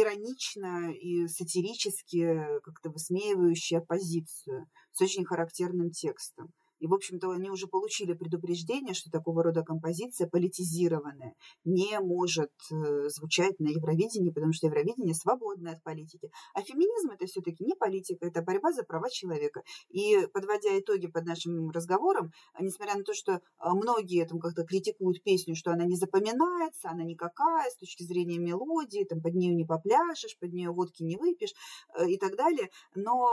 иронично 0.00 0.92
и 0.92 1.28
сатирически 1.28 2.60
как-то 2.62 2.90
высмеивающая 2.90 3.78
оппозицию 3.78 4.68
с 4.92 5.00
очень 5.00 5.24
характерным 5.24 5.90
текстом. 5.90 6.52
И, 6.84 6.86
в 6.86 6.92
общем-то, 6.92 7.30
они 7.30 7.48
уже 7.48 7.66
получили 7.66 8.12
предупреждение, 8.12 8.92
что 8.92 9.10
такого 9.10 9.42
рода 9.42 9.62
композиция 9.62 10.28
политизированная 10.28 11.32
не 11.64 11.98
может 11.98 12.50
э, 12.70 13.08
звучать 13.08 13.58
на 13.58 13.68
Евровидении, 13.68 14.30
потому 14.30 14.52
что 14.52 14.66
Евровидение 14.66 15.14
свободное 15.14 15.72
от 15.72 15.82
политики. 15.82 16.30
А 16.52 16.60
феминизм 16.60 17.12
это 17.12 17.24
все-таки 17.24 17.64
не 17.64 17.74
политика, 17.74 18.26
это 18.26 18.42
борьба 18.42 18.70
за 18.72 18.82
права 18.82 19.08
человека. 19.08 19.62
И 19.88 20.26
подводя 20.34 20.78
итоги 20.78 21.06
под 21.06 21.24
нашим 21.24 21.70
разговором, 21.70 22.32
несмотря 22.60 22.98
на 22.98 23.02
то, 23.02 23.14
что 23.14 23.32
э, 23.32 23.38
многие 23.62 24.26
там 24.26 24.38
как-то 24.38 24.64
критикуют 24.64 25.22
песню, 25.22 25.56
что 25.56 25.70
она 25.70 25.86
не 25.86 25.96
запоминается, 25.96 26.90
она 26.90 27.02
никакая 27.02 27.70
с 27.70 27.78
точки 27.78 28.02
зрения 28.02 28.38
мелодии, 28.38 29.04
там 29.04 29.22
под 29.22 29.34
нее 29.34 29.54
не 29.54 29.64
попляшешь, 29.64 30.36
под 30.38 30.52
нее 30.52 30.70
водки 30.70 31.02
не 31.02 31.16
выпьешь 31.16 31.54
э, 31.98 32.10
и 32.10 32.18
так 32.18 32.36
далее, 32.36 32.68
но 32.94 33.30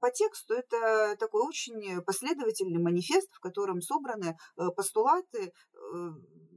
по 0.00 0.10
тексту 0.10 0.54
это 0.54 1.16
такой 1.18 1.46
очень 1.46 2.02
последовательный 2.02 2.80
манифест, 2.80 3.28
в 3.32 3.40
котором 3.40 3.80
собраны 3.80 4.36
э, 4.56 4.68
постулаты 4.76 5.52
э, 5.72 6.10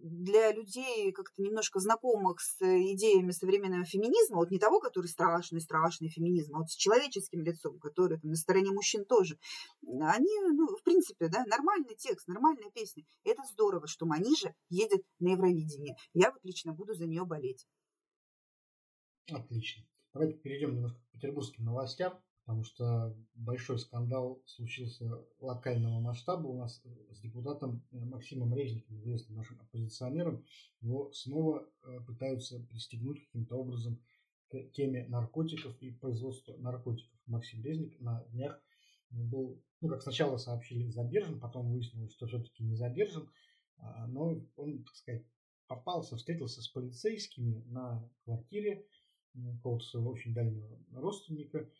для 0.04 0.52
людей, 0.52 1.12
как-то 1.12 1.42
немножко 1.42 1.80
знакомых 1.80 2.40
с 2.40 2.58
идеями 2.62 3.32
современного 3.32 3.86
феминизма, 3.86 4.38
вот 4.38 4.52
не 4.52 4.60
того, 4.60 4.80
который 4.80 5.08
страшный, 5.08 5.62
страшный 5.62 6.10
феминизм, 6.10 6.56
а 6.56 6.60
вот 6.60 6.70
с 6.70 6.76
человеческим 6.76 7.42
лицом, 7.44 7.80
который 7.80 8.20
там, 8.20 8.32
на 8.32 8.38
стороне 8.38 8.72
мужчин 8.72 9.06
тоже, 9.06 9.38
они, 9.82 10.40
ну, 10.54 10.68
в 10.76 10.84
принципе, 10.84 11.28
да, 11.28 11.44
нормальный 11.46 11.96
текст, 11.96 12.28
нормальная 12.28 12.70
песня. 12.72 13.04
Это 13.24 13.42
здорово, 13.52 13.88
что 13.88 14.06
Манижа 14.06 14.54
едет 14.70 15.04
на 15.20 15.32
Евровидение. 15.32 15.96
Я 16.14 16.32
вот 16.32 16.44
лично 16.44 16.74
буду 16.74 16.94
за 16.94 17.06
нее 17.06 17.26
болеть. 17.26 17.66
Отлично. 19.30 19.84
Давайте 20.14 20.38
перейдем 20.40 20.74
немножко 20.76 21.00
к 21.00 21.12
петербургским 21.12 21.66
новостям 21.66 22.20
потому 22.48 22.64
что 22.64 23.14
большой 23.36 23.78
скандал 23.78 24.42
случился 24.46 25.06
локального 25.42 26.00
масштаба 26.00 26.48
у 26.48 26.58
нас 26.58 26.82
с 27.12 27.20
депутатом 27.20 27.86
э, 27.92 27.98
Максимом 27.98 28.56
Резником, 28.56 28.98
известным 29.02 29.36
нашим 29.36 29.60
оппозиционером. 29.60 30.46
Его 30.80 31.12
снова 31.12 31.68
э, 31.84 32.00
пытаются 32.08 32.62
пристегнуть 32.62 33.20
каким-то 33.26 33.58
образом 33.58 34.02
к 34.48 34.64
теме 34.72 35.06
наркотиков 35.10 35.78
и 35.82 35.92
производства 35.92 36.56
наркотиков. 36.56 37.20
Максим 37.26 37.62
Резник 37.64 38.00
на 38.00 38.24
днях 38.32 38.64
был, 39.10 39.62
ну, 39.82 39.90
как 39.90 40.02
сначала 40.02 40.38
сообщили, 40.38 40.88
задержан, 40.88 41.42
потом 41.42 41.70
выяснилось, 41.70 42.14
что 42.14 42.28
все-таки 42.28 42.64
не 42.64 42.78
задержан, 42.78 43.30
а, 43.78 44.08
но 44.08 44.42
он, 44.56 44.84
так 44.86 44.96
сказать, 44.96 45.26
попался, 45.68 46.16
встретился 46.16 46.62
с 46.62 46.70
полицейскими 46.70 47.62
на 47.66 48.10
квартире 48.24 48.88
какого-то 49.34 49.84
своего 49.84 50.12
очень 50.12 50.34
дальнего 50.34 50.80
родственника– 50.94 51.70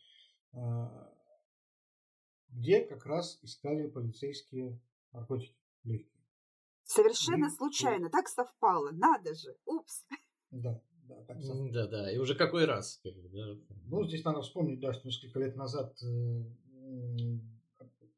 где 2.50 2.80
как 2.84 3.06
раз 3.06 3.38
искали 3.42 3.88
полицейские 3.88 4.80
наркотики 5.12 5.56
легкие. 5.84 6.24
Совершенно 6.84 7.46
и, 7.46 7.50
случайно, 7.50 8.06
и... 8.06 8.10
так 8.10 8.28
совпало, 8.28 8.90
надо 8.92 9.34
же, 9.34 9.56
упс. 9.66 10.06
Да, 10.50 10.82
да, 11.04 11.22
так 11.24 11.40
совпало. 11.42 11.70
Да, 11.70 11.86
да, 11.86 12.12
и 12.12 12.18
уже 12.18 12.34
какой 12.34 12.64
раз. 12.64 13.00
Да. 13.04 13.56
Ну, 13.86 14.06
здесь 14.06 14.24
надо 14.24 14.40
вспомнить, 14.40 14.80
да, 14.80 14.92
что 14.92 15.06
несколько 15.06 15.38
лет 15.38 15.54
назад 15.56 15.94
э, 16.02 16.44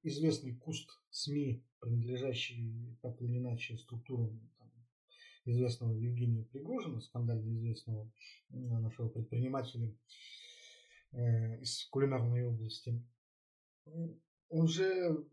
известный 0.02 0.54
куст 0.54 0.88
СМИ, 1.10 1.64
принадлежащий 1.80 2.96
так 3.02 3.20
или 3.20 3.38
иначе 3.38 3.76
структурам 3.76 4.40
там, 4.58 4.70
известного 5.44 5.92
Евгения 5.94 6.44
Пригожина, 6.44 7.00
скандально 7.00 7.52
известного 7.56 8.10
нашего 8.50 9.08
предпринимателя, 9.08 9.92
из 11.12 11.84
кулинарной 11.90 12.44
области, 12.44 13.02
он 14.48 14.68
же 14.68 15.26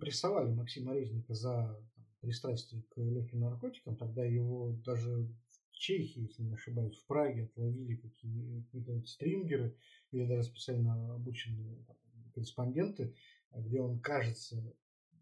прессовали 0.00 0.52
Максима 0.52 0.94
Резника 0.94 1.34
за 1.34 1.80
пристрастие 2.20 2.82
к 2.90 2.98
легким 2.98 3.40
наркотикам. 3.40 3.96
Тогда 3.96 4.24
его 4.24 4.72
даже 4.84 5.26
в 5.70 5.72
Чехии, 5.72 6.22
если 6.22 6.42
не 6.42 6.54
ошибаюсь, 6.54 6.96
в 6.96 7.06
Праге 7.06 7.44
отловили 7.44 7.96
какие-то 7.96 9.06
стрингеры 9.06 9.76
или 10.10 10.26
даже 10.26 10.44
специально 10.44 11.14
обученные 11.14 11.84
корреспонденты, 12.32 13.14
где 13.52 13.80
он, 13.80 14.00
кажется, 14.00 14.74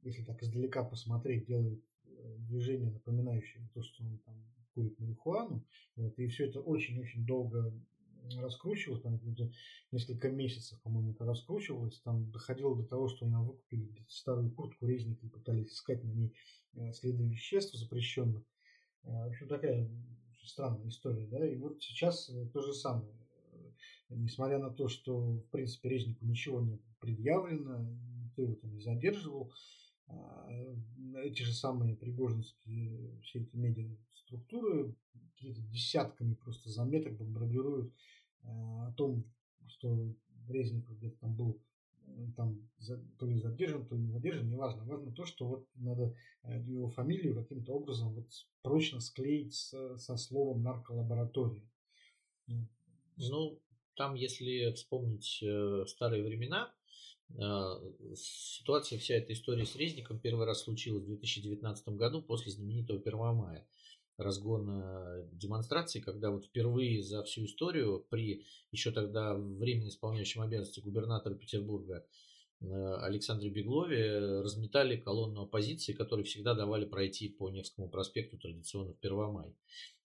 если 0.03 0.25
так 0.25 0.43
издалека 0.43 0.85
посмотреть, 0.85 1.47
делает 1.47 1.83
движение, 2.39 2.91
напоминающее 2.91 3.69
то, 3.75 3.83
что 3.83 4.05
он 4.05 4.19
там 4.19 4.35
курит 4.75 4.99
марихуану. 4.99 5.65
Вот, 5.97 6.19
и 6.19 6.27
все 6.29 6.47
это 6.49 6.61
очень-очень 6.61 7.27
долго 7.27 7.73
раскручивалось, 8.41 9.03
там 9.03 9.21
несколько 9.91 10.31
месяцев, 10.31 10.81
по-моему, 10.83 11.13
это 11.13 11.25
раскручивалось, 11.25 12.01
там 12.01 12.31
доходило 12.31 12.77
до 12.77 12.85
того, 12.85 13.09
что 13.09 13.27
они 13.27 13.35
выкупили 13.35 13.85
где-то 13.85 14.11
старую 14.11 14.51
куртку 14.51 14.87
резника 14.87 15.27
и 15.27 15.31
пытались 15.31 15.73
искать 15.73 16.03
на 16.03 16.11
ней 16.11 16.35
э, 16.75 16.93
следы 16.93 17.25
веществ 17.25 17.75
запрещенных. 17.75 18.43
Э, 19.05 19.27
в 19.27 19.29
общем, 19.29 19.49
такая 19.49 19.89
странная 20.45 20.89
история, 20.89 21.27
да, 21.27 21.47
и 21.47 21.57
вот 21.57 21.83
сейчас 21.83 22.29
э, 22.31 22.47
то 22.53 22.63
же 22.63 22.73
самое. 22.73 23.13
Несмотря 24.09 24.59
на 24.59 24.69
то, 24.69 24.89
что, 24.89 25.19
в 25.19 25.49
принципе, 25.51 25.89
резнику 25.89 26.27
ничего 26.27 26.61
не 26.61 26.79
предъявлено, 27.01 27.79
никто 28.23 28.43
его 28.43 28.55
там 28.57 28.75
не 28.75 28.81
задерживал, 28.81 29.51
эти 31.23 31.43
же 31.43 31.55
самые 31.55 31.97
пригожинские 31.97 33.19
все 33.23 33.41
эти 33.41 33.57
медиа 33.57 33.97
структуры 34.33 34.95
какими-то 35.35 35.61
десятками 35.63 36.35
просто 36.35 36.71
заметок 36.71 37.17
бомбардируют 37.17 37.93
э, 38.43 38.49
о 38.49 38.93
том, 38.97 39.25
что 39.67 40.15
Резников 40.49 40.97
где-то 40.97 41.19
там 41.21 41.37
был 41.37 41.61
там 42.37 42.69
то 43.19 43.27
ли 43.27 43.39
задержан, 43.39 43.87
то 43.87 43.95
ли 43.95 44.03
не 44.03 44.11
задержан, 44.11 44.49
неважно. 44.51 44.85
Важно 44.85 45.13
то, 45.13 45.25
что 45.25 45.47
вот 45.47 45.67
надо 45.77 46.15
э, 46.43 46.61
его 46.67 46.89
фамилию 46.89 47.35
каким-то 47.35 47.73
образом 47.73 48.15
вот 48.15 48.27
прочно 48.63 49.01
склеить 49.01 49.55
с, 49.55 49.99
со 49.99 50.17
словом 50.17 50.63
нарколаборатория. 50.63 51.63
Ну, 53.17 53.61
там, 53.95 54.15
если 54.15 54.73
вспомнить 54.73 55.43
э, 55.43 55.85
старые 55.87 56.25
времена, 56.25 56.75
э, 57.31 58.15
ситуация, 58.17 58.99
вся 58.99 59.15
эта 59.15 59.33
история 59.33 59.65
с 59.65 59.77
Резником 59.77 60.19
первый 60.19 60.47
раз 60.47 60.63
случилась 60.63 61.05
в 61.05 61.07
2019 61.07 61.89
году 61.91 62.21
после 62.21 62.51
знаменитого 62.51 62.99
1 62.99 63.19
мая 63.37 63.67
разгона 64.17 65.29
демонстраций, 65.33 66.01
когда 66.01 66.31
вот 66.31 66.47
впервые 66.47 67.03
за 67.03 67.23
всю 67.23 67.45
историю 67.45 68.07
при 68.11 68.45
еще 68.71 68.91
тогда 68.91 69.35
временно 69.35 69.89
исполняющем 69.89 70.43
обязанности 70.43 70.81
губернатора 70.81 71.35
Петербурга 71.35 72.05
э, 72.61 72.95
Александре 73.01 73.51
Беглове 73.51 74.41
разметали 74.41 74.97
колонну 74.97 75.43
оппозиции, 75.43 75.93
которые 75.93 76.25
всегда 76.25 76.55
давали 76.55 76.85
пройти 76.85 77.29
по 77.29 77.51
Невскому 77.51 77.89
проспекту 77.89 78.39
традиционно 78.39 78.93
в 78.93 78.99
Первомай. 78.99 79.55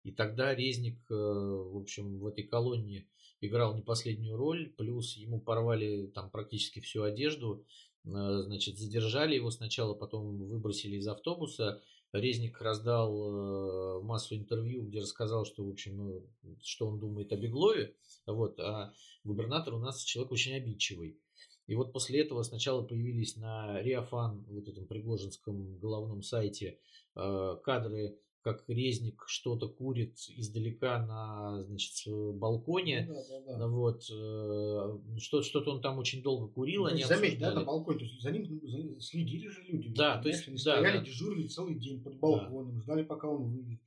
И 0.03 0.12
тогда 0.12 0.55
Резник, 0.55 0.99
э, 1.12 1.14
в 1.14 1.78
общем, 1.78 2.20
в 2.20 2.28
этой 2.28 2.43
колонне 2.43 3.08
играл 3.41 3.76
не 3.76 3.82
последнюю 3.82 4.36
роль, 4.36 4.74
плюс 4.78 5.16
ему 5.16 5.39
порвали 5.39 6.08
там 6.08 6.30
практически 6.30 6.80
всю 6.80 7.03
одежду, 7.03 7.66
значит, 8.08 8.78
задержали 8.78 9.36
его 9.36 9.51
сначала, 9.51 9.93
потом 9.93 10.47
выбросили 10.47 10.97
из 10.97 11.08
автобуса, 11.08 11.82
Резник 12.14 12.62
раздал 12.62 13.99
э, 13.99 14.01
массу 14.01 14.36
интервью, 14.36 14.84
где 14.84 15.01
рассказал, 15.01 15.45
что, 15.45 15.64
в 15.64 15.70
общем, 15.70 15.97
ну, 15.97 16.26
что 16.64 16.88
он 16.88 16.99
думает 16.99 17.32
о 17.34 17.38
Беглове. 17.38 17.95
Вот, 18.26 18.60
а 18.60 18.93
губернатор 19.24 19.74
у 19.74 19.80
нас 19.80 20.03
человек 20.03 20.32
очень 20.32 20.53
обидчивый. 20.55 21.20
И 21.68 21.76
вот 21.76 21.91
после 21.91 22.22
этого 22.22 22.43
сначала 22.43 22.82
появились 22.82 23.36
на 23.36 23.82
Риафан, 23.82 24.45
вот 24.47 24.70
этом 24.70 24.86
пригожинском 24.86 25.78
головном 25.80 26.24
сайте, 26.24 26.80
э, 27.16 27.58
кадры 27.62 28.18
как 28.48 28.64
резник 28.70 29.26
что-то 29.28 29.68
курит 29.68 30.16
издалека 30.38 31.06
на 31.06 31.64
значит, 31.64 32.08
балконе. 32.08 33.06
Ну, 33.10 33.14
да, 33.14 33.39
да, 33.45 33.58
да. 33.58 33.68
Вот, 33.68 34.04
э, 34.10 35.20
что, 35.20 35.41
что-то 35.41 35.72
он 35.72 35.82
там 35.82 35.98
очень 35.98 36.24
долго 36.24 36.48
курил. 36.48 36.84
Ну, 36.84 36.88
они 36.88 37.04
заметь, 37.04 37.39
да, 37.39 37.52
на 37.54 37.66
балконе, 37.66 38.00
то 38.00 38.06
есть 38.06 38.22
за 38.22 38.32
ним 38.32 38.45
за, 38.45 39.02
следили 39.02 39.50
же 39.50 39.64
люди. 39.64 39.89
Да, 39.89 40.22
то 40.22 40.30
есть, 40.30 40.48
они 40.48 40.56
да, 40.56 40.62
стояли, 40.62 41.00
да. 41.00 41.04
дежурили 41.04 41.48
целый 41.48 41.76
день 41.76 42.02
под 42.02 42.20
балконом, 42.20 42.76
да. 42.76 42.82
ждали, 42.84 43.04
пока 43.04 43.28
он 43.28 43.52
выйдет. 43.52 43.80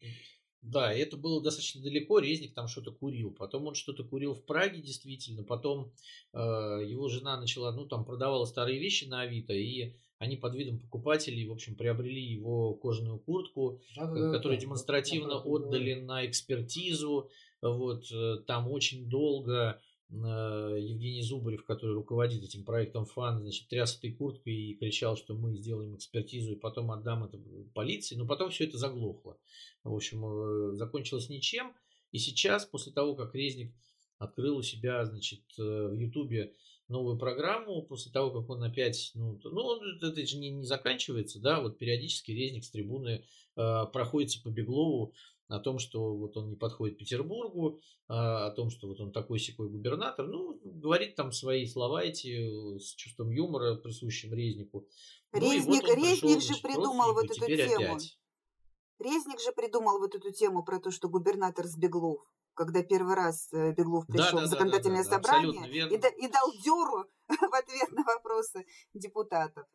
Да, 0.61 0.93
это 0.93 1.17
было 1.17 1.43
достаточно 1.43 1.81
далеко, 1.81 2.19
Резник 2.19 2.53
там 2.53 2.69
что-то 2.69 2.93
курил. 2.93 3.31
Потом 3.31 3.67
он 3.67 3.75
что-то 3.75 4.05
курил 4.05 4.35
в 4.35 4.45
Праге, 4.45 4.83
действительно. 4.83 5.43
Потом 5.43 5.91
э, 6.35 6.39
его 6.39 7.09
жена 7.09 7.41
начала, 7.41 7.73
ну, 7.73 7.87
там 7.87 8.05
продавала 8.05 8.45
старые 8.45 8.79
вещи 8.79 9.07
на 9.07 9.23
Авито, 9.23 9.55
и 9.55 9.95
они 10.21 10.37
под 10.37 10.55
видом 10.55 10.79
покупателей, 10.79 11.47
в 11.47 11.53
общем, 11.53 11.75
приобрели 11.75 12.21
его 12.21 12.75
кожаную 12.75 13.19
куртку, 13.19 13.81
да, 13.97 14.05
да, 14.05 14.33
которую 14.33 14.59
да, 14.59 14.67
демонстративно 14.67 15.37
да, 15.37 15.43
отдали 15.43 15.95
да. 15.95 16.01
на 16.05 16.27
экспертизу. 16.27 17.31
Вот, 17.63 18.05
э, 18.13 18.37
там 18.47 18.71
очень 18.71 19.09
долго 19.09 19.81
э, 20.11 20.15
Евгений 20.15 21.23
Зубарев, 21.23 21.65
который 21.65 21.95
руководит 21.95 22.45
этим 22.45 22.65
проектом 22.65 23.07
ФАН, 23.07 23.41
значит, 23.41 23.69
тряс 23.69 23.97
этой 23.97 24.13
курткой 24.13 24.55
и 24.55 24.75
кричал, 24.75 25.17
что 25.17 25.33
мы 25.33 25.57
сделаем 25.57 25.97
экспертизу 25.97 26.53
и 26.53 26.61
потом 26.61 26.91
отдам 26.91 27.25
это 27.25 27.41
полиции. 27.73 28.15
Но 28.15 28.27
потом 28.27 28.51
все 28.51 28.65
это 28.65 28.77
заглохло. 28.77 29.39
В 29.85 29.95
общем, 29.95 30.23
э, 30.27 30.77
закончилось 30.77 31.31
ничем. 31.31 31.73
И 32.13 32.19
сейчас, 32.19 32.67
после 32.67 32.93
того, 32.93 33.15
как 33.15 33.35
Резник 33.35 33.73
открыл 34.19 34.59
у 34.59 34.63
себя, 34.63 35.03
значит, 35.07 35.41
в 35.57 35.95
Ютубе 35.95 36.53
новую 36.91 37.17
программу 37.17 37.83
после 37.83 38.13
того, 38.13 38.31
как 38.31 38.51
он 38.51 38.63
опять, 38.63 39.13
ну, 39.15 39.39
ну 39.45 39.83
это 40.01 40.27
же 40.27 40.39
не, 40.39 40.51
не 40.51 40.65
заканчивается, 40.65 41.41
да, 41.41 41.61
вот 41.61 41.79
периодически 41.79 42.33
резник 42.33 42.65
с 42.65 42.71
трибуны 42.71 43.25
э, 43.57 43.87
проходится 43.93 44.43
по 44.43 44.49
Беглову 44.49 45.15
о 45.49 45.59
том, 45.59 45.79
что 45.79 46.15
вот 46.15 46.37
он 46.37 46.51
не 46.51 46.57
подходит 46.57 46.99
Петербургу, 46.99 47.79
э, 48.09 48.13
о 48.13 48.51
том, 48.51 48.71
что 48.71 48.89
вот 48.89 49.01
он 49.01 49.13
такой 49.13 49.39
секой 49.39 49.69
губернатор, 49.69 50.27
ну, 50.27 50.61
говорит 50.65 51.15
там 51.15 51.33
свои 51.33 51.67
слова 51.67 52.03
эти 52.03 52.79
с 52.79 52.95
чувством 52.95 53.31
юмора, 53.31 53.77
присущим 53.77 54.35
резнику. 54.35 54.87
Резник, 55.33 55.83
ну, 55.83 55.89
вот 55.89 55.97
Резник 55.97 56.43
же 56.43 56.61
придумал 56.61 57.15
вот 57.15 57.25
эту 57.25 57.47
тему. 57.47 57.95
Опять. 57.95 58.19
Резник 58.99 59.41
же 59.41 59.53
придумал 59.53 59.99
вот 59.99 60.15
эту 60.15 60.31
тему 60.31 60.63
про 60.63 60.79
то, 60.79 60.91
что 60.91 61.09
губернатор 61.09 61.67
с 61.67 61.77
Беглов 61.77 62.21
когда 62.55 62.83
первый 62.83 63.15
раз 63.15 63.53
э, 63.53 63.73
Беглов 63.73 64.07
пришел 64.07 64.39
да, 64.39 64.41
да, 64.41 64.47
в 64.47 64.51
законодательное 64.51 65.05
да, 65.05 65.11
да, 65.11 65.19
да, 65.19 65.29
собрание 65.29 65.69
и, 65.71 65.95
и 65.95 66.29
дал 66.29 66.53
деру 66.63 67.09
в 67.29 67.55
ответ 67.55 67.91
на 67.93 68.03
вопросы 68.05 68.67
депутатов. 68.95 69.67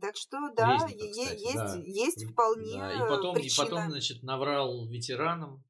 Так 0.00 0.16
что 0.16 0.38
да, 0.56 0.72
Резников, 0.72 1.10
кстати, 1.10 1.40
есть, 1.40 1.54
да. 1.54 1.82
есть 1.84 2.24
вполне 2.24 2.78
да. 2.78 2.92
и 2.92 2.98
потом, 3.08 3.34
причина. 3.34 3.64
И 3.64 3.68
потом, 3.68 3.90
значит, 3.90 4.22
наврал 4.24 4.88
ветеранам. 4.88 5.62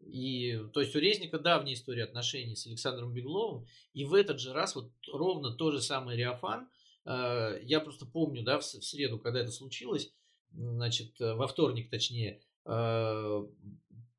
И, 0.00 0.58
то 0.74 0.80
есть 0.80 0.94
у 0.94 0.98
Резника 0.98 1.38
давняя 1.38 1.74
история 1.74 2.04
отношений 2.04 2.56
с 2.56 2.66
Александром 2.66 3.14
Бегловым. 3.14 3.66
И 3.94 4.04
в 4.04 4.12
этот 4.12 4.40
же 4.40 4.52
раз 4.52 4.74
вот 4.74 4.90
ровно 5.10 5.52
то 5.52 5.70
же 5.70 5.80
самое 5.80 6.18
Риафан. 6.18 6.68
Э, 7.06 7.58
я 7.62 7.80
просто 7.80 8.04
помню, 8.04 8.42
да, 8.42 8.58
в 8.58 8.64
среду, 8.64 9.18
когда 9.18 9.40
это 9.40 9.52
случилось, 9.52 10.12
значит, 10.52 11.18
э, 11.20 11.34
во 11.34 11.46
вторник 11.46 11.90
точнее, 11.90 12.42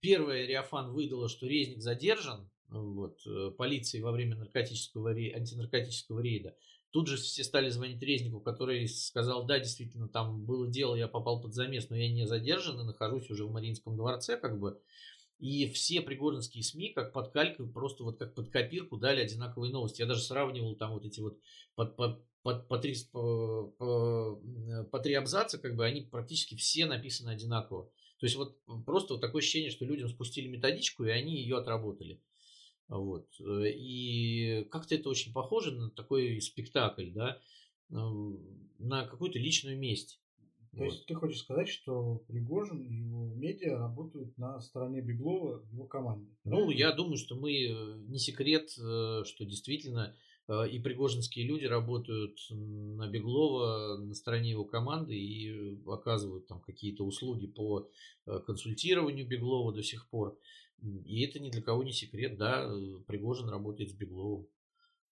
Первое, 0.01 0.45
Риафан 0.45 0.91
выдала, 0.91 1.29
что 1.29 1.47
резник 1.47 1.81
задержан 1.81 2.49
вот, 2.69 3.19
э, 3.25 3.51
полицией 3.51 4.03
во 4.03 4.11
время 4.11 4.35
наркотического, 4.35 5.11
антинаркотического 5.11 6.19
рейда. 6.19 6.55
Тут 6.91 7.07
же 7.07 7.15
все 7.17 7.43
стали 7.43 7.69
звонить 7.69 8.01
Резнику, 8.01 8.41
который 8.41 8.85
сказал, 8.87 9.45
да, 9.45 9.59
действительно, 9.59 10.09
там 10.09 10.43
было 10.43 10.67
дело, 10.67 10.95
я 10.95 11.07
попал 11.07 11.41
под 11.41 11.53
замес, 11.53 11.89
но 11.89 11.95
я 11.95 12.11
не 12.11 12.27
задержан 12.27 12.81
и 12.81 12.83
нахожусь 12.83 13.29
уже 13.29 13.45
в 13.45 13.51
Мариинском 13.51 13.95
дворце, 13.95 14.37
как 14.37 14.59
бы. 14.59 14.81
И 15.39 15.69
все 15.71 16.01
пригородские 16.01 16.63
СМИ, 16.63 16.89
как 16.93 17.13
под 17.13 17.31
калькой, 17.31 17.67
просто 17.67 18.03
вот 18.03 18.19
как 18.19 18.35
под 18.35 18.49
копирку 18.49 18.97
дали 18.97 19.21
одинаковые 19.21 19.71
новости. 19.71 20.01
Я 20.01 20.07
даже 20.07 20.21
сравнивал 20.21 20.75
там 20.75 20.91
вот 20.91 21.05
эти 21.05 21.19
вот 21.21 21.39
под, 21.75 21.95
под, 21.95 22.25
под, 22.43 22.67
по, 22.67 22.77
три, 22.77 22.95
по, 23.11 23.73
по, 23.77 24.41
по 24.91 24.99
три 24.99 25.13
абзаца, 25.13 25.57
как 25.57 25.75
бы 25.75 25.85
они 25.85 26.01
практически 26.01 26.55
все 26.55 26.85
написаны 26.85 27.29
одинаково. 27.29 27.89
То 28.22 28.28
есть 28.28 28.36
вот 28.36 28.55
просто 28.86 29.15
вот 29.15 29.22
такое 29.22 29.41
ощущение, 29.41 29.72
что 29.72 29.84
людям 29.84 30.07
спустили 30.07 30.47
методичку, 30.47 31.03
и 31.03 31.09
они 31.09 31.38
ее 31.38 31.57
отработали. 31.57 32.22
Вот. 32.88 33.28
Э, 33.39 33.63
и 33.67 34.67
как-то 34.69 34.93
это 34.93 35.09
очень 35.09 35.34
похоже 35.34 35.72
на 35.72 35.89
такой 35.89 36.39
спектакль, 36.39 37.09
да, 37.09 37.41
на 37.89 39.05
какую-то 39.07 39.39
личную 39.39 39.78
месть. 39.78 40.22
То 40.72 40.78
вот. 40.78 40.86
есть 40.86 41.05
ты 41.07 41.15
хочешь 41.15 41.39
сказать, 41.39 41.67
что 41.67 42.24
Пригожин 42.28 42.86
и 42.86 42.93
его 42.93 43.34
медиа 43.34 43.78
работают 43.78 44.38
на 44.38 44.61
стороне 44.61 45.01
Беглова 45.01 45.57
в 45.59 45.74
его 45.74 45.86
команде? 45.86 46.32
Ну, 46.43 46.69
я 46.69 46.93
думаю, 46.93 47.17
что 47.17 47.36
мы 47.36 47.51
э, 47.51 47.97
не 48.07 48.19
секрет, 48.19 48.69
э, 48.78 49.24
что 49.26 49.45
действительно 49.45 50.15
и 50.69 50.79
пригожинские 50.79 51.45
люди 51.45 51.65
работают 51.65 52.39
на 52.49 53.07
Беглова, 53.07 53.97
на 53.97 54.13
стороне 54.13 54.51
его 54.51 54.65
команды 54.65 55.15
и 55.15 55.79
оказывают 55.87 56.47
там 56.47 56.59
какие-то 56.61 57.05
услуги 57.05 57.47
по 57.47 57.89
э, 58.25 58.39
консультированию 58.39 59.27
Беглова 59.27 59.73
до 59.73 59.83
сих 59.83 60.09
пор. 60.09 60.37
И 61.05 61.21
это 61.23 61.39
ни 61.39 61.51
для 61.51 61.61
кого 61.61 61.83
не 61.83 61.93
секрет, 61.93 62.37
да, 62.37 62.65
э, 62.65 62.99
Пригожин 63.07 63.49
работает 63.49 63.91
с 63.91 63.93
Бегловым. 63.93 64.47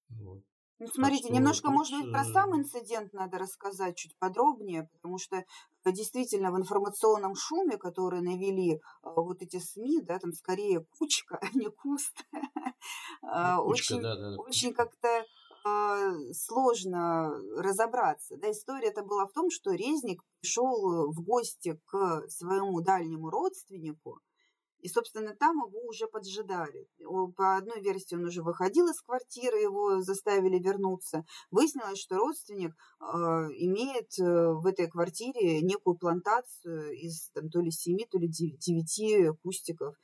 Вот. 0.09 0.43
Ну, 0.79 0.87
смотрите, 0.87 1.25
что 1.25 1.33
немножко, 1.33 1.67
тут... 1.67 1.75
может 1.75 2.01
быть, 2.01 2.11
про 2.11 2.23
сам 2.23 2.55
инцидент 2.55 3.11
надо 3.11 3.37
рассказать 3.37 3.97
чуть 3.97 4.17
подробнее, 4.17 4.89
потому 4.93 5.17
что 5.17 5.43
действительно 5.85 6.51
в 6.51 6.57
информационном 6.57 7.35
шуме, 7.35 7.77
который 7.77 8.21
навели 8.21 8.81
вот 9.03 9.41
эти 9.41 9.59
СМИ, 9.59 10.01
да, 10.01 10.19
там 10.19 10.31
скорее 10.31 10.85
кучка, 10.97 11.37
а 11.41 11.47
не 11.53 11.69
куст, 11.69 12.15
а, 13.21 13.61
очень, 13.61 14.03
очень 14.37 14.73
как-то 14.73 15.25
э, 15.65 16.33
сложно 16.33 17.33
разобраться. 17.57 18.37
Да, 18.37 18.49
история 18.49 18.87
это 18.87 19.03
была 19.03 19.25
в 19.27 19.33
том, 19.33 19.49
что 19.49 19.73
Резник 19.73 20.23
пришел 20.39 21.11
в 21.11 21.21
гости 21.21 21.77
к 21.87 22.23
своему 22.29 22.79
дальнему 22.79 23.29
родственнику, 23.29 24.21
и, 24.81 24.87
собственно, 24.87 25.35
там 25.35 25.57
его 25.57 25.87
уже 25.87 26.07
поджидали. 26.07 26.87
По 27.35 27.57
одной 27.57 27.81
версии 27.81 28.15
он 28.15 28.25
уже 28.25 28.41
выходил 28.41 28.87
из 28.87 29.01
квартиры, 29.01 29.59
его 29.59 30.01
заставили 30.01 30.57
вернуться. 30.59 31.25
Выяснилось, 31.51 31.99
что 31.99 32.17
родственник 32.17 32.73
э, 33.01 33.05
имеет 33.05 34.17
э, 34.19 34.23
в 34.23 34.65
этой 34.65 34.87
квартире 34.87 35.61
некую 35.61 35.97
плантацию 35.97 36.93
из 36.93 37.29
там, 37.31 37.49
то 37.49 37.59
ли 37.59 37.71
семи, 37.71 38.05
то 38.09 38.17
ли 38.17 38.27
девяти 38.27 39.29
кустиков 39.43 39.95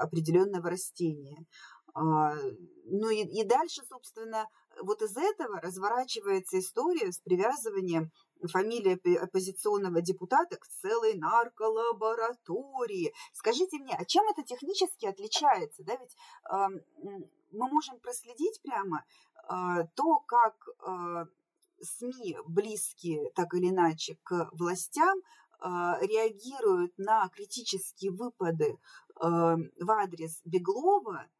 определенного 0.00 0.70
растения. 0.70 1.44
А, 1.94 2.34
ну 2.84 3.10
и, 3.10 3.22
и 3.24 3.44
дальше, 3.44 3.82
собственно, 3.88 4.46
вот 4.82 5.02
из 5.02 5.16
этого 5.16 5.60
разворачивается 5.60 6.58
история 6.58 7.12
с 7.12 7.20
привязыванием 7.20 8.10
фамилии 8.48 9.16
оппозиционного 9.16 10.00
депутата 10.00 10.56
к 10.56 10.66
целой 10.66 11.14
нарколаборатории. 11.14 13.12
Скажите 13.32 13.78
мне, 13.78 13.94
а 13.98 14.04
чем 14.04 14.24
это 14.28 14.42
технически 14.42 15.06
отличается? 15.06 15.82
Да, 15.84 15.96
ведь 15.96 16.16
э, 16.50 16.68
мы 17.52 17.68
можем 17.68 17.98
проследить 18.00 18.60
прямо 18.62 19.04
э, 19.48 19.86
то, 19.94 20.18
как 20.26 20.68
э, 20.86 21.26
СМИ, 21.82 22.38
близкие 22.46 23.30
так 23.34 23.54
или 23.54 23.68
иначе 23.68 24.18
к 24.22 24.50
властям, 24.52 25.18
э, 25.18 25.22
реагируют 26.06 26.96
на 26.98 27.28
критические 27.28 28.12
выпады 28.12 28.78
в 29.22 29.90
адрес 29.90 30.40
Беглова– 30.46 31.26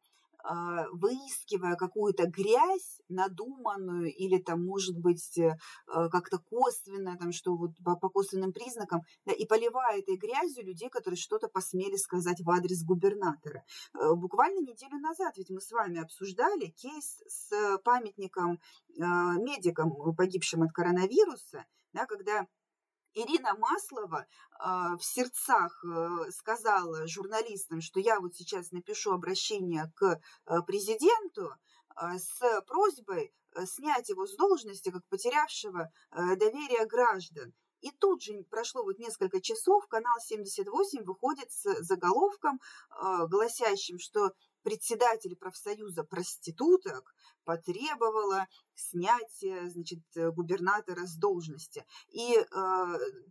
выискивая 0.91 1.75
какую-то 1.75 2.27
грязь 2.27 3.01
надуманную 3.09 4.13
или 4.13 4.37
там, 4.41 4.65
может 4.65 4.97
быть, 4.97 5.37
э, 5.37 5.57
а, 5.87 6.09
как-то 6.09 6.39
косвенно, 6.39 7.17
там, 7.17 7.31
что 7.31 7.55
вот 7.55 7.71
по, 7.83 7.95
по 7.95 8.09
косвенным 8.09 8.53
признакам, 8.53 9.01
да, 9.25 9.33
и 9.33 9.45
поливая 9.45 9.99
этой 9.99 10.17
грязью 10.17 10.65
людей, 10.65 10.89
которые 10.89 11.17
что-то 11.17 11.47
посмели 11.47 11.95
сказать 11.95 12.41
в 12.41 12.49
адрес 12.49 12.83
губернатора. 12.83 13.63
Э, 13.93 14.13
буквально 14.15 14.59
неделю 14.59 14.99
назад 14.99 15.37
ведь 15.37 15.49
мы 15.49 15.61
с 15.61 15.71
вами 15.71 16.01
обсуждали 16.01 16.67
кейс 16.67 17.21
с 17.27 17.77
памятником 17.83 18.59
а, 18.99 19.37
медикам, 19.37 19.91
погибшим 20.15 20.63
от 20.63 20.71
коронавируса, 20.71 21.65
да, 21.93 22.05
когда 22.05 22.47
Ирина 23.13 23.55
Маслова 23.55 24.25
э, 24.25 24.95
в 24.97 25.03
сердцах 25.03 25.83
э, 25.83 26.31
сказала 26.31 27.07
журналистам, 27.07 27.81
что 27.81 27.99
я 27.99 28.19
вот 28.19 28.35
сейчас 28.35 28.71
напишу 28.71 29.11
обращение 29.11 29.91
к 29.95 30.19
э, 30.45 30.61
президенту 30.65 31.53
э, 31.95 32.17
с 32.17 32.61
просьбой 32.67 33.33
э, 33.55 33.65
снять 33.65 34.09
его 34.09 34.25
с 34.25 34.35
должности 34.35 34.91
как 34.91 35.05
потерявшего 35.07 35.91
доверие 36.11 36.85
граждан. 36.85 37.53
И 37.81 37.89
тут 37.89 38.21
же 38.21 38.43
прошло 38.49 38.83
вот 38.83 38.99
несколько 38.99 39.41
часов, 39.41 39.87
канал 39.87 40.15
78 40.19 41.03
выходит 41.03 41.51
с 41.51 41.81
заголовком, 41.81 42.59
гласящим, 43.27 43.97
что 43.97 44.33
председатель 44.63 45.35
профсоюза 45.35 46.03
проституток 46.03 47.13
потребовала 47.43 48.47
снятия 48.75 49.69
значит, 49.69 49.99
губернатора 50.15 51.05
с 51.05 51.15
должности. 51.15 51.85
И 52.09 52.35
э, 52.35 52.45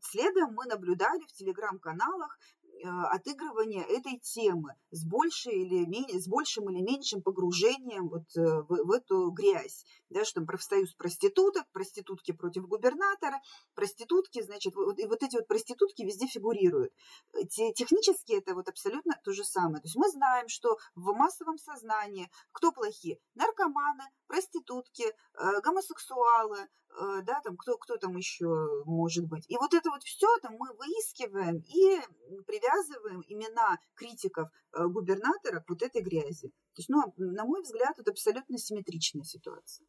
следом 0.03 0.55
мы 0.55 0.67
наблюдали 0.67 1.23
в 1.27 1.33
телеграм-каналах 1.33 2.39
отыгрывание 2.85 3.85
этой 3.85 4.19
темы 4.19 4.75
с, 4.91 5.05
большей 5.05 5.63
или 5.63 5.85
менее, 5.87 6.21
с 6.21 6.27
большим 6.29 6.71
или 6.71 6.83
меньшим 6.83 7.23
погружением 7.23 8.09
вот 8.09 8.25
э, 8.37 8.63
в, 8.63 8.85
в 8.85 8.91
эту 8.93 9.31
грязь. 9.31 9.85
Да, 10.09 10.25
что 10.25 10.41
там 10.41 10.47
профсоюз 10.47 10.95
проституток, 10.95 11.65
проститутки 11.73 12.33
против 12.33 12.67
губернатора, 12.67 13.41
проститутки, 13.75 14.43
значит, 14.43 14.75
вот, 14.75 14.99
и 14.99 15.07
вот 15.07 15.23
эти 15.23 15.37
вот 15.37 15.47
проститутки 15.47 16.03
везде 16.03 16.27
фигурируют. 16.27 16.93
Технически 17.49 18.33
это 18.33 18.55
вот 18.55 18.69
абсолютно 18.69 19.15
то 19.25 19.33
же 19.33 19.45
самое. 19.45 19.81
То 19.81 19.87
есть 19.87 19.97
мы 19.97 20.09
знаем, 20.09 20.49
что 20.49 20.79
в 20.95 21.13
массовом 21.13 21.59
сознании 21.59 22.31
кто 22.53 22.73
плохие? 22.73 23.19
Наркоманы, 23.35 24.05
проститутки, 24.27 25.05
э, 25.05 25.61
гомосексуалы, 25.63 26.69
Э, 26.90 26.90
да, 27.23 27.41
там 27.43 27.57
кто, 27.57 27.77
кто 27.79 27.97
там 27.97 28.17
еще 28.17 28.83
может 28.85 29.27
быть. 29.27 29.45
И 29.49 29.57
вот 29.57 29.75
это 29.75 29.91
вот 29.91 30.03
все 30.03 30.27
там 30.43 30.57
мы 30.59 30.73
выискиваем 30.75 31.59
и 31.59 32.01
привязываем 32.47 33.23
имена 33.29 33.79
критиков 33.95 34.49
э, 34.73 34.87
губернатора 34.87 35.61
к 35.61 35.69
вот 35.69 35.83
этой 35.83 36.03
грязи. 36.03 36.49
То 36.49 36.79
есть, 36.79 36.89
ну, 36.89 37.15
на 37.17 37.45
мой 37.45 37.63
взгляд, 37.63 37.99
это 37.99 38.11
абсолютно 38.11 38.59
симметричная 38.59 39.25
ситуация. 39.25 39.87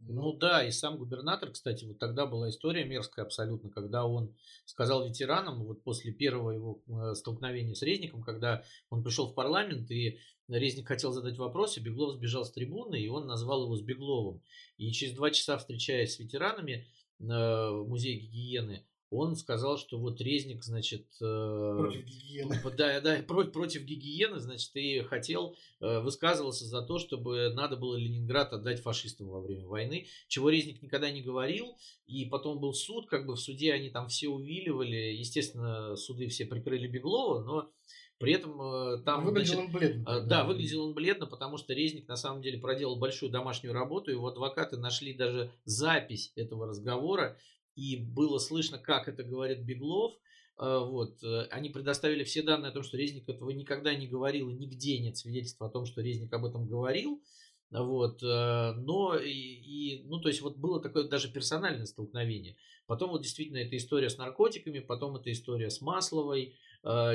Ну 0.00 0.32
да, 0.32 0.64
и 0.64 0.70
сам 0.70 0.96
губернатор, 0.96 1.50
кстати, 1.50 1.84
вот 1.84 1.98
тогда 1.98 2.26
была 2.26 2.48
история 2.50 2.84
мерзкая 2.84 3.24
абсолютно, 3.24 3.68
когда 3.68 4.06
он 4.06 4.34
сказал 4.64 5.06
ветеранам, 5.06 5.64
вот 5.64 5.82
после 5.82 6.12
первого 6.12 6.50
его 6.50 6.82
э, 6.86 7.14
столкновения 7.14 7.74
с 7.74 7.82
Резником, 7.82 8.22
когда 8.22 8.62
он 8.90 9.02
пришел 9.02 9.26
в 9.26 9.34
парламент, 9.34 9.90
и 9.90 10.18
Резник 10.48 10.88
хотел 10.88 11.12
задать 11.12 11.36
вопрос, 11.36 11.76
и 11.76 11.80
Беглов 11.80 12.14
сбежал 12.14 12.44
с 12.44 12.52
трибуны, 12.52 13.00
и 13.00 13.08
он 13.08 13.26
назвал 13.26 13.64
его 13.64 13.76
Сбегловым. 13.76 14.40
И 14.76 14.90
через 14.92 15.14
два 15.14 15.30
часа, 15.30 15.58
встречаясь 15.58 16.14
с 16.14 16.18
ветеранами 16.18 16.86
э, 17.20 17.24
в 17.24 17.84
музее 17.86 18.18
гигиены, 18.18 18.86
он 19.10 19.36
сказал, 19.36 19.78
что 19.78 19.98
вот 19.98 20.20
резник, 20.20 20.62
значит... 20.62 21.06
Э, 21.20 21.76
против 21.78 22.04
гигиены. 22.04 22.60
Да, 22.76 23.00
да, 23.00 23.22
против, 23.26 23.52
против 23.52 23.82
гигиены, 23.84 24.38
значит, 24.38 24.70
и 24.74 25.00
хотел, 25.00 25.56
э, 25.80 26.00
высказывался 26.00 26.64
за 26.66 26.82
то, 26.82 26.98
чтобы 26.98 27.50
надо 27.54 27.76
было 27.76 27.96
Ленинград 27.96 28.52
отдать 28.52 28.80
фашистам 28.80 29.28
во 29.28 29.40
время 29.40 29.66
войны, 29.66 30.06
чего 30.28 30.50
резник 30.50 30.82
никогда 30.82 31.10
не 31.10 31.22
говорил, 31.22 31.76
и 32.06 32.26
потом 32.26 32.60
был 32.60 32.74
суд, 32.74 33.06
как 33.06 33.26
бы 33.26 33.34
в 33.34 33.40
суде 33.40 33.72
они 33.72 33.90
там 33.90 34.08
все 34.08 34.28
увиливали, 34.28 35.14
естественно, 35.16 35.96
суды 35.96 36.28
все 36.28 36.44
прикрыли 36.44 36.86
Беглова, 36.86 37.42
но 37.42 37.70
при 38.18 38.32
этом 38.32 38.60
э, 38.60 38.98
там... 39.04 39.24
Выглядел 39.24 39.54
значит, 39.54 39.74
он 39.74 39.78
бледно. 39.80 40.04
Да, 40.04 40.20
да, 40.20 40.44
выглядел 40.44 40.84
он 40.86 40.94
бледно, 40.94 41.26
потому 41.26 41.56
что 41.56 41.72
Резник 41.72 42.08
на 42.08 42.16
самом 42.16 42.42
деле 42.42 42.58
проделал 42.58 42.96
большую 42.96 43.30
домашнюю 43.30 43.72
работу. 43.72 44.10
Его 44.10 44.26
адвокаты 44.26 44.76
нашли 44.76 45.14
даже 45.14 45.52
запись 45.64 46.32
этого 46.34 46.66
разговора 46.66 47.38
и 47.78 47.96
было 47.96 48.38
слышно, 48.38 48.76
как 48.76 49.06
это 49.06 49.22
говорит 49.22 49.60
Беглов. 49.60 50.12
Э, 50.58 50.80
вот. 50.84 51.22
Э, 51.22 51.46
они 51.50 51.70
предоставили 51.70 52.24
все 52.24 52.42
данные 52.42 52.70
о 52.70 52.72
том, 52.72 52.82
что 52.82 52.96
Резник 52.96 53.28
этого 53.28 53.50
никогда 53.50 53.94
не 53.94 54.08
говорил, 54.08 54.50
и 54.50 54.54
нигде 54.54 54.98
нет 54.98 55.16
свидетельства 55.16 55.68
о 55.68 55.70
том, 55.70 55.86
что 55.86 56.02
Резник 56.02 56.32
об 56.32 56.44
этом 56.44 56.66
говорил. 56.66 57.22
Вот. 57.70 58.20
Э, 58.24 58.72
но 58.72 59.16
и, 59.16 59.30
и, 59.30 60.02
ну, 60.08 60.20
то 60.20 60.28
есть 60.28 60.40
вот 60.40 60.56
было 60.56 60.82
такое 60.82 61.04
даже 61.04 61.32
персональное 61.32 61.86
столкновение. 61.86 62.56
Потом 62.86 63.10
вот 63.10 63.22
действительно 63.22 63.58
эта 63.58 63.76
история 63.76 64.10
с 64.10 64.18
наркотиками, 64.18 64.80
потом 64.80 65.14
эта 65.14 65.30
история 65.30 65.70
с 65.70 65.80
Масловой, 65.80 66.56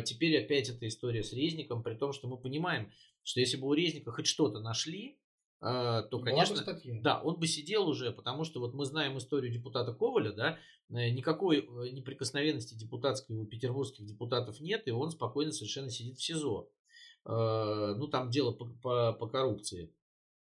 теперь 0.05 0.37
опять 0.37 0.69
эта 0.69 0.87
история 0.87 1.23
с 1.23 1.33
Резником, 1.33 1.81
при 1.81 1.95
том, 1.95 2.13
что 2.13 2.27
мы 2.27 2.37
понимаем, 2.37 2.91
что 3.23 3.39
если 3.39 3.57
бы 3.57 3.67
у 3.67 3.73
Резника 3.73 4.11
хоть 4.11 4.27
что-то 4.27 4.59
нашли, 4.59 5.17
а, 5.65 6.01
то, 6.01 6.19
конечно, 6.19 6.61
да, 7.01 7.21
он 7.21 7.39
бы 7.39 7.47
сидел 7.47 7.87
уже, 7.87 8.11
потому 8.11 8.43
что 8.43 8.59
вот 8.59 8.73
мы 8.73 8.83
знаем 8.83 9.17
историю 9.17 9.49
депутата 9.49 9.93
Коваля, 9.93 10.33
да, 10.33 10.59
э, 10.89 11.09
никакой 11.11 11.59
э, 11.59 11.89
неприкосновенности 11.91 12.73
депутатской 12.73 13.37
у 13.37 13.45
петербургских 13.45 14.05
депутатов 14.05 14.59
нет, 14.59 14.89
и 14.89 14.91
он 14.91 15.11
спокойно 15.11 15.53
совершенно 15.53 15.89
сидит 15.89 16.17
в 16.17 16.21
СИЗО. 16.21 16.67
А, 17.23 17.95
ну, 17.95 18.07
там 18.09 18.29
дело 18.29 18.51
по, 18.51 18.65
по, 18.65 19.13
по 19.13 19.27
коррупции. 19.27 19.89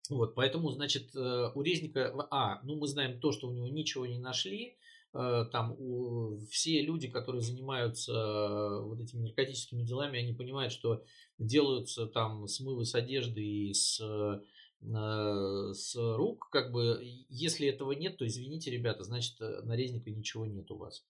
Вот, 0.10 0.34
поэтому, 0.34 0.72
значит, 0.72 1.16
э, 1.16 1.52
у 1.54 1.62
Резника, 1.62 2.12
а, 2.32 2.60
ну, 2.64 2.76
мы 2.76 2.88
знаем 2.88 3.20
то, 3.20 3.32
что 3.32 3.48
у 3.48 3.52
него 3.52 3.68
ничего 3.68 4.08
не 4.08 4.18
нашли, 4.18 4.76
там 5.14 5.72
у, 5.80 6.40
все 6.50 6.82
люди, 6.82 7.08
которые 7.08 7.42
занимаются 7.42 8.82
вот 8.82 9.00
этими 9.00 9.22
наркотическими 9.22 9.82
делами, 9.82 10.20
они 10.20 10.34
понимают, 10.34 10.74
что 10.74 11.06
делаются 11.38 12.06
там 12.08 12.50
смывы 12.50 12.84
с 12.84 12.96
одежды 12.96 13.42
и 13.42 13.74
с 13.74 14.02
Э, 14.02 14.42
с 14.82 15.96
рук, 15.96 16.50
как 16.52 16.72
бы, 16.72 17.00
если 17.30 17.68
этого 17.68 17.94
нет, 17.94 18.18
то 18.18 18.28
извините, 18.28 18.72
ребята, 18.72 19.04
значит, 19.04 19.40
э, 19.42 19.62
на 19.64 19.76
резника 19.76 20.12
ничего 20.12 20.46
нет 20.46 20.70
у 20.70 20.78
вас. 20.78 21.06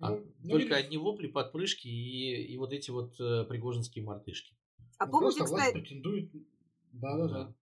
А 0.00 0.10
ну, 0.10 0.26
ну 0.42 0.50
только 0.50 0.70
ну, 0.70 0.76
одни 0.76 0.96
вопли, 0.96 1.28
подпрыжки 1.28 1.86
и, 1.86 2.52
и 2.52 2.56
вот 2.56 2.72
эти 2.72 2.90
вот 2.90 3.20
э, 3.20 3.44
пригожинские 3.44 4.04
мартышки. 4.04 4.56
А 4.98 5.06
ну, 5.06 5.12
помните, 5.12 5.44
кстати... 5.44 5.72
претендует... 5.72 6.30
Да, 6.92 7.16
да, 7.16 7.28
да. 7.28 7.54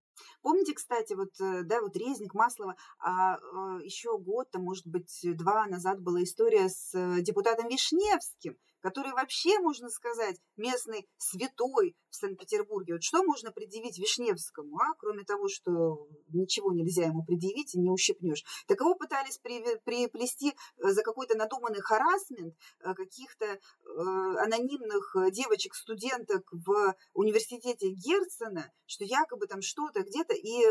Помните, 0.42 0.74
кстати, 0.74 1.14
вот, 1.14 1.30
да, 1.38 1.80
вот 1.80 1.96
Резник, 1.96 2.34
Маслова, 2.34 2.74
а, 2.98 3.34
а 3.36 3.78
еще 3.82 4.18
год, 4.18 4.50
там, 4.50 4.62
может 4.62 4.86
быть, 4.86 5.20
два 5.22 5.66
назад 5.66 6.00
была 6.00 6.22
история 6.24 6.68
с 6.68 6.92
депутатом 7.22 7.68
Вишневским, 7.68 8.56
который 8.80 9.12
вообще, 9.12 9.58
можно 9.58 9.88
сказать, 9.90 10.36
местный 10.56 11.08
святой 11.16 11.96
в 12.10 12.16
Санкт-Петербурге. 12.16 12.94
Вот 12.94 13.02
что 13.02 13.22
можно 13.22 13.50
предъявить 13.52 13.98
Вишневскому, 13.98 14.78
а? 14.78 14.94
кроме 14.98 15.24
того, 15.24 15.48
что 15.48 16.06
ничего 16.28 16.72
нельзя 16.72 17.04
ему 17.04 17.24
предъявить 17.24 17.74
и 17.74 17.78
не 17.78 17.90
ущипнешь. 17.90 18.44
Так 18.66 18.80
его 18.80 18.94
пытались 18.94 19.38
приплести 19.38 20.50
э, 20.50 20.88
за 20.88 21.02
какой-то 21.02 21.36
надуманный 21.36 21.80
харасмент 21.80 22.54
э, 22.80 22.94
каких-то 22.94 23.46
э, 23.46 23.58
анонимных 23.86 25.14
девочек-студенток 25.32 26.48
в 26.52 26.94
университете 27.14 27.90
Герцена, 27.90 28.72
что 28.86 29.04
якобы 29.04 29.46
там 29.46 29.62
что-то 29.62 30.02
где-то, 30.02 30.34
и 30.34 30.64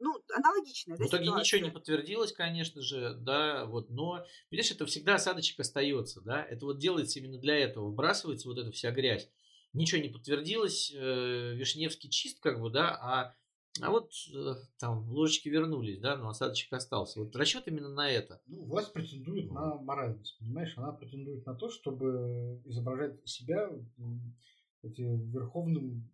ну, 0.00 0.20
аналогичная, 0.34 0.96
да, 0.96 1.04
В 1.04 1.08
итоге 1.08 1.24
ситуация. 1.26 1.40
ничего 1.44 1.60
не 1.66 1.70
подтвердилось, 1.70 2.32
конечно 2.32 2.82
же, 2.82 3.14
да, 3.14 3.66
вот, 3.66 3.90
но, 3.90 4.24
видишь, 4.50 4.70
это 4.70 4.86
всегда 4.86 5.14
осадочек 5.14 5.60
остается, 5.60 6.20
да, 6.22 6.42
это 6.42 6.66
вот 6.66 6.78
делается 6.78 7.18
именно 7.18 7.38
для 7.38 7.56
этого, 7.56 7.90
вбрасывается 7.90 8.48
вот 8.48 8.58
эта 8.58 8.72
вся 8.72 8.90
грязь. 8.90 9.28
Ничего 9.72 10.00
не 10.00 10.08
подтвердилось, 10.08 10.92
э, 10.92 11.54
Вишневский 11.54 12.10
чист, 12.10 12.40
как 12.40 12.60
бы, 12.60 12.70
да, 12.70 12.96
а, 13.00 13.34
а 13.80 13.90
вот 13.90 14.12
э, 14.34 14.54
там 14.78 15.08
ложечки 15.10 15.48
вернулись, 15.48 16.00
да, 16.00 16.16
но 16.16 16.28
осадочек 16.28 16.72
остался. 16.72 17.20
Вот 17.20 17.36
расчет 17.36 17.68
именно 17.68 17.88
на 17.88 18.10
это. 18.10 18.40
Ну, 18.46 18.64
власть 18.64 18.92
претендует 18.92 19.50
на 19.52 19.76
моральность, 19.76 20.36
понимаешь, 20.40 20.72
она 20.76 20.92
претендует 20.92 21.46
на 21.46 21.54
то, 21.54 21.70
чтобы 21.70 22.60
изображать 22.64 23.16
себя 23.28 23.70
этим 24.82 25.30
верховным 25.30 26.10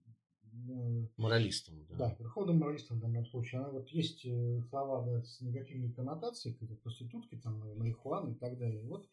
моралистом. 1.16 1.86
Да. 1.88 1.96
да, 1.96 2.16
верховным 2.18 2.58
моралистом 2.58 2.98
в 2.98 3.00
данном 3.00 3.26
случае. 3.26 3.60
Она, 3.60 3.70
вот 3.70 3.88
есть 3.88 4.24
э, 4.24 4.60
слова 4.68 5.04
да, 5.04 5.22
с 5.22 5.40
негативной 5.40 5.92
коннотацией, 5.92 6.54
как 6.56 6.80
проститутки, 6.80 7.36
там, 7.36 7.58
марихуаны 7.78 8.32
и 8.32 8.34
так 8.34 8.58
далее. 8.58 8.82
вот 8.82 9.08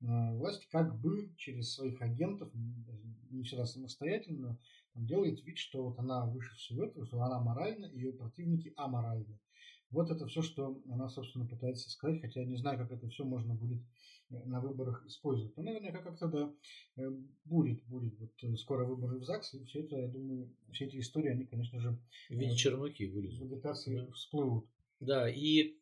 э, 0.00 0.36
власть 0.36 0.66
как 0.70 0.98
бы 0.98 1.32
через 1.36 1.72
своих 1.74 2.00
агентов, 2.00 2.50
не 3.30 3.42
всегда 3.42 3.66
самостоятельно, 3.66 4.58
делает 4.94 5.44
вид, 5.44 5.58
что 5.58 5.84
вот 5.84 5.98
она 5.98 6.26
выше 6.26 6.54
всего 6.56 6.84
этого, 6.84 7.06
что 7.06 7.20
она 7.20 7.40
моральна, 7.40 7.86
ее 7.86 8.12
противники 8.12 8.72
аморальны. 8.76 9.38
Вот 9.90 10.10
это 10.10 10.26
все, 10.26 10.42
что 10.42 10.80
она, 10.90 11.08
собственно, 11.08 11.46
пытается 11.46 11.90
сказать, 11.90 12.20
хотя 12.20 12.40
я 12.40 12.46
не 12.46 12.56
знаю, 12.56 12.78
как 12.78 12.90
это 12.90 13.08
все 13.08 13.24
можно 13.24 13.54
будет 13.54 13.82
Э, 14.30 14.44
на 14.44 14.60
выборах 14.60 15.04
используют. 15.06 15.56
Но 15.56 15.62
наверняка 15.62 16.02
как-то 16.02 16.26
да, 16.28 16.52
э, 16.96 17.10
будет, 17.44 17.84
будет. 17.84 18.18
Вот 18.18 18.32
э, 18.42 18.56
скоро 18.56 18.84
выборы 18.84 19.18
в 19.18 19.24
ЗАГС, 19.24 19.54
и 19.54 19.64
все 19.64 19.80
это, 19.80 19.96
я 19.96 20.08
думаю, 20.08 20.52
все 20.72 20.86
эти 20.86 20.98
истории, 20.98 21.30
они, 21.30 21.44
конечно 21.44 21.80
же, 21.80 21.98
в 22.28 22.34
виде 22.34 22.56
чернухи 22.56 23.04
вылезут. 23.04 23.40
В 23.40 23.52
агитации 23.52 24.00
да. 24.00 24.12
всплывут. 24.12 24.66
Да, 24.98 25.30
и 25.30 25.76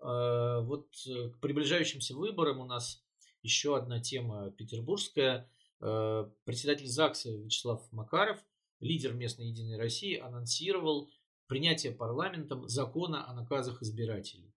э, 0.00 0.60
вот 0.62 0.88
к 0.94 1.40
приближающимся 1.40 2.14
выборам 2.14 2.60
у 2.60 2.66
нас 2.66 3.04
еще 3.42 3.76
одна 3.76 4.00
тема 4.00 4.50
петербургская. 4.52 5.50
Э, 5.80 6.30
председатель 6.44 6.86
ЗАГСа 6.86 7.32
Вячеслав 7.32 7.90
Макаров, 7.92 8.38
лидер 8.78 9.12
местной 9.14 9.48
Единой 9.48 9.76
России, 9.76 10.16
анонсировал 10.16 11.10
принятие 11.48 11.92
парламентом 11.92 12.68
закона 12.68 13.28
о 13.28 13.34
наказах 13.34 13.82
избирателей. 13.82 14.54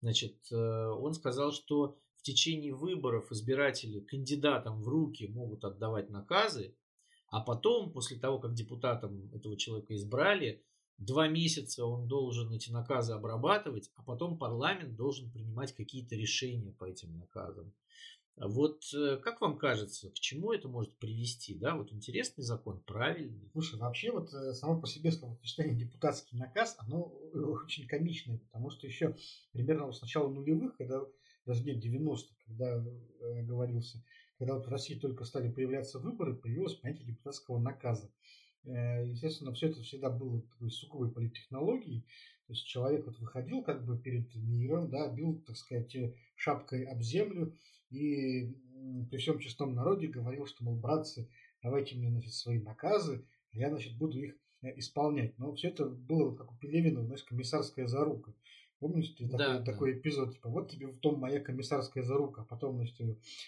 Значит, 0.00 0.36
э, 0.52 0.54
он 0.54 1.14
сказал, 1.14 1.52
что 1.52 1.98
в 2.16 2.22
течение 2.22 2.74
выборов 2.74 3.32
избиратели 3.32 4.00
кандидатам 4.00 4.82
в 4.82 4.88
руки 4.88 5.26
могут 5.26 5.64
отдавать 5.64 6.10
наказы, 6.10 6.76
а 7.28 7.40
потом, 7.40 7.90
после 7.92 8.18
того, 8.18 8.38
как 8.38 8.54
депутатам 8.54 9.30
этого 9.34 9.56
человека 9.56 9.94
избрали, 9.96 10.62
два 10.98 11.26
месяца 11.26 11.84
он 11.84 12.06
должен 12.06 12.52
эти 12.52 12.70
наказы 12.70 13.12
обрабатывать, 13.12 13.90
а 13.96 14.02
потом 14.02 14.38
парламент 14.38 14.94
должен 14.94 15.30
принимать 15.30 15.74
какие-то 15.74 16.14
решения 16.14 16.72
по 16.72 16.84
этим 16.84 17.18
наказам. 17.18 17.72
Вот 18.36 18.82
э, 18.92 19.18
как 19.18 19.40
вам 19.40 19.56
кажется, 19.58 20.10
к 20.10 20.14
чему 20.14 20.52
это 20.52 20.68
может 20.68 20.96
привести? 20.98 21.54
Да, 21.54 21.76
вот 21.76 21.92
интересный 21.92 22.42
закон, 22.42 22.82
правильный. 22.82 23.48
Слушай, 23.52 23.78
вообще 23.78 24.10
вот 24.10 24.34
э, 24.34 24.52
само 24.54 24.80
по 24.80 24.88
себе 24.88 25.12
словосочетание 25.12 25.76
депутатский 25.76 26.36
наказ, 26.36 26.74
оно 26.78 27.04
очень 27.32 27.86
комичное, 27.86 28.38
потому 28.38 28.70
что 28.70 28.88
еще 28.88 29.16
примерно 29.52 29.92
с 29.92 30.02
начала 30.02 30.28
нулевых, 30.28 30.76
когда 30.76 31.02
даже 31.46 31.62
нет 31.62 31.84
90-х, 31.84 32.34
когда 32.46 32.76
э, 32.76 33.42
говорился, 33.42 34.02
когда 34.38 34.54
вот 34.54 34.66
в 34.66 34.70
России 34.70 34.98
только 34.98 35.24
стали 35.24 35.50
появляться 35.50 36.00
выборы, 36.00 36.34
появилось 36.34 36.74
понятие 36.74 37.06
депутатского 37.06 37.60
наказа. 37.60 38.10
Э, 38.64 39.06
естественно, 39.06 39.52
все 39.52 39.68
это 39.68 39.80
всегда 39.82 40.10
было 40.10 40.42
такой 40.42 40.70
суковой 40.70 41.12
политтехнологией. 41.12 42.04
То 42.46 42.52
есть 42.52 42.66
человек 42.66 43.06
вот 43.06 43.18
выходил 43.18 43.62
как 43.62 43.84
бы 43.84 43.98
перед 43.98 44.34
миром, 44.34 44.90
да, 44.90 45.08
бил, 45.08 45.42
так 45.46 45.56
сказать, 45.56 45.94
э, 45.96 46.14
шапкой 46.36 46.84
об 46.84 47.00
землю 47.02 47.56
и 47.90 48.54
при 49.10 49.16
всем 49.18 49.38
честном 49.38 49.74
народе 49.74 50.08
говорил, 50.08 50.46
что, 50.46 50.62
мол, 50.64 50.76
братцы, 50.76 51.28
давайте 51.62 51.96
мне, 51.96 52.10
значит, 52.10 52.34
свои 52.34 52.60
наказы, 52.60 53.24
а 53.52 53.56
я, 53.56 53.70
значит, 53.70 53.96
буду 53.96 54.18
их 54.18 54.36
э, 54.62 54.78
исполнять. 54.78 55.38
Но 55.38 55.54
все 55.54 55.68
это 55.68 55.86
было, 55.86 56.34
как 56.34 56.52
у 56.52 56.56
Пелевина, 56.56 57.02
знаешь, 57.02 57.24
комиссарская 57.24 57.86
зарука. 57.86 58.34
Помнишь, 58.84 59.14
ты 59.16 59.24
да, 59.24 59.38
такой, 59.38 59.58
да. 59.58 59.64
такой 59.64 59.92
эпизод, 59.98 60.34
типа, 60.34 60.50
вот 60.50 60.70
тебе 60.70 60.88
в 60.88 60.98
том 60.98 61.18
моя 61.18 61.40
комиссарская 61.40 62.04
зарука, 62.04 62.44
потом, 62.44 62.76
значит, 62.76 63.00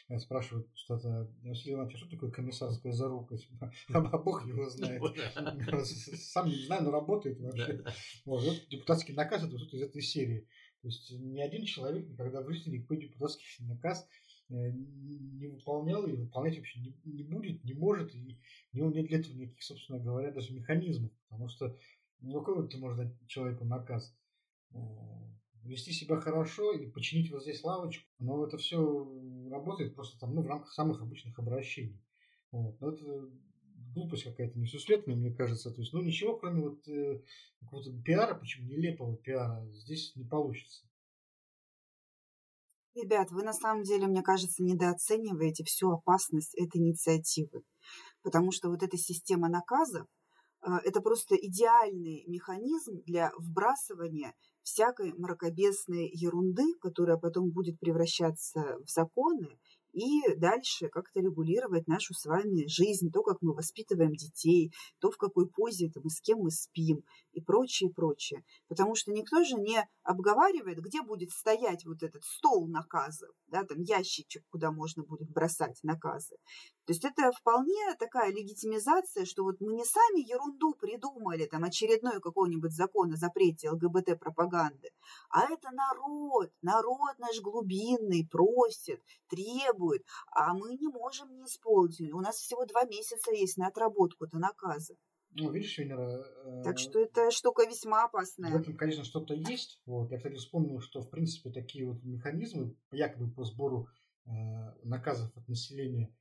э, 0.08 0.18
спрашивают 0.18 0.66
что-то, 0.72 1.30
Василий 1.42 1.74
Иванович, 1.74 1.96
а 1.96 1.98
что 1.98 2.08
такое 2.08 2.30
комиссарская 2.30 2.94
зарука? 2.94 3.36
Типа, 3.36 3.70
а 3.92 4.16
бог 4.16 4.46
его 4.46 4.66
знает. 4.70 5.02
Сам 5.84 6.48
не 6.48 6.64
знаю, 6.64 6.84
но 6.84 6.90
работает 6.90 7.38
вообще. 7.38 7.84
Вот, 8.24 8.44
депутатский 8.70 9.12
наказ, 9.12 9.44
это 9.44 9.58
что-то 9.58 9.76
из 9.76 9.82
этой 9.82 10.00
серии. 10.00 10.48
То 10.80 10.88
есть 10.88 11.12
ни 11.12 11.42
один 11.42 11.66
человек 11.66 12.08
никогда 12.08 12.40
в 12.40 12.50
жизни 12.50 12.78
никакой 12.78 12.96
депутатский 12.96 13.44
наказ 13.66 14.08
э, 14.48 14.54
не 14.72 15.48
выполнял 15.48 16.06
и 16.06 16.16
выполнять 16.16 16.56
вообще 16.56 16.80
не, 16.80 16.96
не 17.04 17.24
будет, 17.24 17.62
не 17.62 17.74
может, 17.74 18.14
и 18.14 18.38
у 18.72 18.76
него 18.78 18.90
нет 18.90 19.08
для 19.08 19.18
этого 19.18 19.34
никаких, 19.34 19.62
собственно 19.62 19.98
говоря, 19.98 20.30
даже 20.30 20.54
механизмов, 20.54 21.10
потому 21.28 21.50
что 21.50 21.76
ну, 22.20 22.40
какой 22.42 22.66
ты 22.70 22.78
можешь 22.78 22.96
дать 22.96 23.12
человеку 23.28 23.66
наказ? 23.66 24.16
Э, 25.66 25.68
вести 25.68 25.92
себя 25.92 26.20
хорошо 26.20 26.72
и 26.72 26.86
починить 26.86 27.30
вот 27.30 27.42
здесь 27.42 27.62
лавочку. 27.62 28.06
Но 28.18 28.46
это 28.46 28.56
все 28.58 28.78
работает 29.50 29.94
просто 29.94 30.18
там, 30.18 30.34
ну, 30.34 30.42
в 30.42 30.46
рамках 30.46 30.72
самых 30.72 31.02
обычных 31.02 31.38
обращений. 31.38 32.00
Вот. 32.52 32.80
Но 32.80 32.92
это 32.92 33.30
глупость 33.94 34.24
какая-то 34.24 34.58
несусветная, 34.58 35.16
мне 35.16 35.32
кажется. 35.32 35.70
То 35.70 35.80
есть, 35.80 35.92
ну, 35.92 36.02
ничего, 36.02 36.36
кроме 36.36 36.62
вот 36.62 36.86
э, 36.88 37.22
какого-то 37.60 37.92
пиара, 38.02 38.34
почему 38.34 38.68
нелепого 38.68 39.16
пиара, 39.16 39.66
здесь 39.72 40.14
не 40.16 40.24
получится. 40.24 40.84
Ребят, 42.94 43.30
вы 43.30 43.42
на 43.42 43.52
самом 43.52 43.82
деле, 43.82 44.06
мне 44.06 44.22
кажется, 44.22 44.62
недооцениваете 44.62 45.64
всю 45.64 45.90
опасность 45.90 46.54
этой 46.54 46.78
инициативы. 46.78 47.62
Потому 48.22 48.52
что 48.52 48.70
вот 48.70 48.82
эта 48.82 48.96
система 48.96 49.50
наказов, 49.50 50.06
а, 50.60 50.78
это 50.78 51.02
просто 51.02 51.36
идеальный 51.36 52.24
механизм 52.26 53.02
для 53.04 53.32
вбрасывания 53.36 54.32
всякой 54.66 55.12
мракобесной 55.12 56.10
ерунды, 56.12 56.74
которая 56.80 57.16
потом 57.16 57.50
будет 57.50 57.78
превращаться 57.78 58.78
в 58.84 58.90
законы 58.90 59.58
и 59.92 60.34
дальше 60.36 60.88
как-то 60.88 61.20
регулировать 61.20 61.86
нашу 61.86 62.12
с 62.14 62.26
вами 62.26 62.66
жизнь, 62.66 63.10
то, 63.10 63.22
как 63.22 63.38
мы 63.40 63.54
воспитываем 63.54 64.12
детей, 64.12 64.72
то, 64.98 65.10
в 65.10 65.16
какой 65.16 65.48
позе 65.48 65.86
это 65.86 66.00
мы, 66.02 66.10
с 66.10 66.20
кем 66.20 66.40
мы 66.40 66.50
спим 66.50 67.02
и 67.32 67.40
прочее, 67.40 67.90
прочее. 67.90 68.44
Потому 68.68 68.96
что 68.96 69.12
никто 69.12 69.42
же 69.44 69.54
не 69.54 69.88
обговаривает, 70.02 70.80
где 70.80 71.00
будет 71.00 71.30
стоять 71.30 71.86
вот 71.86 72.02
этот 72.02 72.24
стол 72.24 72.66
наказов, 72.66 73.30
да, 73.46 73.62
там 73.62 73.80
ящичек, 73.80 74.42
куда 74.50 74.70
можно 74.72 75.02
будет 75.04 75.30
бросать 75.30 75.78
наказы. 75.82 76.36
То 76.86 76.92
есть 76.92 77.04
это 77.04 77.32
вполне 77.32 77.94
такая 77.98 78.32
легитимизация, 78.32 79.24
что 79.24 79.42
вот 79.42 79.60
мы 79.60 79.74
не 79.74 79.84
сами 79.84 80.20
ерунду 80.20 80.72
придумали, 80.74 81.46
там 81.46 81.64
очередной 81.64 82.20
какой-нибудь 82.20 82.72
закон 82.72 83.12
о 83.12 83.16
запрете 83.16 83.70
ЛГБТ-пропаганды, 83.70 84.90
а 85.30 85.52
это 85.52 85.70
народ, 85.72 86.52
народ 86.62 87.18
наш 87.18 87.40
глубинный 87.40 88.28
просит, 88.30 89.02
требует, 89.28 90.04
а 90.30 90.54
мы 90.54 90.76
не 90.76 90.86
можем 90.86 91.34
не 91.34 91.46
исполнить. 91.46 92.12
У 92.12 92.20
нас 92.20 92.36
всего 92.36 92.64
два 92.66 92.84
месяца 92.84 93.32
есть 93.32 93.56
на 93.56 93.66
отработку-то 93.66 94.38
наказа. 94.38 94.94
Ну, 95.38 95.50
видишь, 95.50 95.76
Венера... 95.76 96.24
Э, 96.44 96.62
так 96.62 96.78
что 96.78 97.00
это 97.00 97.30
штука 97.30 97.66
весьма 97.66 98.04
опасная. 98.04 98.52
В 98.52 98.56
этом, 98.56 98.76
конечно, 98.76 99.04
что-то 99.04 99.34
есть. 99.34 99.82
Вот. 99.84 100.10
Я, 100.10 100.16
кстати, 100.16 100.36
вспомнил, 100.36 100.80
что, 100.80 101.02
в 101.02 101.10
принципе, 101.10 101.50
такие 101.50 101.86
вот 101.86 102.02
механизмы, 102.04 102.74
якобы 102.90 103.30
по 103.30 103.44
сбору 103.44 103.88
э, 104.24 104.30
наказов 104.84 105.36
от 105.36 105.46
населения, 105.46 106.14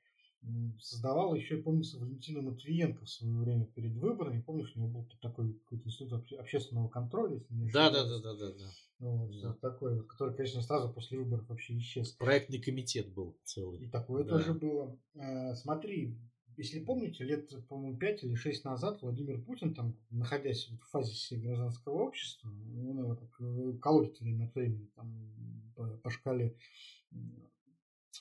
создавал 0.79 1.35
еще, 1.35 1.57
помню, 1.57 1.83
Валентина 1.95 2.41
Матвиенко 2.41 3.05
в 3.05 3.09
свое 3.09 3.35
время 3.35 3.65
перед 3.65 3.95
выборами. 3.95 4.41
Помнишь, 4.41 4.71
у 4.75 4.79
него 4.79 4.89
был 4.89 5.09
такой 5.21 5.53
какой-то 5.53 5.87
институт 5.87 6.31
общественного 6.33 6.87
контроля, 6.87 7.35
если 7.35 7.53
не 7.53 7.71
да, 7.71 7.89
да, 7.89 8.05
да, 8.05 8.19
да, 8.19 8.35
да, 8.35 8.51
да. 8.51 8.71
Вот, 8.99 9.41
да. 9.41 9.47
Вот 9.49 9.59
такой 9.59 9.97
вот, 9.97 10.07
который, 10.07 10.35
конечно, 10.35 10.61
сразу 10.61 10.91
после 10.93 11.17
выборов 11.19 11.47
вообще 11.49 11.77
исчез. 11.77 12.11
Проектный 12.13 12.59
комитет 12.59 13.13
был 13.13 13.37
целый. 13.43 13.81
И 13.81 13.87
такое 13.87 14.23
да. 14.23 14.37
тоже 14.37 14.53
было. 14.53 14.97
Э, 15.15 15.53
смотри, 15.55 16.17
если 16.57 16.79
помните, 16.79 17.23
лет, 17.25 17.51
по-моему, 17.67 17.97
5 17.97 18.23
или 18.23 18.35
6 18.35 18.63
назад 18.63 19.01
Владимир 19.01 19.41
Путин, 19.41 19.73
там, 19.73 19.97
находясь 20.09 20.69
в 20.69 20.77
фазе 20.89 21.37
гражданского 21.37 22.03
общества, 22.03 22.49
он 22.49 22.99
его 22.99 23.15
так 23.15 23.29
э, 23.41 23.73
колотит 23.81 24.19
время 24.21 24.45
от 24.45 24.55
времени 24.55 24.89
там, 24.95 25.73
по, 25.75 25.87
по 25.97 26.09
шкале 26.09 26.55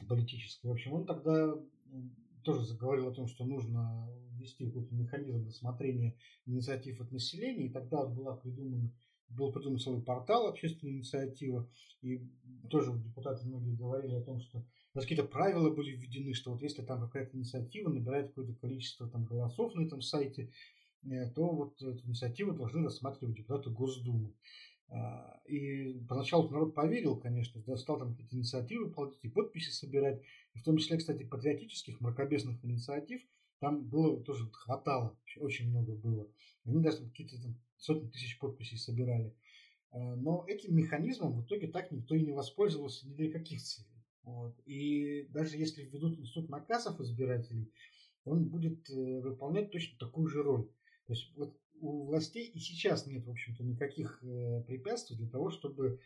политической. 0.08 0.66
В 0.66 0.72
общем, 0.72 0.94
он 0.94 1.06
тогда 1.06 1.54
тоже 2.42 2.64
заговорил 2.64 3.08
о 3.08 3.14
том, 3.14 3.26
что 3.26 3.44
нужно 3.44 4.08
ввести 4.32 4.66
какой-то 4.66 4.94
механизм 4.94 5.46
рассмотрения 5.46 6.16
инициатив 6.46 7.00
от 7.00 7.10
населения, 7.12 7.66
и 7.66 7.72
тогда 7.72 8.04
была 8.06 8.36
придумана 8.36 8.92
был 9.30 9.52
придуман 9.52 9.78
целый 9.78 10.02
портал 10.02 10.46
общественной 10.46 10.92
инициативы, 10.92 11.68
и 12.02 12.20
тоже 12.70 12.92
депутаты 12.92 13.46
многие 13.46 13.74
говорили 13.74 14.14
о 14.14 14.22
том, 14.22 14.40
что 14.40 14.64
какие-то 14.94 15.24
правила 15.24 15.74
были 15.74 15.96
введены, 15.96 16.34
что 16.34 16.52
вот 16.52 16.62
если 16.62 16.82
там 16.82 17.00
какая-то 17.00 17.36
инициатива 17.36 17.88
набирает 17.88 18.28
какое-то 18.28 18.54
количество 18.54 19.08
там, 19.08 19.24
голосов 19.24 19.74
на 19.74 19.82
этом 19.82 20.02
сайте, 20.02 20.52
э, 21.04 21.30
то 21.30 21.48
вот 21.48 21.80
эту 21.82 22.06
инициативу 22.06 22.52
должны 22.52 22.84
рассматривать 22.84 23.36
депутаты 23.36 23.70
Госдумы. 23.70 24.34
А, 24.88 25.40
и 25.46 25.98
поначалу 26.08 26.48
народ 26.50 26.74
поверил, 26.74 27.16
конечно, 27.16 27.60
стал 27.76 27.98
там 27.98 28.12
какие-то 28.12 28.36
инициативы 28.36 28.90
платить 28.90 29.24
и 29.24 29.28
подписи 29.28 29.70
собирать, 29.70 30.22
и 30.54 30.58
в 30.58 30.62
том 30.62 30.76
числе, 30.76 30.98
кстати, 30.98 31.24
патриотических, 31.24 32.00
мракобесных 32.00 32.64
инициатив, 32.64 33.22
там 33.60 33.82
было 33.82 34.22
тоже 34.22 34.50
хватало, 34.52 35.18
очень 35.38 35.70
много 35.70 35.94
было. 35.94 36.28
Они 36.64 36.82
даже 36.82 37.04
какие-то 37.04 37.40
там 37.40 37.58
сотни 37.76 38.08
тысяч 38.08 38.38
подписей 38.38 38.78
собирали. 38.78 39.34
А, 39.90 40.16
но 40.16 40.44
этим 40.46 40.76
механизмом 40.76 41.32
в 41.34 41.44
итоге 41.44 41.68
так 41.68 41.90
никто 41.90 42.14
и 42.14 42.22
не 42.22 42.32
воспользовался 42.32 43.08
ни 43.08 43.14
для 43.14 43.30
каких 43.30 43.62
целей. 43.62 43.88
Вот. 44.22 44.58
И 44.66 45.26
даже 45.30 45.56
если 45.56 45.82
введут 45.82 46.18
институт 46.18 46.48
наказов 46.48 47.00
избирателей, 47.00 47.72
он 48.24 48.48
будет 48.48 48.88
э, 48.90 49.20
выполнять 49.20 49.70
точно 49.70 49.98
такую 49.98 50.28
же 50.28 50.42
роль. 50.42 50.66
То 51.06 51.12
есть 51.12 51.30
вот 51.36 51.58
у 51.80 52.06
властей 52.06 52.46
и 52.46 52.58
сейчас 52.58 53.06
нет, 53.06 53.26
в 53.26 53.30
общем-то, 53.30 53.62
никаких 53.64 54.22
э, 54.22 54.62
препятствий 54.66 55.16
для 55.16 55.28
того, 55.28 55.50
чтобы 55.50 56.00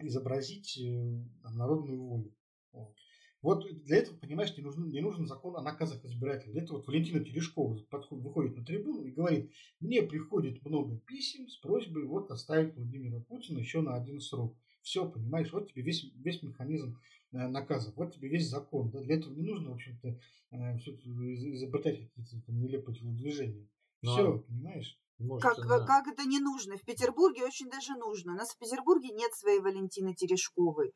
изобразить 0.00 0.78
э, 0.78 1.24
народную 1.44 2.02
волю. 2.02 2.34
Вот. 3.42 3.66
для 3.84 3.96
этого, 3.96 4.16
понимаешь, 4.16 4.56
не 4.56 4.62
нужен, 4.62 4.88
не 4.88 5.00
нужен 5.00 5.26
закон 5.26 5.56
о 5.56 5.62
наказах 5.62 6.04
избирателей. 6.04 6.52
Для 6.52 6.62
этого 6.62 6.76
вот 6.76 6.86
Валентина 6.86 7.24
Терешкова 7.24 7.76
подходит, 7.90 8.24
выходит 8.24 8.56
на 8.56 8.64
трибуну 8.64 9.04
и 9.04 9.10
говорит, 9.10 9.50
мне 9.80 10.02
приходит 10.02 10.64
много 10.64 10.96
писем 11.00 11.48
с 11.48 11.56
просьбой 11.56 12.04
вот 12.04 12.30
оставить 12.30 12.76
Владимира 12.76 13.20
Путина 13.20 13.58
еще 13.58 13.80
на 13.80 13.96
один 13.96 14.20
срок. 14.20 14.56
Все, 14.82 15.08
понимаешь, 15.08 15.52
вот 15.52 15.72
тебе 15.72 15.82
весь, 15.82 16.04
весь 16.14 16.42
механизм 16.42 16.98
э, 17.32 17.48
наказа, 17.48 17.92
вот 17.96 18.14
тебе 18.14 18.28
весь 18.28 18.48
закон. 18.48 18.90
Да? 18.90 19.00
Для 19.00 19.16
этого 19.16 19.34
не 19.34 19.42
нужно, 19.42 19.70
в 19.70 19.74
общем-то, 19.74 20.18
изобретать 20.52 22.00
какие-то 22.00 22.46
там 22.46 22.60
нелепые 22.60 22.96
телодвижения. 22.96 23.66
Ну, 24.02 24.12
Все, 24.12 24.38
понимаешь? 24.38 24.98
Может, 25.18 25.42
как, 25.42 25.66
да. 25.68 25.86
как 25.86 26.08
это 26.08 26.24
не 26.24 26.40
нужно? 26.40 26.76
В 26.76 26.82
Петербурге 26.82 27.44
очень 27.44 27.70
даже 27.70 27.94
нужно. 27.94 28.32
У 28.32 28.36
нас 28.36 28.50
в 28.50 28.58
Петербурге 28.58 29.10
нет 29.10 29.32
своей 29.34 29.60
Валентины 29.60 30.14
Терешковой. 30.14 30.92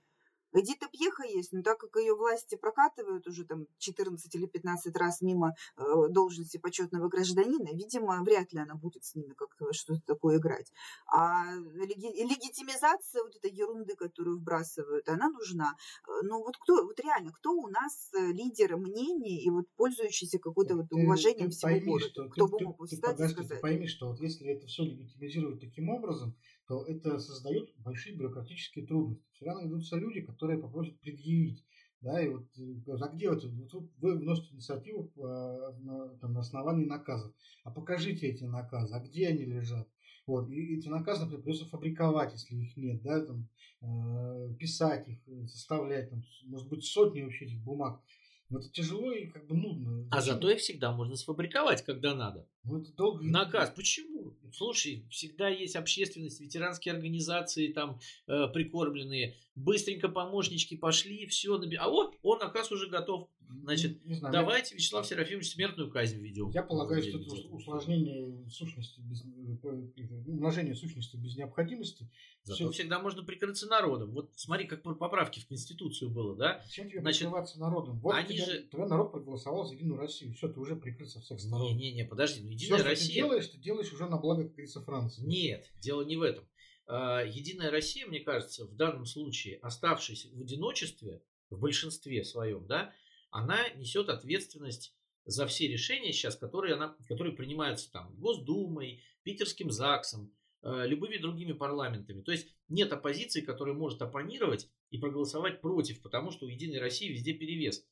Эдита 0.56 0.88
Пьеха 0.88 1.24
есть, 1.24 1.52
но 1.52 1.62
так 1.62 1.78
как 1.78 1.96
ее 1.96 2.14
власти 2.14 2.54
прокатывают 2.56 3.26
уже 3.26 3.44
там 3.44 3.66
14 3.78 4.34
или 4.34 4.46
15 4.46 4.96
раз 4.96 5.20
мимо 5.20 5.54
э, 5.76 5.82
должности 6.08 6.56
почетного 6.56 7.08
гражданина, 7.08 7.68
видимо, 7.74 8.22
вряд 8.22 8.52
ли 8.52 8.60
она 8.60 8.74
будет 8.74 9.04
с 9.04 9.14
ними 9.14 9.34
как-то 9.34 9.72
что-то 9.72 10.00
такое 10.06 10.38
играть. 10.38 10.72
А 11.06 11.44
леги- 11.74 12.22
легитимизация 12.22 13.22
вот 13.22 13.36
этой 13.36 13.50
ерунды, 13.50 13.96
которую 13.96 14.38
вбрасывают, 14.38 15.08
она 15.08 15.28
нужна. 15.28 15.74
Э, 16.08 16.20
ну 16.22 16.38
вот 16.42 16.56
кто, 16.56 16.84
вот 16.84 16.98
реально, 17.00 17.32
кто 17.32 17.52
у 17.52 17.68
нас 17.68 18.10
э, 18.14 18.32
лидер 18.32 18.76
мнений 18.78 19.42
и 19.42 19.50
вот 19.50 19.66
пользующийся 19.76 20.38
какой-то 20.38 20.76
вот 20.76 20.86
уважением 20.92 21.50
ты, 21.50 21.52
ты 21.52 21.56
всего 21.56 21.70
пойми, 21.70 21.86
города? 21.86 22.08
Что, 22.08 22.28
кто 22.30 22.46
ты, 22.46 22.52
бы 22.52 22.64
мог 22.64 22.88
ты, 22.88 23.00
подожди, 23.00 23.34
сказать? 23.34 23.56
Ты 23.58 23.62
пойми, 23.62 23.86
что 23.86 24.08
вот 24.08 24.20
если 24.20 24.48
это 24.48 24.66
все 24.66 24.84
легитимизируют 24.84 25.60
таким 25.60 25.90
образом, 25.90 26.34
то 26.66 26.84
это 26.84 27.18
создает 27.18 27.70
большие 27.78 28.16
бюрократические 28.16 28.86
трудности. 28.86 29.24
Все 29.32 29.46
равно 29.46 29.66
идутся 29.66 29.96
люди, 29.96 30.20
которые 30.20 30.58
попросят 30.58 30.98
предъявить. 31.00 31.64
Да, 32.02 32.20
и 32.20 32.28
вот, 32.28 32.46
э, 32.58 32.92
а 33.00 33.08
где 33.08 33.30
вот, 33.30 33.42
вот 33.44 33.90
вы 33.98 34.18
вносите 34.18 34.54
инициативу 34.54 35.10
а, 35.18 35.72
на, 35.80 36.08
там, 36.18 36.34
на 36.34 36.40
основании 36.40 36.84
наказов. 36.84 37.32
А 37.64 37.70
покажите 37.70 38.28
эти 38.28 38.44
наказы, 38.44 38.94
а 38.94 39.00
где 39.00 39.28
они 39.28 39.44
лежат? 39.44 39.88
Вот, 40.26 40.50
и 40.50 40.76
эти 40.76 40.88
наказы, 40.88 41.22
например, 41.22 41.42
придется 41.42 41.68
фабриковать, 41.68 42.32
если 42.32 42.56
их 42.56 42.76
нет, 42.76 43.00
да, 43.02 43.24
там, 43.24 43.48
э, 43.80 44.54
писать 44.58 45.08
их, 45.08 45.18
составлять, 45.48 46.10
там, 46.10 46.22
может 46.44 46.68
быть, 46.68 46.84
сотни 46.84 47.22
вообще 47.22 47.46
этих 47.46 47.62
бумаг. 47.62 48.00
Но 48.48 48.60
это 48.60 48.70
тяжело 48.70 49.12
и 49.12 49.26
как 49.26 49.46
бы 49.48 49.56
нудно. 49.56 50.08
А 50.10 50.20
зато 50.20 50.48
их 50.50 50.60
всегда 50.60 50.92
можно 50.92 51.16
сфабриковать, 51.16 51.82
когда 51.84 52.14
надо. 52.14 52.46
Ну, 52.62 52.80
это 52.80 52.92
долго. 52.92 53.24
Наказ. 53.24 53.72
Почему? 53.74 54.36
Слушай, 54.52 55.04
всегда 55.10 55.48
есть 55.48 55.74
общественность, 55.74 56.40
ветеранские 56.40 56.94
организации 56.94 57.72
там 57.72 57.98
э, 58.28 58.46
прикормленные. 58.52 59.36
Быстренько 59.56 60.08
помощнички 60.08 60.76
пошли, 60.76 61.26
все. 61.26 61.58
Наби... 61.58 61.76
А 61.76 61.88
вот, 61.88 62.14
он 62.22 62.38
наказ 62.38 62.70
уже 62.70 62.88
готов. 62.88 63.28
Значит, 63.48 64.04
не, 64.04 64.10
не 64.10 64.14
знаю, 64.14 64.32
давайте, 64.32 64.74
я... 64.74 64.78
Вячеслав 64.78 65.06
Серафимович, 65.06 65.52
смертную 65.52 65.90
казнь 65.90 66.18
введем. 66.18 66.50
Я 66.50 66.62
полагаю, 66.62 67.02
что 67.02 67.18
это 67.18 67.30
усложнение 67.48 68.48
сущности, 68.48 69.00
без, 69.00 69.24
э, 69.24 70.06
умножение 70.26 70.74
сущности 70.74 71.16
без 71.16 71.36
необходимости. 71.36 72.08
Зато 72.42 72.56
Все. 72.56 72.70
всегда 72.70 73.00
можно 73.00 73.22
прикрыться 73.22 73.66
народом. 73.66 74.12
Вот 74.12 74.30
смотри, 74.36 74.66
как 74.66 74.82
поправки 74.82 75.40
в 75.40 75.48
Конституцию 75.48 76.10
было, 76.10 76.36
да? 76.36 76.62
Зачем 76.64 76.88
тебе 76.88 77.00
Значит, 77.00 77.22
прикрываться 77.22 77.58
народом? 77.58 77.98
Вот 78.00 78.14
они 78.14 78.36
тебя, 78.36 78.46
же... 78.46 78.62
твой 78.70 78.88
народ 78.88 79.12
проголосовал 79.12 79.64
за 79.64 79.74
Единую 79.74 79.98
Россию. 79.98 80.34
Все, 80.34 80.48
ты 80.48 80.60
уже 80.60 80.76
прикрылся 80.76 81.20
всех 81.20 81.40
сторон. 81.40 81.76
Не-не-не, 81.76 82.04
подожди. 82.04 82.42
Ну, 82.42 82.50
Единая 82.50 82.78
Все, 82.78 82.88
Россия... 82.88 83.08
ты 83.08 83.14
делаешь, 83.14 83.46
ты 83.48 83.58
делаешь 83.58 83.92
уже 83.92 84.06
на 84.06 84.16
благо, 84.16 84.44
говорится, 84.44 84.80
Франции. 84.80 85.22
Нет, 85.22 85.70
дело 85.80 86.02
не 86.02 86.16
в 86.16 86.22
этом. 86.22 86.44
А, 86.86 87.22
Единая 87.24 87.70
Россия, 87.70 88.06
мне 88.06 88.20
кажется, 88.20 88.64
в 88.64 88.76
данном 88.76 89.06
случае, 89.06 89.58
оставшись 89.58 90.26
в 90.32 90.40
одиночестве, 90.40 91.22
в 91.50 91.58
большинстве 91.58 92.24
своем, 92.24 92.66
да, 92.66 92.92
она 93.36 93.68
несет 93.70 94.08
ответственность 94.08 94.96
за 95.26 95.46
все 95.46 95.68
решения 95.68 96.12
сейчас, 96.12 96.36
которые, 96.36 96.74
она, 96.74 96.96
которые 97.06 97.36
принимаются 97.36 97.92
там 97.92 98.14
Госдумой, 98.16 99.02
Питерским 99.24 99.70
ЗАГСом, 99.70 100.32
э, 100.62 100.86
любыми 100.86 101.18
другими 101.18 101.52
парламентами. 101.52 102.22
То 102.22 102.32
есть 102.32 102.48
нет 102.68 102.92
оппозиции, 102.92 103.42
которая 103.42 103.74
может 103.74 104.00
оппонировать 104.00 104.70
и 104.90 104.96
проголосовать 104.96 105.60
против, 105.60 106.00
потому 106.00 106.30
что 106.30 106.46
у 106.46 106.48
Единой 106.48 106.78
России 106.78 107.12
везде 107.12 107.34
перевес. 107.34 107.86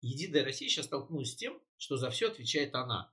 Единая 0.00 0.44
Россия 0.44 0.68
сейчас 0.68 0.86
столкнулась 0.86 1.30
с 1.30 1.36
тем, 1.36 1.60
что 1.76 1.96
за 1.96 2.10
все 2.10 2.28
отвечает 2.28 2.74
она. 2.74 3.12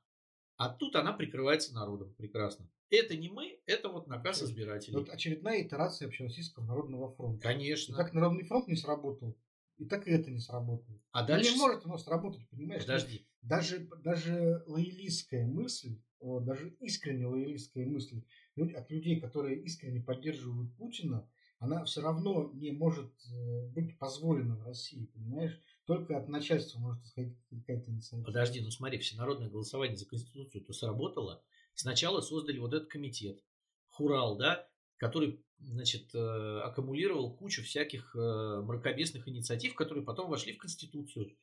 А 0.57 0.69
тут 0.69 0.95
она 0.95 1.13
прикрывается 1.13 1.73
народом. 1.75 2.15
Прекрасно. 2.15 2.67
Это 2.89 3.15
не 3.15 3.29
мы, 3.29 3.59
это 3.67 3.89
вот 3.89 4.07
наказ 4.07 4.41
избирателей. 4.41 4.97
Вот 4.97 5.09
очередная 5.09 5.61
итерация 5.61 6.07
Общероссийского 6.07 6.65
народного 6.65 7.13
фронта. 7.13 7.41
Конечно. 7.41 7.93
И 7.93 7.95
как 7.95 8.13
Народный 8.13 8.45
фронт 8.45 8.67
не 8.67 8.75
сработал, 8.75 9.37
и 9.77 9.85
так 9.85 10.07
и 10.07 10.11
это 10.11 10.31
не 10.31 10.39
сработает. 10.39 11.01
А 11.11 11.25
дальше... 11.25 11.53
Не 11.53 11.57
может 11.57 11.85
оно 11.85 11.97
сработать, 11.97 12.47
понимаешь? 12.49 12.81
Подожди. 12.83 13.25
Даже, 13.41 13.87
даже 14.03 14.63
лоялистская 14.65 15.45
мысль, 15.45 15.99
даже 16.19 16.75
искренне 16.79 17.27
лоялистская 17.27 17.85
мысль 17.85 18.23
от 18.55 18.89
людей, 18.89 19.19
которые 19.19 19.61
искренне 19.61 20.01
поддерживают 20.01 20.75
Путина, 20.77 21.29
она 21.59 21.83
все 21.85 22.01
равно 22.01 22.51
не 22.53 22.71
может 22.71 23.11
э, 23.31 23.67
быть 23.69 23.97
позволена 23.97 24.55
в 24.55 24.63
России, 24.63 25.05
понимаешь? 25.13 25.59
Только 25.85 26.17
от 26.17 26.27
начальства 26.27 26.79
может 26.79 27.03
исходить 27.05 27.37
какая-то 27.49 27.91
инициатива. 27.91 28.25
Подожди, 28.25 28.61
ну 28.61 28.71
смотри, 28.71 28.97
всенародное 28.97 29.49
голосование 29.49 29.95
за 29.95 30.05
Конституцию 30.05 30.63
то 30.63 30.73
сработало. 30.73 31.43
Сначала 31.73 32.21
создали 32.21 32.59
вот 32.59 32.73
этот 32.73 32.89
комитет, 32.89 33.43
Хурал, 33.87 34.37
да, 34.37 34.67
который 34.97 35.43
значит, 35.59 36.13
э, 36.13 36.59
аккумулировал 36.63 37.35
кучу 37.35 37.63
всяких 37.63 38.15
э, 38.15 38.61
мракобесных 38.61 39.27
инициатив, 39.27 39.75
которые 39.75 40.03
потом 40.03 40.29
вошли 40.29 40.53
в 40.53 40.57
Конституцию. 40.57 41.35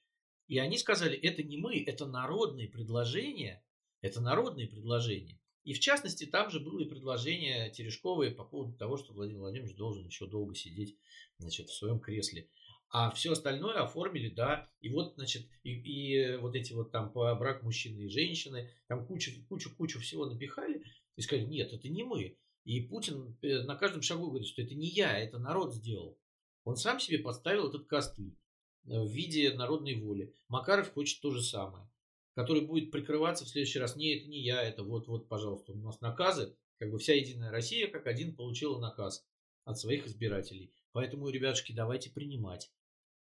И 0.48 0.58
они 0.58 0.78
сказали, 0.78 1.16
это 1.16 1.42
не 1.42 1.56
мы, 1.56 1.82
это 1.82 2.06
народные 2.06 2.68
предложения, 2.68 3.64
это 4.00 4.20
народные 4.20 4.68
предложения. 4.68 5.38
И 5.64 5.74
в 5.74 5.80
частности, 5.80 6.24
там 6.24 6.50
же 6.50 6.60
было 6.60 6.80
и 6.80 6.88
предложение 6.88 7.70
Терешковой 7.70 8.32
по 8.32 8.44
поводу 8.44 8.76
того, 8.76 8.96
что 8.96 9.12
Владимир 9.12 9.40
Владимирович 9.40 9.76
должен 9.76 10.04
еще 10.06 10.26
долго 10.26 10.54
сидеть 10.54 10.98
значит, 11.38 11.68
в 11.68 11.74
своем 11.74 12.00
кресле. 12.00 12.48
А 12.90 13.10
все 13.12 13.32
остальное 13.32 13.82
оформили, 13.82 14.28
да, 14.28 14.68
и 14.80 14.90
вот, 14.90 15.14
значит, 15.14 15.48
и, 15.62 15.70
и 15.70 16.36
вот 16.36 16.54
эти 16.54 16.74
вот 16.74 16.90
там 16.90 17.10
по 17.10 17.34
брак 17.36 17.62
мужчины 17.62 18.00
и 18.00 18.08
женщины, 18.08 18.70
там 18.86 19.06
кучу, 19.06 19.30
кучу, 19.48 19.74
кучу 19.74 19.98
всего 20.00 20.26
напихали, 20.26 20.84
и 21.16 21.22
сказали, 21.22 21.46
нет, 21.46 21.72
это 21.72 21.88
не 21.88 22.02
мы, 22.02 22.36
и 22.64 22.80
Путин 22.80 23.36
э, 23.42 23.62
на 23.62 23.76
каждом 23.76 24.02
шагу 24.02 24.28
говорит, 24.28 24.46
что 24.46 24.62
это 24.62 24.74
не 24.74 24.88
я, 24.88 25.18
это 25.18 25.38
народ 25.38 25.74
сделал. 25.74 26.18
Он 26.64 26.76
сам 26.76 27.00
себе 27.00 27.18
подставил 27.18 27.68
этот 27.68 27.86
костыль 27.86 28.36
э, 28.84 29.00
в 29.00 29.10
виде 29.10 29.52
народной 29.52 30.00
воли. 30.00 30.34
Макаров 30.48 30.92
хочет 30.92 31.20
то 31.20 31.32
же 31.32 31.42
самое, 31.42 31.90
который 32.34 32.62
будет 32.62 32.90
прикрываться 32.90 33.44
в 33.44 33.48
следующий 33.48 33.80
раз. 33.80 33.96
Не, 33.96 34.16
это 34.16 34.28
не 34.28 34.40
я, 34.40 34.62
это 34.62 34.84
вот-вот, 34.84 35.28
пожалуйста, 35.28 35.72
у 35.72 35.76
нас 35.76 36.00
наказы. 36.00 36.56
Как 36.78 36.90
бы 36.90 36.98
вся 36.98 37.14
Единая 37.14 37.50
Россия 37.50 37.88
как 37.88 38.06
один 38.06 38.34
получила 38.34 38.78
наказ 38.80 39.26
от 39.64 39.78
своих 39.78 40.06
избирателей. 40.06 40.72
Поэтому, 40.92 41.28
ребятушки, 41.28 41.72
давайте 41.72 42.10
принимать. 42.10 42.72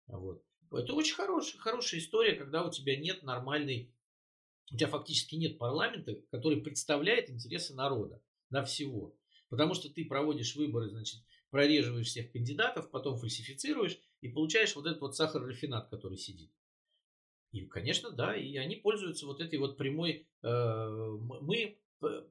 Вот. 0.06 0.44
Это 0.72 0.92
очень 0.94 1.14
хорошая, 1.14 1.60
хорошая 1.60 2.00
история, 2.00 2.34
когда 2.34 2.64
у 2.64 2.70
тебя 2.70 2.96
нет 2.96 3.22
нормальной, 3.22 3.94
у 4.72 4.76
тебя 4.76 4.88
фактически 4.88 5.36
нет 5.36 5.58
парламента, 5.58 6.14
который 6.30 6.60
представляет 6.60 7.30
интересы 7.30 7.74
народа 7.74 8.20
на 8.50 8.64
всего. 8.64 9.16
Потому 9.54 9.74
что 9.74 9.88
ты 9.88 10.04
проводишь 10.04 10.56
выборы, 10.56 10.88
значит, 10.88 11.22
прореживаешь 11.50 12.08
всех 12.08 12.32
кандидатов, 12.32 12.90
потом 12.90 13.16
фальсифицируешь 13.16 14.00
и 14.20 14.28
получаешь 14.28 14.74
вот 14.74 14.86
этот 14.86 15.00
вот 15.00 15.14
сахар-рафинат, 15.14 15.88
который 15.90 16.18
сидит. 16.18 16.50
И, 17.52 17.60
конечно, 17.66 18.10
да, 18.10 18.34
и 18.34 18.56
они 18.56 18.74
пользуются 18.74 19.26
вот 19.26 19.40
этой 19.40 19.60
вот 19.60 19.76
прямой... 19.76 20.26
Э, 20.42 21.16
мы, 21.40 21.78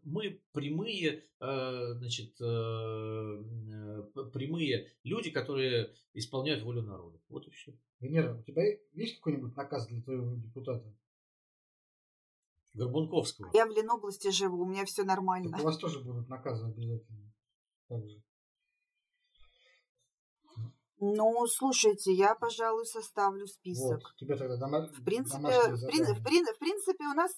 мы 0.04 0.42
прямые, 0.52 1.24
э, 1.40 1.94
значит, 1.94 2.36
э, 2.42 2.44
э, 2.44 4.24
прямые 4.34 4.92
люди, 5.06 5.32
которые 5.32 5.94
исполняют 6.14 6.64
волю 6.64 6.82
народа. 6.82 7.22
Вот 7.30 7.48
и 7.48 7.52
все. 7.52 7.74
Венера, 8.02 8.36
у 8.38 8.44
тебя 8.44 8.64
есть 8.96 9.16
какой-нибудь 9.16 9.56
наказ 9.56 9.88
для 9.88 10.02
твоего 10.02 10.36
депутата? 10.36 10.94
Горбунковского. 12.74 13.52
Я 13.54 13.66
в 13.66 13.70
Ленобласти 13.70 14.30
живу, 14.30 14.64
у 14.64 14.66
меня 14.66 14.86
все 14.86 15.04
нормально. 15.04 15.52
Так 15.52 15.62
у 15.62 15.64
вас 15.64 15.78
тоже 15.78 16.00
будут 16.02 16.28
наказы 16.28 16.66
обязательно. 16.66 17.32
также. 17.88 18.24
Ну, 21.00 21.46
слушайте, 21.48 22.14
я, 22.14 22.34
пожалуй, 22.34 22.86
составлю 22.86 23.46
список. 23.46 24.02
Вот, 24.02 24.16
тебе 24.18 24.38
тогда 24.38 24.58
дома... 24.58 24.88
В 24.88 25.04
принципе, 25.04 25.40
в, 25.40 25.86
прин- 25.86 26.14
в, 26.14 26.24
прин- 26.24 26.54
в 26.54 26.60
принципе, 26.60 27.04
у 27.06 27.14
нас 27.14 27.32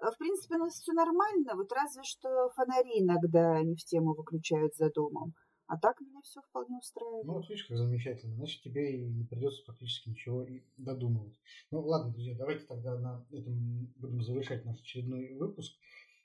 в 0.00 0.16
принципе, 0.16 0.54
у 0.54 0.58
нас 0.58 0.74
все 0.74 0.92
нормально, 0.92 1.56
вот 1.56 1.72
разве 1.72 2.02
что 2.04 2.50
фонари 2.54 3.02
иногда 3.02 3.60
не 3.62 3.74
в 3.74 3.84
тему 3.84 4.14
выключают 4.14 4.76
за 4.76 4.90
домом. 4.90 5.34
А 5.68 5.76
так 5.76 6.00
меня 6.00 6.20
все 6.22 6.40
вполне 6.40 6.70
Ну, 6.70 6.78
устраивает. 6.78 7.26
вот 7.26 7.48
видишь, 7.48 7.66
как 7.66 7.76
замечательно. 7.76 8.34
Значит, 8.36 8.62
тебе 8.62 8.96
и 8.96 9.04
не 9.04 9.24
придется 9.24 9.62
практически 9.66 10.08
ничего 10.08 10.42
и 10.42 10.62
додумывать. 10.78 11.38
Ну, 11.70 11.80
ладно, 11.82 12.10
друзья, 12.12 12.34
давайте 12.34 12.64
тогда 12.64 12.98
на 12.98 13.26
этом 13.30 13.86
будем 13.96 14.22
завершать 14.22 14.64
наш 14.64 14.80
очередной 14.80 15.34
выпуск. 15.34 15.76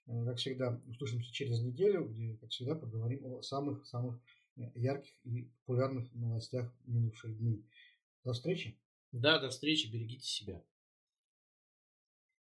Э, 0.07 0.25
Как 0.25 0.37
всегда, 0.37 0.81
услышимся 0.87 1.31
через 1.33 1.61
неделю, 1.61 2.07
где, 2.07 2.37
как 2.37 2.49
всегда, 2.51 2.75
поговорим 2.75 3.25
о 3.25 3.41
самых-самых 3.41 4.19
э, 4.55 4.71
ярких 4.75 5.13
и 5.25 5.43
популярных 5.65 6.13
новостях 6.13 6.73
минувших 6.85 7.37
дней. 7.37 7.65
До 8.23 8.31
встречи! 8.33 8.79
Да, 9.11 9.39
до 9.39 9.49
встречи, 9.49 9.91
берегите 9.91 10.25
себя. 10.25 10.63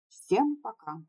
Всем 0.08 0.56
пока. 0.62 1.02